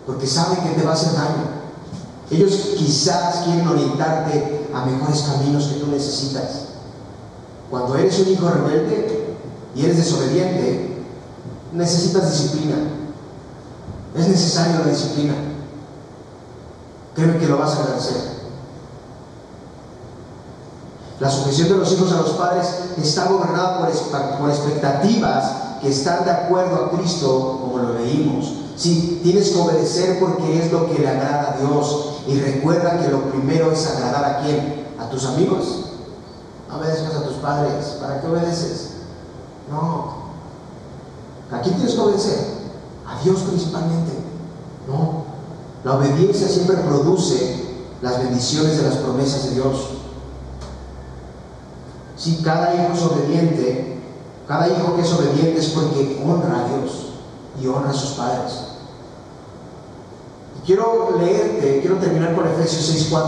porque 0.04 0.26
saben 0.26 0.62
que 0.64 0.78
te 0.78 0.84
va 0.84 0.90
a 0.90 0.94
hacer 0.94 1.14
daño. 1.14 1.56
Ellos 2.30 2.74
quizás 2.76 3.36
quieren 3.44 3.66
orientarte 3.66 4.68
a 4.74 4.84
mejores 4.84 5.22
caminos 5.22 5.64
que 5.68 5.80
tú 5.80 5.86
necesitas. 5.86 6.66
Cuando 7.70 7.96
eres 7.96 8.20
un 8.20 8.28
hijo 8.28 8.50
rebelde 8.50 9.34
y 9.74 9.84
eres 9.86 9.96
desobediente, 9.96 11.06
necesitas 11.72 12.30
disciplina. 12.30 12.76
Es 14.14 14.28
necesario 14.28 14.80
la 14.80 14.90
disciplina. 14.90 15.34
Créeme 17.14 17.38
que 17.38 17.46
lo 17.46 17.56
vas 17.56 17.76
a 17.76 17.82
agradecer. 17.82 18.36
La 21.18 21.30
sujeción 21.30 21.68
de 21.70 21.76
los 21.78 21.92
hijos 21.92 22.12
a 22.12 22.16
los 22.16 22.32
padres 22.32 22.66
está 22.98 23.24
gobernada 23.24 23.78
por, 24.38 24.50
expectativas 24.50 25.65
que 25.80 25.88
están 25.88 26.24
de 26.24 26.30
acuerdo 26.30 26.86
a 26.86 26.90
Cristo, 26.90 27.60
como 27.62 27.78
lo 27.78 27.98
leímos. 27.98 28.52
Sí, 28.76 29.20
tienes 29.22 29.50
que 29.50 29.58
obedecer 29.58 30.18
porque 30.20 30.64
es 30.64 30.72
lo 30.72 30.86
que 30.90 30.98
le 30.98 31.08
agrada 31.08 31.52
a 31.52 31.56
Dios. 31.60 32.20
Y 32.26 32.38
recuerda 32.40 33.00
que 33.00 33.08
lo 33.08 33.22
primero 33.30 33.72
es 33.72 33.86
agradar 33.86 34.24
a 34.24 34.40
quién? 34.42 34.86
A 34.98 35.08
tus 35.08 35.24
amigos. 35.24 35.86
No 36.68 36.78
obedezcas 36.78 37.14
a 37.14 37.24
tus 37.24 37.36
padres. 37.36 37.98
¿Para 38.00 38.20
qué 38.20 38.26
obedeces? 38.26 38.90
No. 39.70 40.26
¿A 41.50 41.60
quién 41.60 41.76
tienes 41.76 41.94
que 41.94 42.00
obedecer? 42.00 42.38
A 43.06 43.22
Dios 43.22 43.40
principalmente. 43.40 44.12
No. 44.88 45.24
La 45.84 45.94
obediencia 45.94 46.48
siempre 46.48 46.76
produce 46.76 47.64
las 48.02 48.18
bendiciones 48.18 48.76
de 48.76 48.82
las 48.82 48.96
promesas 48.96 49.44
de 49.44 49.54
Dios. 49.54 49.90
Si 52.16 52.42
cada 52.42 52.74
hijo 52.74 52.92
es 52.92 53.02
obediente, 53.02 53.95
cada 54.46 54.68
hijo 54.68 54.94
que 54.94 55.02
es 55.02 55.12
obediente 55.12 55.58
es 55.58 55.68
porque 55.70 56.22
honra 56.24 56.64
a 56.64 56.68
Dios. 56.68 57.02
y 57.60 57.66
honra 57.66 57.90
a 57.90 57.94
sus 57.94 58.10
padres. 58.10 58.52
Y 60.58 60.66
quiero 60.66 61.16
leerte, 61.18 61.80
quiero 61.80 61.96
terminar 61.96 62.34
con 62.34 62.46
Efesios 62.46 63.10
6.4. 63.10 63.24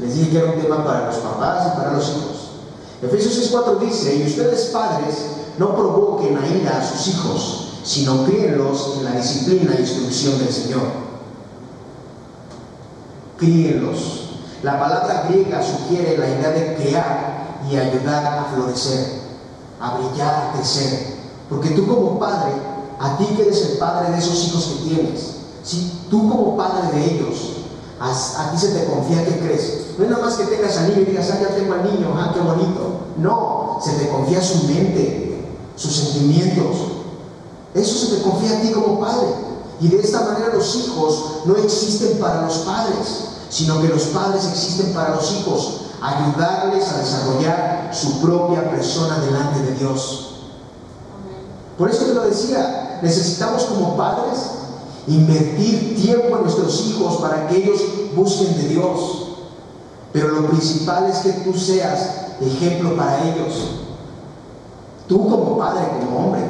Les 0.00 0.14
dije 0.14 0.30
que 0.30 0.38
era 0.38 0.52
un 0.52 0.60
tema 0.60 0.82
para 0.82 1.06
los 1.06 1.16
papás 1.16 1.66
y 1.66 1.76
para 1.76 1.92
los 1.92 2.08
hijos. 2.08 2.36
Efesios 3.02 3.52
6.4 3.52 3.78
dice, 3.80 4.16
y 4.16 4.26
ustedes 4.26 4.66
padres 4.66 5.26
no 5.58 5.74
provoquen 5.74 6.38
a 6.38 6.46
ira 6.46 6.78
a 6.78 6.82
sus 6.82 7.08
hijos, 7.08 7.80
sino 7.84 8.24
críenlos 8.24 8.94
en 8.98 9.04
la 9.04 9.12
disciplina 9.12 9.74
e 9.76 9.82
instrucción 9.82 10.38
del 10.38 10.52
Señor. 10.52 10.82
Críenlos. 13.38 14.30
La 14.62 14.80
palabra 14.80 15.26
griega 15.28 15.62
sugiere 15.62 16.16
la 16.16 16.28
idea 16.28 16.50
de 16.50 16.74
crear 16.76 17.60
y 17.70 17.76
ayudar 17.76 18.24
a 18.24 18.44
florecer, 18.54 19.25
a 19.80 19.98
brillar, 19.98 20.34
a 20.34 20.52
crecer. 20.54 21.16
Porque 21.48 21.70
tú 21.70 21.86
como 21.86 22.18
padre, 22.18 22.52
a 22.98 23.16
ti 23.16 23.26
que 23.36 23.42
eres 23.42 23.62
el 23.70 23.78
padre 23.78 24.12
de 24.12 24.18
esos 24.18 24.44
hijos 24.44 24.64
que 24.64 24.88
tienes, 24.88 25.36
si 25.62 26.00
tú 26.10 26.28
como 26.28 26.56
padre 26.56 26.98
de 26.98 27.04
ellos, 27.04 27.56
a, 27.98 28.50
ti 28.50 28.58
se 28.58 28.68
te 28.68 28.84
confía 28.86 29.24
que 29.24 29.38
crees. 29.38 29.86
No 29.98 30.04
es 30.04 30.10
nada 30.10 30.24
más 30.24 30.34
que 30.34 30.44
tengas 30.44 30.76
al 30.76 30.90
niño 30.90 31.02
y 31.02 31.10
digas, 31.10 31.30
ah, 31.32 31.38
ya 31.40 31.54
tengo 31.54 31.74
al 31.74 31.84
niño, 31.84 32.14
ah, 32.16 32.30
qué 32.34 32.40
bonito. 32.40 33.00
No, 33.16 33.78
se 33.82 33.92
te 33.92 34.08
confía 34.08 34.42
su 34.42 34.64
mente, 34.64 35.46
sus 35.76 35.94
sentimientos. 35.94 36.76
Eso 37.74 38.06
se 38.06 38.16
te 38.16 38.22
confía 38.22 38.58
a 38.58 38.60
ti 38.60 38.70
como 38.72 39.00
padre. 39.00 39.28
Y 39.80 39.88
de 39.88 40.00
esta 40.00 40.20
manera 40.20 40.54
los 40.54 40.74
hijos 40.76 41.42
no 41.44 41.56
existen 41.56 42.18
para 42.18 42.42
los 42.42 42.58
padres, 42.58 43.24
sino 43.50 43.80
que 43.80 43.88
los 43.88 44.04
padres 44.04 44.46
existen 44.46 44.92
para 44.92 45.14
los 45.14 45.32
hijos, 45.32 45.80
ayudarles 46.06 46.88
a 46.92 46.98
desarrollar 46.98 47.90
su 47.92 48.20
propia 48.20 48.70
persona 48.70 49.18
delante 49.18 49.60
de 49.60 49.74
Dios. 49.74 50.34
Por 51.76 51.90
eso 51.90 52.06
te 52.06 52.14
lo 52.14 52.22
decía, 52.22 53.00
necesitamos 53.02 53.64
como 53.64 53.96
padres 53.96 54.50
invertir 55.06 55.96
tiempo 56.00 56.36
en 56.36 56.42
nuestros 56.42 56.86
hijos 56.86 57.16
para 57.16 57.46
que 57.48 57.56
ellos 57.56 57.80
busquen 58.14 58.56
de 58.56 58.68
Dios. 58.68 59.22
Pero 60.12 60.28
lo 60.28 60.48
principal 60.48 61.06
es 61.10 61.18
que 61.18 61.32
tú 61.40 61.52
seas 61.52 62.10
ejemplo 62.40 62.96
para 62.96 63.22
ellos. 63.24 63.82
Tú 65.08 65.28
como 65.28 65.58
padre, 65.58 65.88
como 66.00 66.26
hombre. 66.26 66.42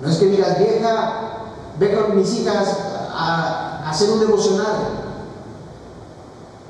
No 0.00 0.08
es 0.08 0.16
que 0.16 0.26
digas, 0.26 0.58
vieja, 0.58 1.12
ve 1.78 1.94
con 1.94 2.16
mis 2.16 2.32
hijas 2.34 2.68
a, 3.12 3.82
a 3.84 3.90
hacer 3.90 4.10
un 4.10 4.20
devocional. 4.20 5.07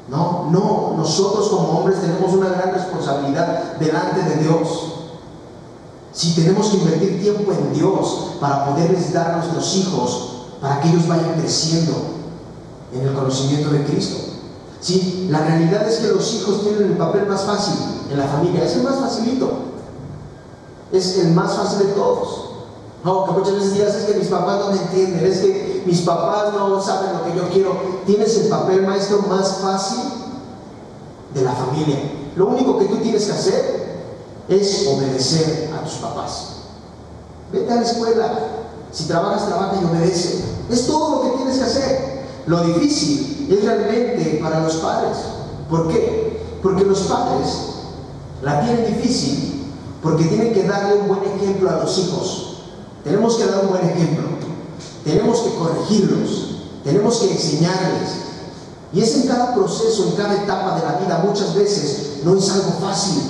No, 0.09 0.49
no, 0.51 0.95
nosotros 0.97 1.49
como 1.49 1.79
hombres 1.79 2.01
tenemos 2.01 2.33
una 2.33 2.49
gran 2.49 2.73
responsabilidad 2.73 3.77
delante 3.79 4.23
de 4.23 4.43
Dios. 4.43 4.95
Si 6.13 6.35
tenemos 6.35 6.69
que 6.69 6.79
invertir 6.79 7.21
tiempo 7.21 7.53
en 7.53 7.75
Dios 7.75 8.37
para 8.41 8.67
poderles 8.67 9.13
dar 9.13 9.31
a 9.33 9.37
nuestros 9.37 9.77
hijos, 9.77 10.29
para 10.61 10.81
que 10.81 10.89
ellos 10.89 11.07
vayan 11.07 11.35
creciendo 11.39 11.93
en 12.93 13.07
el 13.07 13.15
conocimiento 13.15 13.71
de 13.71 13.85
Cristo. 13.85 14.17
Sí, 14.81 15.29
la 15.31 15.41
realidad 15.41 15.87
es 15.87 15.99
que 15.99 16.09
los 16.09 16.35
hijos 16.35 16.63
tienen 16.63 16.93
el 16.93 16.97
papel 16.97 17.27
más 17.27 17.43
fácil 17.43 17.75
en 18.11 18.19
la 18.19 18.27
familia, 18.27 18.65
es 18.65 18.77
el 18.77 18.85
más 18.85 18.99
facilito, 18.99 19.51
es 20.93 21.19
el 21.19 21.33
más 21.33 21.55
fácil 21.55 21.87
de 21.87 21.93
todos. 21.93 22.49
No, 23.05 23.27
que 23.27 23.33
muchas 23.33 23.55
veces 23.55 23.95
es 23.95 24.05
que 24.05 24.19
mis 24.19 24.29
papás 24.29 24.59
no 24.61 24.73
me 24.73 24.79
entienden, 24.81 25.25
es 25.25 25.39
que 25.41 25.68
mis 25.87 26.03
papás 26.03 26.53
no 26.53 26.81
saben 26.81 27.12
lo 27.14 27.24
que 27.24 27.39
yo 27.39 27.49
quiero. 27.51 27.76
Tienes 28.07 28.37
el 28.39 28.49
papel 28.49 28.83
maestro 28.83 29.22
más 29.22 29.59
fácil 29.59 29.99
de 31.35 31.43
la 31.43 31.53
familia. 31.53 31.99
Lo 32.37 32.47
único 32.47 32.79
que 32.79 32.87
tú 32.87 32.97
tienes 32.97 33.26
que 33.26 33.33
hacer 33.33 33.89
es 34.49 34.87
obedecer 34.87 35.70
a 35.74 35.85
tus 35.85 35.95
papás. 35.95 36.49
Vete 37.53 37.72
a 37.72 37.76
la 37.76 37.83
escuela. 37.83 38.39
Si 38.91 39.05
trabajas, 39.05 39.47
trabaja 39.47 39.79
y 39.81 39.85
obedece. 39.85 40.45
Es 40.70 40.87
todo 40.87 41.16
lo 41.16 41.22
que 41.22 41.37
tienes 41.37 41.59
que 41.59 41.64
hacer. 41.64 42.26
Lo 42.47 42.62
difícil 42.62 43.49
es 43.51 43.64
realmente 43.64 44.41
para 44.43 44.61
los 44.61 44.76
padres. 44.76 45.18
¿Por 45.68 45.89
qué? 45.89 46.41
Porque 46.62 46.85
los 46.85 47.01
padres 47.01 47.59
la 48.43 48.61
tienen 48.61 48.87
difícil 48.87 49.49
porque 50.03 50.24
tienen 50.24 50.55
que 50.55 50.62
darle 50.64 50.95
un 50.95 51.09
buen 51.09 51.24
ejemplo 51.24 51.70
a 51.70 51.79
los 51.79 51.99
hijos. 51.99 52.62
Tenemos 53.05 53.37
que 53.37 53.47
dar 53.47 53.64
un 53.64 53.70
buen 53.70 53.85
ejemplo. 53.85 54.28
Tenemos 55.09 55.39
que 55.41 55.55
corregirlos. 55.55 56.49
Tenemos 56.85 57.17
que 57.17 57.33
enseñarles. 57.33 58.11
Y 58.93 59.01
es 59.01 59.15
en 59.17 59.27
cada 59.27 59.55
proceso, 59.55 60.05
en 60.09 60.13
cada 60.13 60.35
etapa 60.35 60.77
de 60.77 60.83
la 60.85 60.99
vida, 60.99 61.25
muchas 61.25 61.55
veces 61.55 62.21
no 62.25 62.37
es 62.37 62.51
algo 62.51 62.73
fácil. 62.79 63.23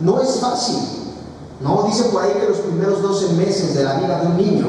No 0.00 0.20
es 0.20 0.40
fácil. 0.40 0.78
No, 1.60 1.84
dicen 1.84 2.10
por 2.10 2.22
ahí 2.22 2.32
que 2.32 2.48
los 2.48 2.58
primeros 2.58 3.02
12 3.02 3.34
meses 3.34 3.74
de 3.76 3.84
la 3.84 3.94
vida 3.94 4.20
de 4.20 4.26
un 4.26 4.36
niño, 4.36 4.66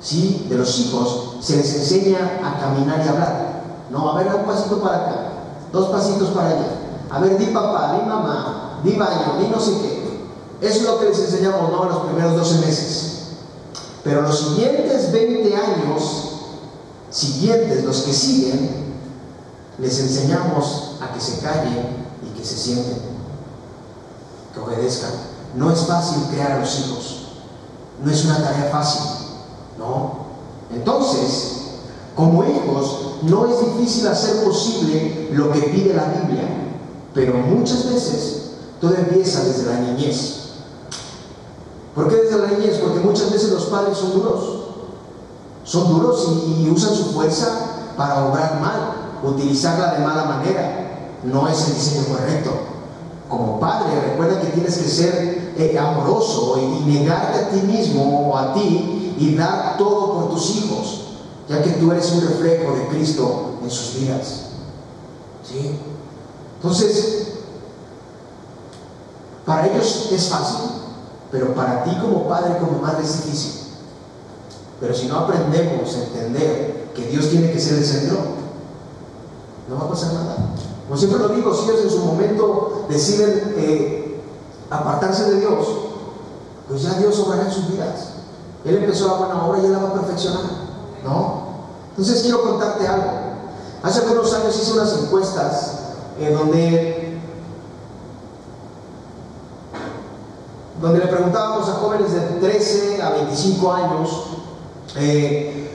¿sí? 0.00 0.46
de 0.48 0.56
los 0.56 0.78
hijos, 0.80 1.36
se 1.40 1.56
les 1.56 1.74
enseña 1.74 2.40
a 2.44 2.58
caminar 2.60 3.04
y 3.04 3.08
hablar. 3.08 3.62
No, 3.90 4.10
a 4.10 4.18
ver, 4.18 4.34
un 4.34 4.44
pasito 4.44 4.80
para 4.80 4.96
acá, 4.96 5.16
dos 5.72 5.90
pasitos 5.90 6.30
para 6.30 6.48
allá. 6.48 6.66
A 7.08 7.20
ver, 7.20 7.38
di 7.38 7.46
papá, 7.46 7.98
di 8.00 8.08
mamá, 8.08 8.80
di 8.82 8.96
baño, 8.96 9.38
di 9.38 9.46
no 9.46 9.60
sé 9.60 9.72
qué. 9.80 10.02
Eso 10.60 10.78
es 10.78 10.84
lo 10.84 10.98
que 10.98 11.06
les 11.06 11.18
enseñamos 11.20 11.70
¿no? 11.70 11.84
en 11.84 11.88
los 11.88 11.98
primeros 12.02 12.36
12 12.36 12.66
meses. 12.66 13.11
Pero 14.04 14.22
los 14.22 14.38
siguientes 14.38 15.12
20 15.12 15.54
años, 15.54 16.32
siguientes, 17.10 17.84
los 17.84 18.02
que 18.02 18.12
siguen, 18.12 18.82
les 19.78 19.98
enseñamos 20.00 20.96
a 21.00 21.12
que 21.12 21.20
se 21.20 21.38
callen 21.38 22.06
y 22.22 22.38
que 22.38 22.44
se 22.44 22.56
sienten, 22.56 22.98
que 24.52 24.60
obedezcan. 24.60 25.12
No 25.56 25.70
es 25.70 25.80
fácil 25.80 26.24
crear 26.30 26.52
a 26.52 26.60
los 26.60 26.80
hijos, 26.80 27.16
no 28.02 28.10
es 28.10 28.24
una 28.24 28.42
tarea 28.42 28.70
fácil, 28.72 29.02
¿no? 29.78 30.22
Entonces, 30.74 31.62
como 32.16 32.44
hijos, 32.44 33.18
no 33.22 33.46
es 33.46 33.76
difícil 33.76 34.08
hacer 34.08 34.44
posible 34.44 35.28
lo 35.32 35.52
que 35.52 35.60
pide 35.60 35.94
la 35.94 36.06
Biblia, 36.06 36.48
pero 37.14 37.34
muchas 37.34 37.88
veces 37.92 38.42
todo 38.80 38.94
empieza 38.94 39.44
desde 39.44 39.66
la 39.66 39.80
niñez. 39.80 40.41
¿Por 41.94 42.08
qué 42.08 42.16
desde 42.16 42.38
la 42.38 42.48
niñez? 42.48 42.78
Porque 42.78 43.00
muchas 43.00 43.30
veces 43.30 43.50
los 43.50 43.64
padres 43.64 43.98
son 43.98 44.12
duros. 44.14 44.62
Son 45.64 45.88
duros 45.88 46.28
y, 46.46 46.68
usan 46.70 46.94
su 46.94 47.12
fuerza 47.12 47.92
para 47.96 48.26
obrar 48.26 48.60
mal, 48.60 49.20
utilizarla 49.22 49.94
de 49.94 50.04
mala 50.04 50.24
manera. 50.24 51.10
No 51.24 51.46
es 51.48 51.68
el 51.68 51.74
diseño 51.74 52.04
correcto. 52.06 52.50
Como 53.28 53.60
padre, 53.60 54.00
recuerda 54.10 54.40
que 54.40 54.48
tienes 54.48 54.76
que 54.76 54.88
ser 54.88 55.54
eh, 55.56 55.78
amoroso 55.78 56.58
y, 56.58 56.90
negarte 56.90 57.38
a 57.38 57.48
ti 57.50 57.60
mismo 57.60 58.30
o 58.30 58.36
a 58.36 58.54
ti 58.54 59.14
y 59.18 59.34
dar 59.34 59.76
todo 59.76 60.14
por 60.14 60.30
tus 60.30 60.56
hijos, 60.56 61.00
ya 61.48 61.62
que 61.62 61.70
tú 61.72 61.92
eres 61.92 62.10
un 62.12 62.22
reflejo 62.22 62.74
de 62.74 62.88
Cristo 62.88 63.52
en 63.62 63.70
sus 63.70 64.00
vidas. 64.00 64.46
¿Sí? 65.46 65.78
Entonces, 66.56 67.28
para 69.44 69.66
ellos 69.66 70.08
es 70.12 70.28
fácil, 70.28 70.81
pero 71.32 71.54
para 71.54 71.82
ti 71.82 71.96
como 72.00 72.28
padre, 72.28 72.58
como 72.58 72.78
madre 72.80 73.02
es 73.02 73.24
difícil. 73.24 73.62
Pero 74.78 74.94
si 74.94 75.06
no 75.06 75.20
aprendemos 75.20 75.96
a 75.96 76.04
entender 76.04 76.90
que 76.94 77.06
Dios 77.06 77.30
tiene 77.30 77.50
que 77.50 77.58
ser 77.58 77.78
el 77.78 77.84
centro, 77.84 78.18
no 79.68 79.76
va 79.76 79.86
a 79.86 79.88
pasar 79.88 80.12
nada. 80.12 80.36
Como 80.86 80.98
siempre 80.98 81.20
lo 81.20 81.28
digo, 81.30 81.54
si 81.54 81.70
ellos 81.70 81.84
en 81.84 81.90
su 81.90 82.00
momento 82.00 82.84
deciden 82.90 83.54
eh, 83.56 84.20
apartarse 84.68 85.30
de 85.30 85.40
Dios, 85.40 85.66
pues 86.68 86.82
ya 86.82 86.94
Dios 86.94 87.18
obrará 87.20 87.44
en 87.44 87.52
sus 87.52 87.70
vidas. 87.70 88.08
Él 88.64 88.76
empezó 88.76 89.06
la 89.06 89.14
buena 89.14 89.46
obra 89.46 89.60
y 89.60 89.64
Él 89.64 89.72
la 89.72 89.78
va 89.78 89.88
a 89.88 89.94
perfeccionar. 89.94 90.42
¿No? 91.02 91.42
Entonces 91.90 92.22
quiero 92.22 92.42
contarte 92.42 92.86
algo. 92.86 93.10
Hace 93.82 94.00
algunos 94.00 94.32
años 94.34 94.58
hice 94.60 94.72
unas 94.72 94.92
encuestas 94.98 95.72
en 96.20 96.32
eh, 96.32 96.34
donde 96.34 97.01
donde 100.82 100.98
le 100.98 101.06
preguntábamos 101.06 101.68
a 101.68 101.74
jóvenes 101.74 102.12
de 102.12 102.20
13 102.20 103.00
a 103.00 103.10
25 103.10 103.72
años 103.72 104.10
eh, 104.96 105.70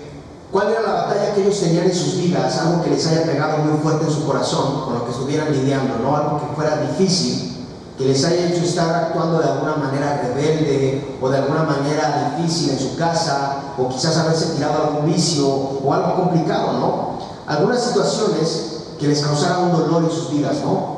cuál 0.52 0.70
era 0.70 0.82
la 0.82 0.92
batalla 0.92 1.34
que 1.34 1.44
ellos 1.44 1.60
tenían 1.62 1.86
en 1.86 1.96
sus 1.96 2.18
vidas, 2.18 2.58
algo 2.58 2.84
que 2.84 2.90
les 2.90 3.08
haya 3.08 3.24
pegado 3.24 3.60
muy 3.60 3.80
fuerte 3.80 4.06
en 4.06 4.12
su 4.12 4.28
corazón, 4.28 4.82
con 4.84 4.96
lo 4.96 5.06
que 5.06 5.12
estuvieran 5.12 5.52
lidiando, 5.54 5.98
¿no? 6.00 6.16
algo 6.16 6.42
que 6.42 6.56
fuera 6.56 6.82
difícil, 6.82 7.68
que 7.98 8.04
les 8.04 8.24
haya 8.26 8.50
hecho 8.50 8.64
estar 8.64 8.94
actuando 8.94 9.40
de 9.40 9.50
alguna 9.50 9.78
manera 9.78 10.22
rebelde 10.22 11.18
o 11.22 11.30
de 11.30 11.38
alguna 11.38 11.64
manera 11.64 12.36
difícil 12.38 12.72
en 12.72 12.80
su 12.80 12.98
casa, 12.98 13.74
o 13.78 13.88
quizás 13.88 14.18
haberse 14.18 14.56
tirado 14.56 14.84
algún 14.84 15.06
vicio 15.06 15.48
o 15.48 15.94
algo 15.94 16.16
complicado, 16.16 16.74
¿no? 16.74 17.18
Algunas 17.48 17.82
situaciones 17.82 18.84
que 19.00 19.08
les 19.08 19.22
causaran 19.22 19.64
un 19.64 19.72
dolor 19.72 20.04
en 20.04 20.12
sus 20.12 20.32
vidas, 20.32 20.58
¿no? 20.64 20.98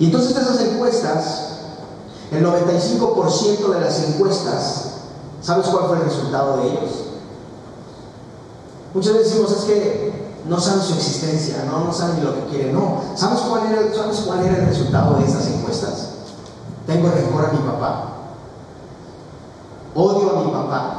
Y 0.00 0.06
entonces 0.06 0.36
esas 0.36 0.60
encuestas 0.62 1.47
el 2.30 2.44
95% 2.44 3.68
de 3.70 3.80
las 3.80 4.02
encuestas, 4.04 4.94
¿sabes 5.40 5.66
cuál 5.68 5.86
fue 5.86 5.96
el 5.96 6.04
resultado 6.04 6.58
de 6.58 6.68
ellos? 6.68 7.04
Muchas 8.94 9.12
veces 9.14 9.30
decimos, 9.30 9.52
es 9.52 9.64
que 9.64 10.28
no 10.48 10.58
saben 10.58 10.82
su 10.82 10.94
existencia, 10.94 11.64
no, 11.64 11.92
saben 11.92 12.24
lo 12.24 12.34
que 12.34 12.44
quieren. 12.46 12.74
No, 12.74 13.02
¿sabes 13.14 13.40
cuál, 13.40 13.66
era, 13.66 13.94
¿sabes 13.94 14.20
cuál 14.20 14.44
era 14.44 14.56
el 14.56 14.66
resultado 14.66 15.18
de 15.18 15.26
esas 15.26 15.46
encuestas? 15.46 16.08
Tengo 16.86 17.10
rencor 17.10 17.46
a 17.46 17.52
mi 17.52 17.58
papá. 17.58 18.04
Odio 19.94 20.38
a 20.38 20.44
mi 20.44 20.52
papá. 20.52 20.94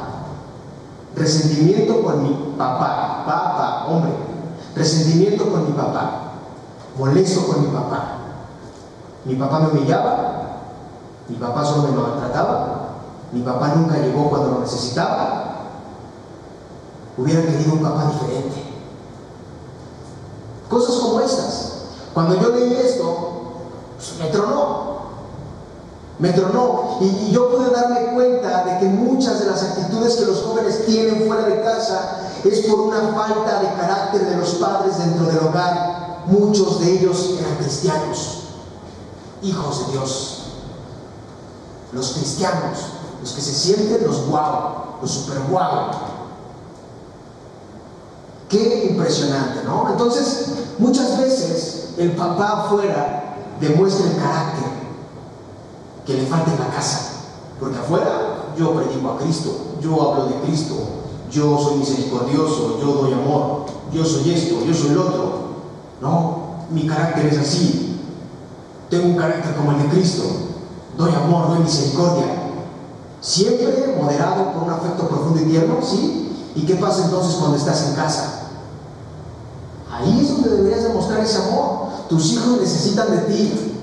resentimiento 1.16 2.02
con 2.02 2.22
mi 2.22 2.54
papá, 2.56 3.24
papá, 3.26 3.86
hombre, 3.88 4.12
resentimiento 4.76 5.50
con 5.50 5.66
mi 5.66 5.72
papá, 5.72 6.32
molesto 6.96 7.46
con 7.46 7.62
mi 7.62 7.68
papá. 7.68 8.18
Mi 9.24 9.34
papá 9.34 9.60
me 9.60 9.68
humillaba, 9.70 10.29
mi 11.30 11.36
papá 11.36 11.64
solo 11.64 11.84
me 11.84 11.96
maltrataba, 11.96 12.88
mi 13.30 13.42
papá 13.42 13.68
nunca 13.76 13.98
llegó 13.98 14.28
cuando 14.28 14.50
lo 14.50 14.60
necesitaba. 14.60 15.44
Hubiera 17.16 17.42
querido 17.42 17.74
un 17.74 17.82
papá 17.82 18.10
diferente. 18.10 18.64
Cosas 20.68 20.96
como 20.96 21.20
estas. 21.20 21.72
Cuando 22.12 22.34
yo 22.40 22.48
leí 22.50 22.72
esto, 22.72 23.52
pues, 23.96 24.14
me 24.18 24.26
tronó. 24.26 25.00
Me 26.18 26.30
tronó. 26.32 26.98
Y, 27.00 27.30
yo 27.30 27.50
pude 27.50 27.70
darme 27.70 28.12
cuenta 28.14 28.64
de 28.64 28.80
que 28.80 28.86
muchas 28.86 29.38
de 29.38 29.46
las 29.46 29.62
actitudes 29.62 30.16
que 30.16 30.26
los 30.26 30.42
jóvenes 30.42 30.84
tienen 30.86 31.28
fuera 31.28 31.44
de 31.44 31.62
casa 31.62 32.30
es 32.44 32.66
por 32.66 32.80
una 32.80 33.14
falta 33.14 33.60
de 33.60 33.68
carácter 33.74 34.26
de 34.26 34.36
los 34.36 34.50
padres 34.54 34.98
dentro 34.98 35.26
del 35.26 35.38
hogar. 35.38 36.24
Muchos 36.26 36.80
de 36.80 36.92
ellos 36.92 37.36
eran 37.38 37.56
cristianos, 37.56 38.38
hijos 39.42 39.86
de 39.86 39.92
Dios. 39.92 40.39
Los 41.92 42.12
cristianos, 42.12 42.78
los 43.20 43.32
que 43.32 43.40
se 43.40 43.52
sienten 43.52 44.06
los 44.06 44.26
guau, 44.26 44.98
los 45.00 45.10
super 45.10 45.38
guau. 45.50 45.90
Qué 48.48 48.88
impresionante, 48.90 49.62
¿no? 49.64 49.90
Entonces, 49.90 50.46
muchas 50.78 51.18
veces 51.18 51.94
el 51.98 52.12
papá 52.12 52.64
afuera 52.64 53.36
demuestra 53.60 54.10
el 54.10 54.16
carácter 54.16 54.70
que 56.06 56.14
le 56.14 56.26
falta 56.26 56.52
en 56.52 56.58
la 56.58 56.70
casa. 56.70 57.10
Porque 57.60 57.78
afuera 57.78 58.54
yo 58.56 58.74
predico 58.74 59.10
a 59.10 59.18
Cristo, 59.18 59.50
yo 59.80 60.00
hablo 60.02 60.26
de 60.26 60.40
Cristo, 60.46 60.74
yo 61.30 61.58
soy 61.58 61.78
misericordioso, 61.78 62.80
yo 62.80 62.92
doy 62.92 63.12
amor, 63.12 63.66
yo 63.92 64.04
soy 64.04 64.32
esto, 64.32 64.64
yo 64.64 64.74
soy 64.74 64.90
el 64.90 64.98
otro. 64.98 65.40
No, 66.00 66.40
mi 66.70 66.86
carácter 66.86 67.26
es 67.26 67.38
así. 67.38 68.00
Tengo 68.88 69.06
un 69.06 69.16
carácter 69.16 69.54
como 69.54 69.72
el 69.72 69.82
de 69.82 69.88
Cristo. 69.88 70.24
Doy 71.00 71.14
amor, 71.14 71.48
doy 71.48 71.60
misericordia. 71.60 72.26
Siempre 73.22 73.96
moderado 73.98 74.52
por 74.52 74.64
un 74.64 74.70
afecto 74.70 75.08
profundo 75.08 75.40
y 75.40 75.46
tierno, 75.46 75.76
¿sí? 75.82 76.52
¿Y 76.54 76.66
qué 76.66 76.74
pasa 76.74 77.04
entonces 77.06 77.36
cuando 77.36 77.56
estás 77.56 77.88
en 77.88 77.94
casa? 77.94 78.40
Ahí 79.90 80.20
es 80.20 80.28
donde 80.28 80.56
deberías 80.56 80.82
demostrar 80.82 81.20
ese 81.20 81.38
amor. 81.38 81.88
Tus 82.10 82.32
hijos 82.32 82.60
necesitan 82.60 83.10
de 83.12 83.18
ti. 83.32 83.78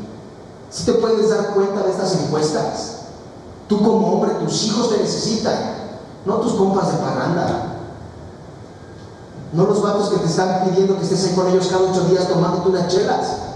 Si 0.70 0.86
te 0.86 0.94
puedes 0.94 1.28
dar 1.30 1.56
cuenta 1.56 1.82
de 1.82 1.90
estas 1.90 2.14
encuestas, 2.22 2.98
tú 3.68 3.82
como 3.82 4.14
hombre, 4.14 4.34
tus 4.36 4.66
hijos 4.66 4.92
te 4.92 5.02
necesitan, 5.02 5.58
no 6.24 6.36
tus 6.36 6.54
compas 6.54 6.92
de 6.92 6.98
parranda. 6.98 7.78
No 9.54 9.66
los 9.66 9.82
vatos 9.82 10.10
que 10.10 10.18
te 10.18 10.28
están 10.28 10.66
pidiendo 10.66 10.98
que 10.98 11.04
estés 11.04 11.24
ahí 11.24 11.34
con 11.34 11.48
ellos 11.48 11.68
cada 11.68 11.90
ocho 11.90 12.04
días 12.04 12.28
tomándote 12.28 12.70
unas 12.70 12.88
chelas. 12.90 13.47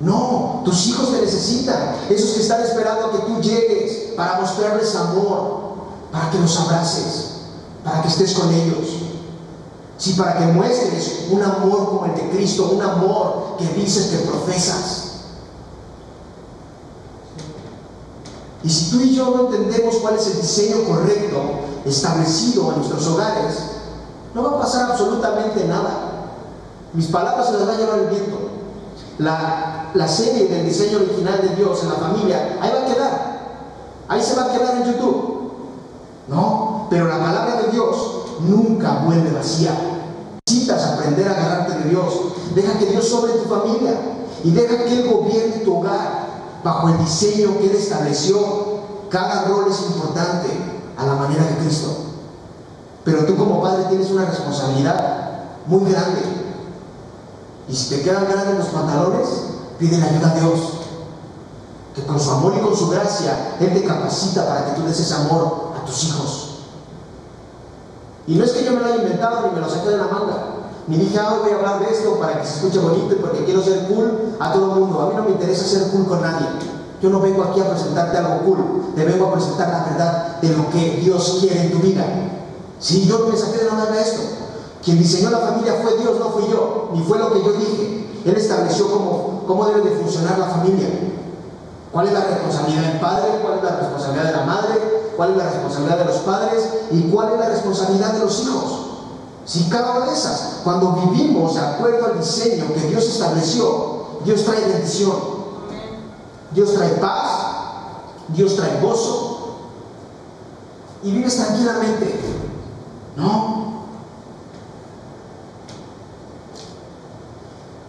No, 0.00 0.62
tus 0.64 0.86
hijos 0.86 1.12
te 1.12 1.20
necesitan. 1.22 1.96
Esos 2.08 2.30
que 2.32 2.42
están 2.42 2.62
esperando 2.62 3.06
a 3.06 3.12
que 3.12 3.18
tú 3.18 3.40
llegues 3.40 4.14
para 4.16 4.40
mostrarles 4.40 4.94
amor, 4.94 5.68
para 6.12 6.30
que 6.30 6.38
los 6.38 6.58
abraces, 6.60 7.30
para 7.84 8.02
que 8.02 8.08
estés 8.08 8.34
con 8.34 8.52
ellos. 8.52 8.86
Si 9.96 10.12
para 10.12 10.38
que 10.38 10.46
muestres 10.46 11.26
un 11.30 11.42
amor 11.42 11.86
como 11.86 12.06
el 12.06 12.14
de 12.14 12.30
Cristo, 12.30 12.70
un 12.72 12.82
amor 12.82 13.56
que 13.58 13.66
dices 13.80 14.06
que 14.06 14.18
profesas. 14.18 15.04
Y 18.62 18.70
si 18.70 18.90
tú 18.90 19.00
y 19.00 19.14
yo 19.14 19.30
no 19.30 19.46
entendemos 19.46 19.96
cuál 19.96 20.16
es 20.16 20.26
el 20.28 20.40
diseño 20.40 20.84
correcto 20.84 21.40
establecido 21.84 22.70
en 22.70 22.78
nuestros 22.78 23.06
hogares, 23.08 23.54
no 24.34 24.42
va 24.44 24.50
a 24.50 24.60
pasar 24.60 24.90
absolutamente 24.90 25.64
nada. 25.64 26.34
Mis 26.92 27.06
palabras 27.06 27.46
se 27.46 27.52
las 27.54 27.68
va 27.68 27.72
a 27.72 27.76
llevar 27.76 27.98
el 27.98 28.08
viento. 28.08 28.36
La, 29.18 29.77
la 29.94 30.08
serie 30.08 30.46
del 30.48 30.66
diseño 30.66 30.98
original 30.98 31.40
de 31.42 31.56
Dios 31.56 31.82
en 31.82 31.88
la 31.88 31.94
familia, 31.96 32.58
ahí 32.60 32.70
va 32.72 32.80
a 32.80 32.94
quedar. 32.94 33.38
Ahí 34.08 34.22
se 34.22 34.34
va 34.34 34.44
a 34.44 34.52
quedar 34.52 34.76
en 34.76 34.92
YouTube. 34.92 35.52
No, 36.28 36.86
pero 36.90 37.06
la 37.06 37.18
palabra 37.18 37.62
de 37.62 37.72
Dios 37.72 37.96
nunca 38.40 39.02
vuelve 39.04 39.30
vacía. 39.32 39.72
Necesitas 40.46 40.84
aprender 40.84 41.28
a 41.28 41.32
agarrarte 41.32 41.78
de 41.78 41.90
Dios. 41.90 42.14
Deja 42.54 42.78
que 42.78 42.86
Dios 42.86 43.06
sobre 43.06 43.32
tu 43.34 43.48
familia 43.48 43.94
y 44.44 44.50
deja 44.50 44.84
que 44.84 45.00
Él 45.00 45.10
gobierne 45.10 45.58
tu 45.58 45.78
hogar 45.78 46.26
bajo 46.62 46.88
el 46.88 46.98
diseño 46.98 47.58
que 47.58 47.70
Él 47.70 47.76
estableció. 47.76 48.38
Cada 49.10 49.44
rol 49.44 49.66
es 49.70 49.80
importante 49.80 50.48
a 50.96 51.06
la 51.06 51.14
manera 51.14 51.44
de 51.44 51.56
Cristo. 51.64 51.96
Pero 53.04 53.24
tú 53.24 53.36
como 53.36 53.62
padre 53.62 53.84
tienes 53.88 54.10
una 54.10 54.26
responsabilidad 54.26 55.28
muy 55.66 55.90
grande. 55.90 56.20
Y 57.68 57.74
si 57.74 57.96
te 57.96 58.02
quedan 58.02 58.26
grandes 58.26 58.58
los 58.58 58.68
pantalones, 58.68 59.28
pide 59.78 59.98
la 59.98 60.06
ayuda 60.06 60.32
a 60.32 60.40
Dios. 60.40 60.60
Que 61.94 62.02
con 62.04 62.20
su 62.20 62.30
amor 62.30 62.54
y 62.56 62.60
con 62.60 62.76
su 62.76 62.88
gracia, 62.88 63.56
Él 63.60 63.72
te 63.72 63.84
capacita 63.84 64.46
para 64.46 64.66
que 64.66 64.80
tú 64.80 64.86
des 64.86 65.00
ese 65.00 65.14
amor 65.14 65.72
a 65.76 65.84
tus 65.84 66.04
hijos. 66.04 66.48
Y 68.26 68.34
no 68.34 68.44
es 68.44 68.52
que 68.52 68.64
yo 68.64 68.72
me 68.72 68.80
lo 68.80 68.86
haya 68.86 68.96
inventado 68.96 69.46
ni 69.46 69.54
me 69.54 69.60
lo 69.60 69.70
saqué 69.70 69.88
de 69.88 69.96
la 69.96 70.06
manga. 70.06 70.58
Ni 70.86 70.96
dije, 70.96 71.18
ah, 71.18 71.38
voy 71.42 71.50
a 71.50 71.56
hablar 71.56 71.80
de 71.80 71.92
esto 71.92 72.18
para 72.18 72.40
que 72.40 72.46
se 72.46 72.56
escuche 72.56 72.78
bonito 72.78 73.12
y 73.12 73.16
porque 73.16 73.44
quiero 73.44 73.62
ser 73.62 73.86
cool 73.88 74.34
a 74.38 74.52
todo 74.52 74.74
el 74.74 74.80
mundo. 74.80 75.00
A 75.00 75.08
mí 75.08 75.14
no 75.16 75.24
me 75.24 75.30
interesa 75.30 75.64
ser 75.64 75.90
cool 75.90 76.06
con 76.06 76.20
nadie. 76.20 76.46
Yo 77.02 77.10
no 77.10 77.20
vengo 77.20 77.42
aquí 77.44 77.60
a 77.60 77.70
presentarte 77.70 78.18
algo 78.18 78.40
cool. 78.44 78.92
Te 78.94 79.04
vengo 79.04 79.26
a 79.26 79.32
presentar 79.32 79.68
la 79.68 79.84
verdad 79.84 80.40
de 80.40 80.48
lo 80.50 80.68
que 80.70 81.00
Dios 81.02 81.38
quiere 81.40 81.62
en 81.62 81.72
tu 81.72 81.78
vida. 81.78 82.04
Si 82.78 83.06
yo 83.06 83.28
me 83.30 83.36
saqué 83.36 83.58
de 83.58 83.64
la 83.64 83.74
manga 83.74 84.00
esto. 84.00 84.20
Quien 84.84 84.98
diseñó 84.98 85.30
la 85.30 85.38
familia 85.38 85.74
fue 85.82 85.98
Dios, 85.98 86.18
no 86.18 86.30
fui 86.30 86.44
yo. 86.50 86.90
Ni 86.94 87.02
fue 87.02 87.18
lo 87.18 87.32
que 87.32 87.42
yo 87.42 87.52
dije. 87.52 88.07
Él 88.24 88.36
estableció 88.36 88.90
cómo, 88.90 89.44
cómo 89.46 89.66
debe 89.66 89.88
de 89.88 89.96
funcionar 89.96 90.38
la 90.38 90.46
familia. 90.46 90.88
¿Cuál 91.92 92.08
es 92.08 92.12
la 92.12 92.20
responsabilidad 92.20 92.82
del 92.82 93.00
padre? 93.00 93.28
¿Cuál 93.42 93.58
es 93.58 93.64
la 93.64 93.76
responsabilidad 93.76 94.24
de 94.24 94.32
la 94.32 94.44
madre? 94.44 94.98
cuál 95.18 95.32
es 95.32 95.36
la 95.36 95.50
responsabilidad 95.50 95.98
de 95.98 96.04
los 96.04 96.16
padres 96.18 96.68
y 96.92 97.02
cuál 97.10 97.32
es 97.32 97.40
la 97.40 97.48
responsabilidad 97.48 98.12
de 98.12 98.18
los 98.20 98.40
hijos. 98.40 98.72
Si 99.44 99.68
cada 99.68 99.96
una 99.96 100.06
de 100.06 100.12
esas, 100.12 100.60
cuando 100.62 100.92
vivimos 100.92 101.56
de 101.56 101.60
acuerdo 101.60 102.06
al 102.06 102.20
diseño 102.20 102.72
que 102.72 102.86
Dios 102.86 103.04
estableció, 103.04 104.20
Dios 104.24 104.44
trae 104.44 104.60
bendición, 104.60 105.16
Dios 106.52 106.72
trae 106.72 106.90
paz, 106.90 107.30
Dios 108.28 108.54
trae 108.54 108.80
gozo 108.80 109.56
y 111.02 111.10
vives 111.10 111.34
tranquilamente, 111.34 112.14
¿no? 113.16 113.67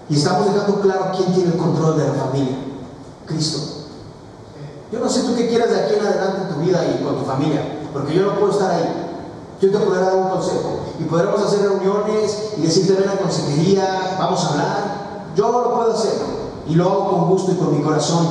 Y 0.09 0.15
estamos 0.15 0.53
dejando 0.53 0.81
claro 0.81 1.11
quién 1.15 1.33
tiene 1.33 1.51
el 1.51 1.57
control 1.57 1.97
de 1.97 2.07
la 2.07 2.13
familia, 2.13 2.57
Cristo. 3.25 3.79
Yo 4.91 4.99
no 4.99 5.07
sé 5.07 5.21
tú 5.21 5.35
qué 5.35 5.47
quieras 5.47 5.69
de 5.69 5.81
aquí 5.81 5.93
en 5.93 6.05
adelante 6.05 6.41
en 6.41 6.55
tu 6.55 6.61
vida 6.61 6.83
y 6.83 7.03
con 7.03 7.19
tu 7.19 7.25
familia, 7.25 7.61
porque 7.93 8.15
yo 8.15 8.23
no 8.23 8.39
puedo 8.39 8.51
estar 8.51 8.71
ahí. 8.71 9.05
Yo 9.61 9.71
te 9.71 9.77
podré 9.77 10.01
dar 10.01 10.15
un 10.15 10.29
consejo 10.29 10.79
y 10.99 11.03
podremos 11.03 11.41
hacer 11.41 11.61
reuniones 11.61 12.53
y 12.57 12.61
decirte 12.61 12.93
ven 12.93 13.09
a 13.09 13.17
consejería, 13.17 14.15
vamos 14.17 14.43
a 14.43 14.49
hablar. 14.49 15.31
Yo 15.35 15.51
lo 15.51 15.75
puedo 15.75 15.93
hacer 15.93 16.13
y 16.67 16.75
lo 16.75 16.89
hago 16.89 17.09
con 17.11 17.29
gusto 17.29 17.51
y 17.51 17.55
con 17.55 17.77
mi 17.77 17.83
corazón 17.83 18.29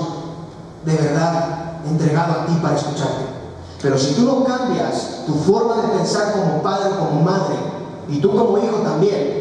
de 0.84 0.96
verdad 0.96 1.80
entregado 1.86 2.40
a 2.40 2.46
ti 2.46 2.58
para 2.60 2.76
escucharte. 2.76 3.24
Pero 3.80 3.96
si 3.96 4.14
tú 4.14 4.22
no 4.22 4.44
cambias 4.44 5.24
tu 5.26 5.34
forma 5.34 5.76
de 5.76 5.98
pensar 5.98 6.32
como 6.32 6.62
padre, 6.62 6.90
como 6.98 7.20
madre, 7.22 7.54
y 8.08 8.20
tú 8.20 8.30
como 8.30 8.58
hijo 8.58 8.76
también, 8.82 9.37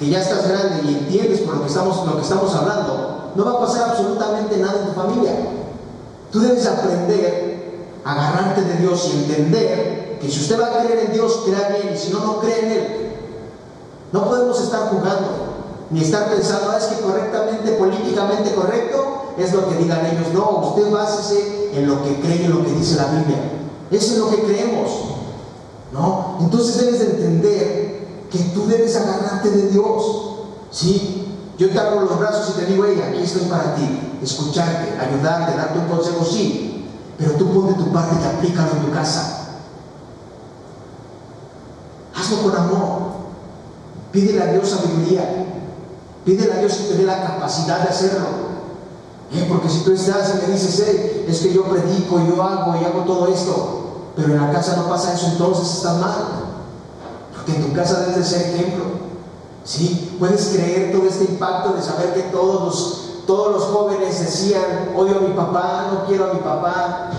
que 0.00 0.08
ya 0.08 0.22
estás 0.22 0.48
grande 0.48 0.80
y 0.90 0.94
entiendes 0.94 1.40
por 1.40 1.56
lo 1.56 1.60
que 1.60 1.68
estamos, 1.68 2.06
lo 2.06 2.16
que 2.16 2.22
estamos 2.22 2.54
hablando, 2.54 3.32
no 3.34 3.44
va 3.44 3.50
a 3.50 3.60
pasar 3.60 3.90
absolutamente 3.90 4.56
nada 4.56 4.80
en 4.80 4.86
tu 4.86 4.92
familia. 4.98 5.32
Tú 6.32 6.40
debes 6.40 6.66
aprender 6.66 7.82
a 8.02 8.12
agarrarte 8.12 8.62
de 8.62 8.76
Dios 8.78 9.10
y 9.12 9.18
entender 9.18 10.18
que 10.18 10.30
si 10.30 10.40
usted 10.40 10.58
va 10.58 10.68
a 10.68 10.78
creer 10.78 11.06
en 11.06 11.12
Dios, 11.12 11.42
crea 11.44 11.76
en 11.76 11.94
y 11.94 11.98
si 11.98 12.10
no, 12.12 12.20
no 12.20 12.40
cree 12.40 12.60
en 12.60 12.70
Él. 12.72 13.12
No 14.10 14.24
podemos 14.24 14.58
estar 14.62 14.88
jugando, 14.88 15.28
ni 15.90 16.00
estar 16.00 16.30
pensando, 16.30 16.70
ah, 16.70 16.78
es 16.78 16.84
que 16.84 17.02
correctamente, 17.02 17.72
políticamente 17.72 18.54
correcto, 18.54 19.34
es 19.36 19.52
lo 19.52 19.68
que 19.68 19.76
digan 19.76 20.06
ellos. 20.06 20.32
No, 20.32 20.66
usted 20.68 20.90
básese 20.90 21.72
en 21.74 21.86
lo 21.86 22.02
que 22.02 22.20
cree, 22.20 22.46
en 22.46 22.52
lo 22.52 22.64
que 22.64 22.72
dice 22.72 22.96
la 22.96 23.08
Biblia. 23.08 23.36
Eso 23.90 24.14
es 24.14 24.18
lo 24.18 24.30
que 24.30 24.44
creemos. 24.44 24.90
¿No? 25.92 26.38
Entonces 26.40 26.78
debes 26.78 27.00
de 27.00 27.06
entender 27.10 27.99
que 28.30 28.38
tú 28.54 28.66
debes 28.66 28.96
agarrarte 28.96 29.50
de 29.50 29.68
Dios. 29.68 30.04
¿Sí? 30.70 31.26
Yo 31.58 31.68
te 31.68 31.78
abro 31.78 32.02
los 32.02 32.18
brazos 32.18 32.54
y 32.54 32.60
te 32.60 32.66
digo, 32.66 32.84
hey, 32.86 33.02
aquí 33.06 33.22
estoy 33.22 33.42
para 33.42 33.74
ti, 33.74 34.18
escucharte, 34.22 34.98
ayudarte, 34.98 35.56
darte 35.56 35.78
un 35.78 35.86
consejo, 35.86 36.24
sí, 36.24 36.88
pero 37.18 37.32
tú 37.32 37.52
pon 37.52 37.74
tu 37.74 37.92
parte 37.92 38.16
y 38.18 38.24
aplícalo 38.24 38.70
en 38.72 38.86
tu 38.86 38.92
casa. 38.92 39.58
Hazlo 42.14 42.42
con 42.42 42.56
amor. 42.56 43.10
Pídele 44.10 44.42
a 44.42 44.52
Dios 44.52 44.70
sabiduría. 44.70 45.46
Pídele 46.24 46.52
a 46.52 46.58
Dios 46.60 46.72
que 46.72 46.84
te 46.84 46.98
dé 46.98 47.04
la 47.04 47.22
capacidad 47.22 47.80
de 47.80 47.88
hacerlo. 47.90 48.26
¿Eh? 49.32 49.46
Porque 49.48 49.68
si 49.68 49.80
tú 49.80 49.92
estás 49.92 50.34
y 50.34 50.46
me 50.46 50.54
dices, 50.54 50.82
hey, 50.86 51.26
es 51.28 51.40
que 51.40 51.52
yo 51.52 51.64
predico, 51.64 52.20
yo 52.26 52.42
hago 52.42 52.74
y 52.80 52.84
hago 52.84 53.00
todo 53.04 53.28
esto, 53.28 54.12
pero 54.16 54.34
en 54.34 54.40
la 54.40 54.50
casa 54.50 54.76
no 54.76 54.88
pasa 54.88 55.14
eso, 55.14 55.26
entonces 55.26 55.76
estás 55.76 55.98
mal. 55.98 56.49
Porque 57.40 57.58
en 57.58 57.68
tu 57.68 57.74
casa 57.74 58.00
debes 58.00 58.16
de 58.16 58.24
ser 58.24 58.54
ejemplo. 58.54 58.84
¿Sí? 59.64 60.16
Puedes 60.18 60.48
creer 60.48 60.92
todo 60.92 61.06
este 61.06 61.24
impacto 61.24 61.72
de 61.72 61.82
saber 61.82 62.12
que 62.14 62.22
todos 62.24 62.62
los, 62.62 63.26
todos 63.26 63.52
los 63.52 63.64
jóvenes 63.64 64.20
decían, 64.20 64.92
odio 64.96 65.18
a 65.18 65.20
mi 65.20 65.34
papá, 65.34 65.90
no 65.92 66.06
quiero 66.06 66.30
a 66.30 66.34
mi 66.34 66.40
papá, 66.40 67.10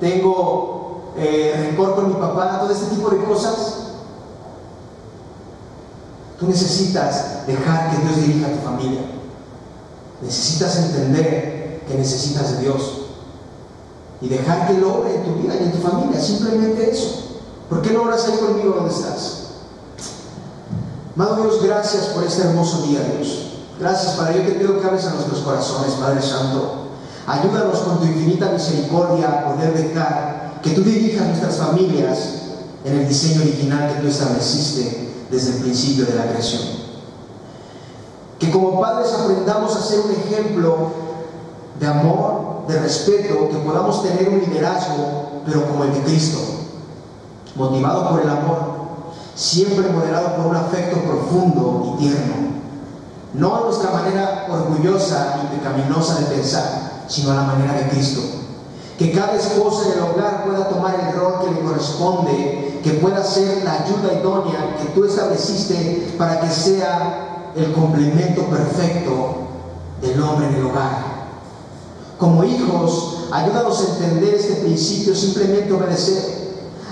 tengo 0.00 1.12
eh, 1.16 1.66
rencor 1.68 1.94
con 1.94 2.08
mi 2.08 2.14
papá, 2.14 2.60
todo 2.60 2.72
este 2.72 2.94
tipo 2.94 3.10
de 3.10 3.24
cosas. 3.24 3.76
Tú 6.38 6.46
necesitas 6.46 7.46
dejar 7.46 7.90
que 7.90 8.02
Dios 8.02 8.16
dirija 8.16 8.46
a 8.46 8.52
tu 8.52 8.58
familia. 8.60 9.02
Necesitas 10.22 10.76
entender 10.76 11.82
que 11.86 11.94
necesitas 11.94 12.56
de 12.56 12.62
Dios 12.62 13.00
y 14.22 14.28
dejar 14.28 14.66
que 14.66 14.74
lo 14.74 14.96
obre 14.96 15.16
en 15.16 15.24
tu 15.24 15.34
vida 15.34 15.54
y 15.60 15.64
en 15.64 15.72
tu 15.72 15.78
familia. 15.78 16.20
Simplemente 16.20 16.90
eso. 16.90 17.29
¿Por 17.70 17.82
qué 17.82 17.92
no 17.92 18.02
oras 18.02 18.26
ahí 18.26 18.36
conmigo 18.36 18.74
donde 18.74 18.92
estás? 18.92 19.44
Amado 21.14 21.36
Dios, 21.36 21.62
gracias 21.62 22.06
por 22.06 22.24
este 22.24 22.42
hermoso 22.42 22.82
día, 22.82 23.00
Dios. 23.16 23.52
Gracias, 23.78 24.14
para 24.16 24.32
Yo 24.32 24.42
te 24.42 24.52
pido 24.54 24.80
que 24.80 24.86
hables 24.86 25.04
a 25.06 25.14
nuestros 25.14 25.38
corazones, 25.38 25.92
Padre 25.92 26.20
Santo. 26.20 26.88
Ayúdanos 27.28 27.78
con 27.78 28.00
tu 28.00 28.06
infinita 28.06 28.50
misericordia 28.50 29.28
a 29.28 29.52
poder 29.52 29.72
dejar 29.72 30.58
que 30.62 30.70
tú 30.70 30.82
dirijas 30.82 31.28
nuestras 31.28 31.58
familias 31.58 32.18
en 32.84 32.98
el 32.98 33.08
diseño 33.08 33.42
original 33.42 33.94
que 33.94 34.00
tú 34.02 34.08
estableciste 34.08 35.12
desde 35.30 35.52
el 35.52 35.62
principio 35.62 36.06
de 36.06 36.14
la 36.16 36.24
creación. 36.24 36.62
Que 38.40 38.50
como 38.50 38.80
padres 38.80 39.12
aprendamos 39.12 39.76
a 39.76 39.82
ser 39.82 40.00
un 40.00 40.10
ejemplo 40.10 40.90
de 41.78 41.86
amor, 41.86 42.66
de 42.66 42.80
respeto, 42.80 43.48
que 43.48 43.58
podamos 43.58 44.02
tener 44.02 44.28
un 44.28 44.40
liderazgo, 44.40 45.42
pero 45.46 45.66
como 45.68 45.84
el 45.84 45.94
de 45.94 46.00
Cristo, 46.00 46.38
motivado 47.56 48.10
por 48.10 48.22
el 48.22 48.28
amor, 48.28 48.58
siempre 49.34 49.88
moderado 49.88 50.36
por 50.36 50.46
un 50.46 50.56
afecto 50.56 50.98
profundo 51.00 51.94
y 51.94 52.02
tierno, 52.02 52.34
no 53.34 53.56
a 53.56 53.60
nuestra 53.60 53.90
manera 53.90 54.46
orgullosa 54.50 55.40
y 55.42 55.56
pecaminosa 55.56 56.20
de 56.20 56.26
pensar, 56.36 57.04
sino 57.08 57.32
a 57.32 57.36
la 57.36 57.42
manera 57.42 57.74
de 57.74 57.88
Cristo. 57.88 58.20
Que 58.98 59.12
cada 59.12 59.34
esposa 59.34 59.86
en 59.86 59.92
el 59.98 60.00
hogar 60.00 60.44
pueda 60.44 60.68
tomar 60.68 60.94
el 61.00 61.18
rol 61.18 61.40
que 61.40 61.50
le 61.52 61.60
corresponde, 61.60 62.80
que 62.82 62.92
pueda 62.94 63.22
ser 63.24 63.64
la 63.64 63.84
ayuda 63.84 64.20
idónea 64.20 64.76
que 64.78 64.90
tú 64.94 65.04
estableciste 65.04 66.14
para 66.18 66.40
que 66.40 66.48
sea 66.48 67.52
el 67.56 67.72
complemento 67.72 68.42
perfecto 68.44 69.36
del 70.02 70.22
hombre 70.22 70.48
en 70.48 70.54
el 70.56 70.66
hogar. 70.66 71.20
Como 72.18 72.44
hijos, 72.44 73.28
ayúdanos 73.32 73.80
a 73.80 73.94
entender 73.94 74.34
este 74.34 74.54
principio, 74.56 75.14
simplemente 75.14 75.72
obedecer, 75.72 76.39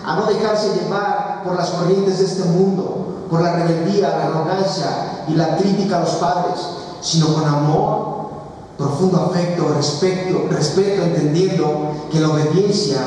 a 0.08 0.16
no 0.16 0.24
dejarse 0.24 0.74
llevar 0.74 1.42
por 1.44 1.54
las 1.54 1.68
corrientes 1.68 2.18
de 2.18 2.24
este 2.24 2.44
mundo, 2.44 3.26
por 3.28 3.42
la 3.42 3.56
rebeldía, 3.56 4.08
la 4.08 4.24
arrogancia 4.28 5.24
y 5.28 5.34
la 5.34 5.58
crítica 5.58 5.98
a 5.98 6.00
los 6.00 6.12
padres, 6.12 6.60
sino 7.02 7.34
con 7.34 7.44
amor, 7.44 8.30
profundo 8.78 9.30
afecto, 9.30 9.68
respeto, 9.68 10.46
respeto 10.50 11.02
entendiendo 11.02 12.08
que 12.10 12.20
la 12.20 12.30
obediencia 12.30 13.00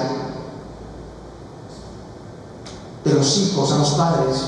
de 3.04 3.14
los 3.16 3.38
hijos 3.40 3.72
a 3.72 3.78
los 3.80 3.90
padres, 3.94 4.44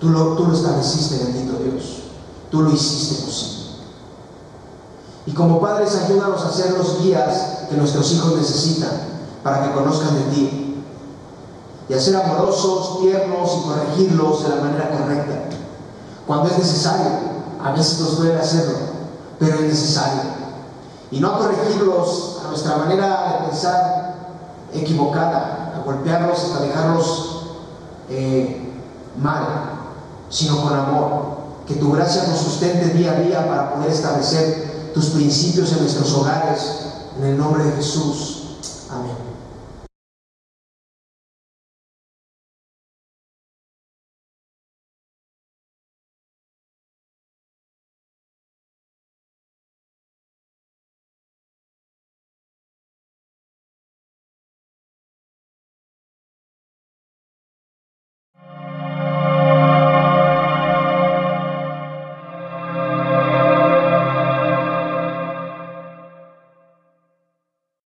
tú 0.00 0.08
lo, 0.08 0.34
tú 0.34 0.46
lo 0.46 0.52
estableciste, 0.52 1.26
bendito 1.26 1.62
Dios, 1.62 2.02
tú 2.50 2.62
lo 2.62 2.72
hiciste 2.72 3.24
posible. 3.24 3.66
Y 5.26 5.30
como 5.30 5.60
padres, 5.60 5.94
ayúdanos 5.94 6.44
a 6.44 6.50
ser 6.50 6.72
los 6.72 7.04
guías 7.04 7.66
que 7.70 7.76
nuestros 7.76 8.10
hijos 8.10 8.34
necesitan 8.36 9.15
para 9.46 9.62
que 9.62 9.74
conozcan 9.74 10.12
de 10.16 10.34
ti. 10.34 10.82
Y 11.88 11.94
a 11.94 12.00
ser 12.00 12.16
amorosos, 12.16 13.00
tiernos 13.00 13.58
y 13.58 13.68
corregirlos 13.68 14.42
de 14.42 14.56
la 14.56 14.60
manera 14.60 14.90
correcta. 14.90 15.56
Cuando 16.26 16.48
es 16.48 16.58
necesario, 16.58 17.12
a 17.62 17.70
veces 17.70 18.00
nos 18.00 18.18
duele 18.18 18.40
hacerlo, 18.40 18.74
pero 19.38 19.54
es 19.54 19.60
necesario. 19.60 20.22
Y 21.12 21.20
no 21.20 21.38
corregirlos 21.38 22.40
a 22.44 22.48
nuestra 22.48 22.76
manera 22.76 23.38
de 23.38 23.48
pensar 23.48 24.14
equivocada, 24.74 25.74
a 25.76 25.84
golpearlos 25.84 26.42
hasta 26.42 26.64
dejarlos 26.64 27.42
eh, 28.08 28.74
mal, 29.16 29.44
sino 30.28 30.60
con 30.60 30.74
amor. 30.74 31.36
Que 31.68 31.76
tu 31.76 31.92
gracia 31.92 32.24
nos 32.26 32.38
sustente 32.40 32.88
día 32.94 33.12
a 33.12 33.20
día 33.20 33.46
para 33.46 33.74
poder 33.74 33.92
establecer 33.92 34.90
tus 34.92 35.10
principios 35.10 35.70
en 35.70 35.82
nuestros 35.82 36.12
hogares. 36.14 36.80
En 37.20 37.26
el 37.26 37.38
nombre 37.38 37.62
de 37.62 37.72
Jesús. 37.76 38.42
Amén. 38.90 39.25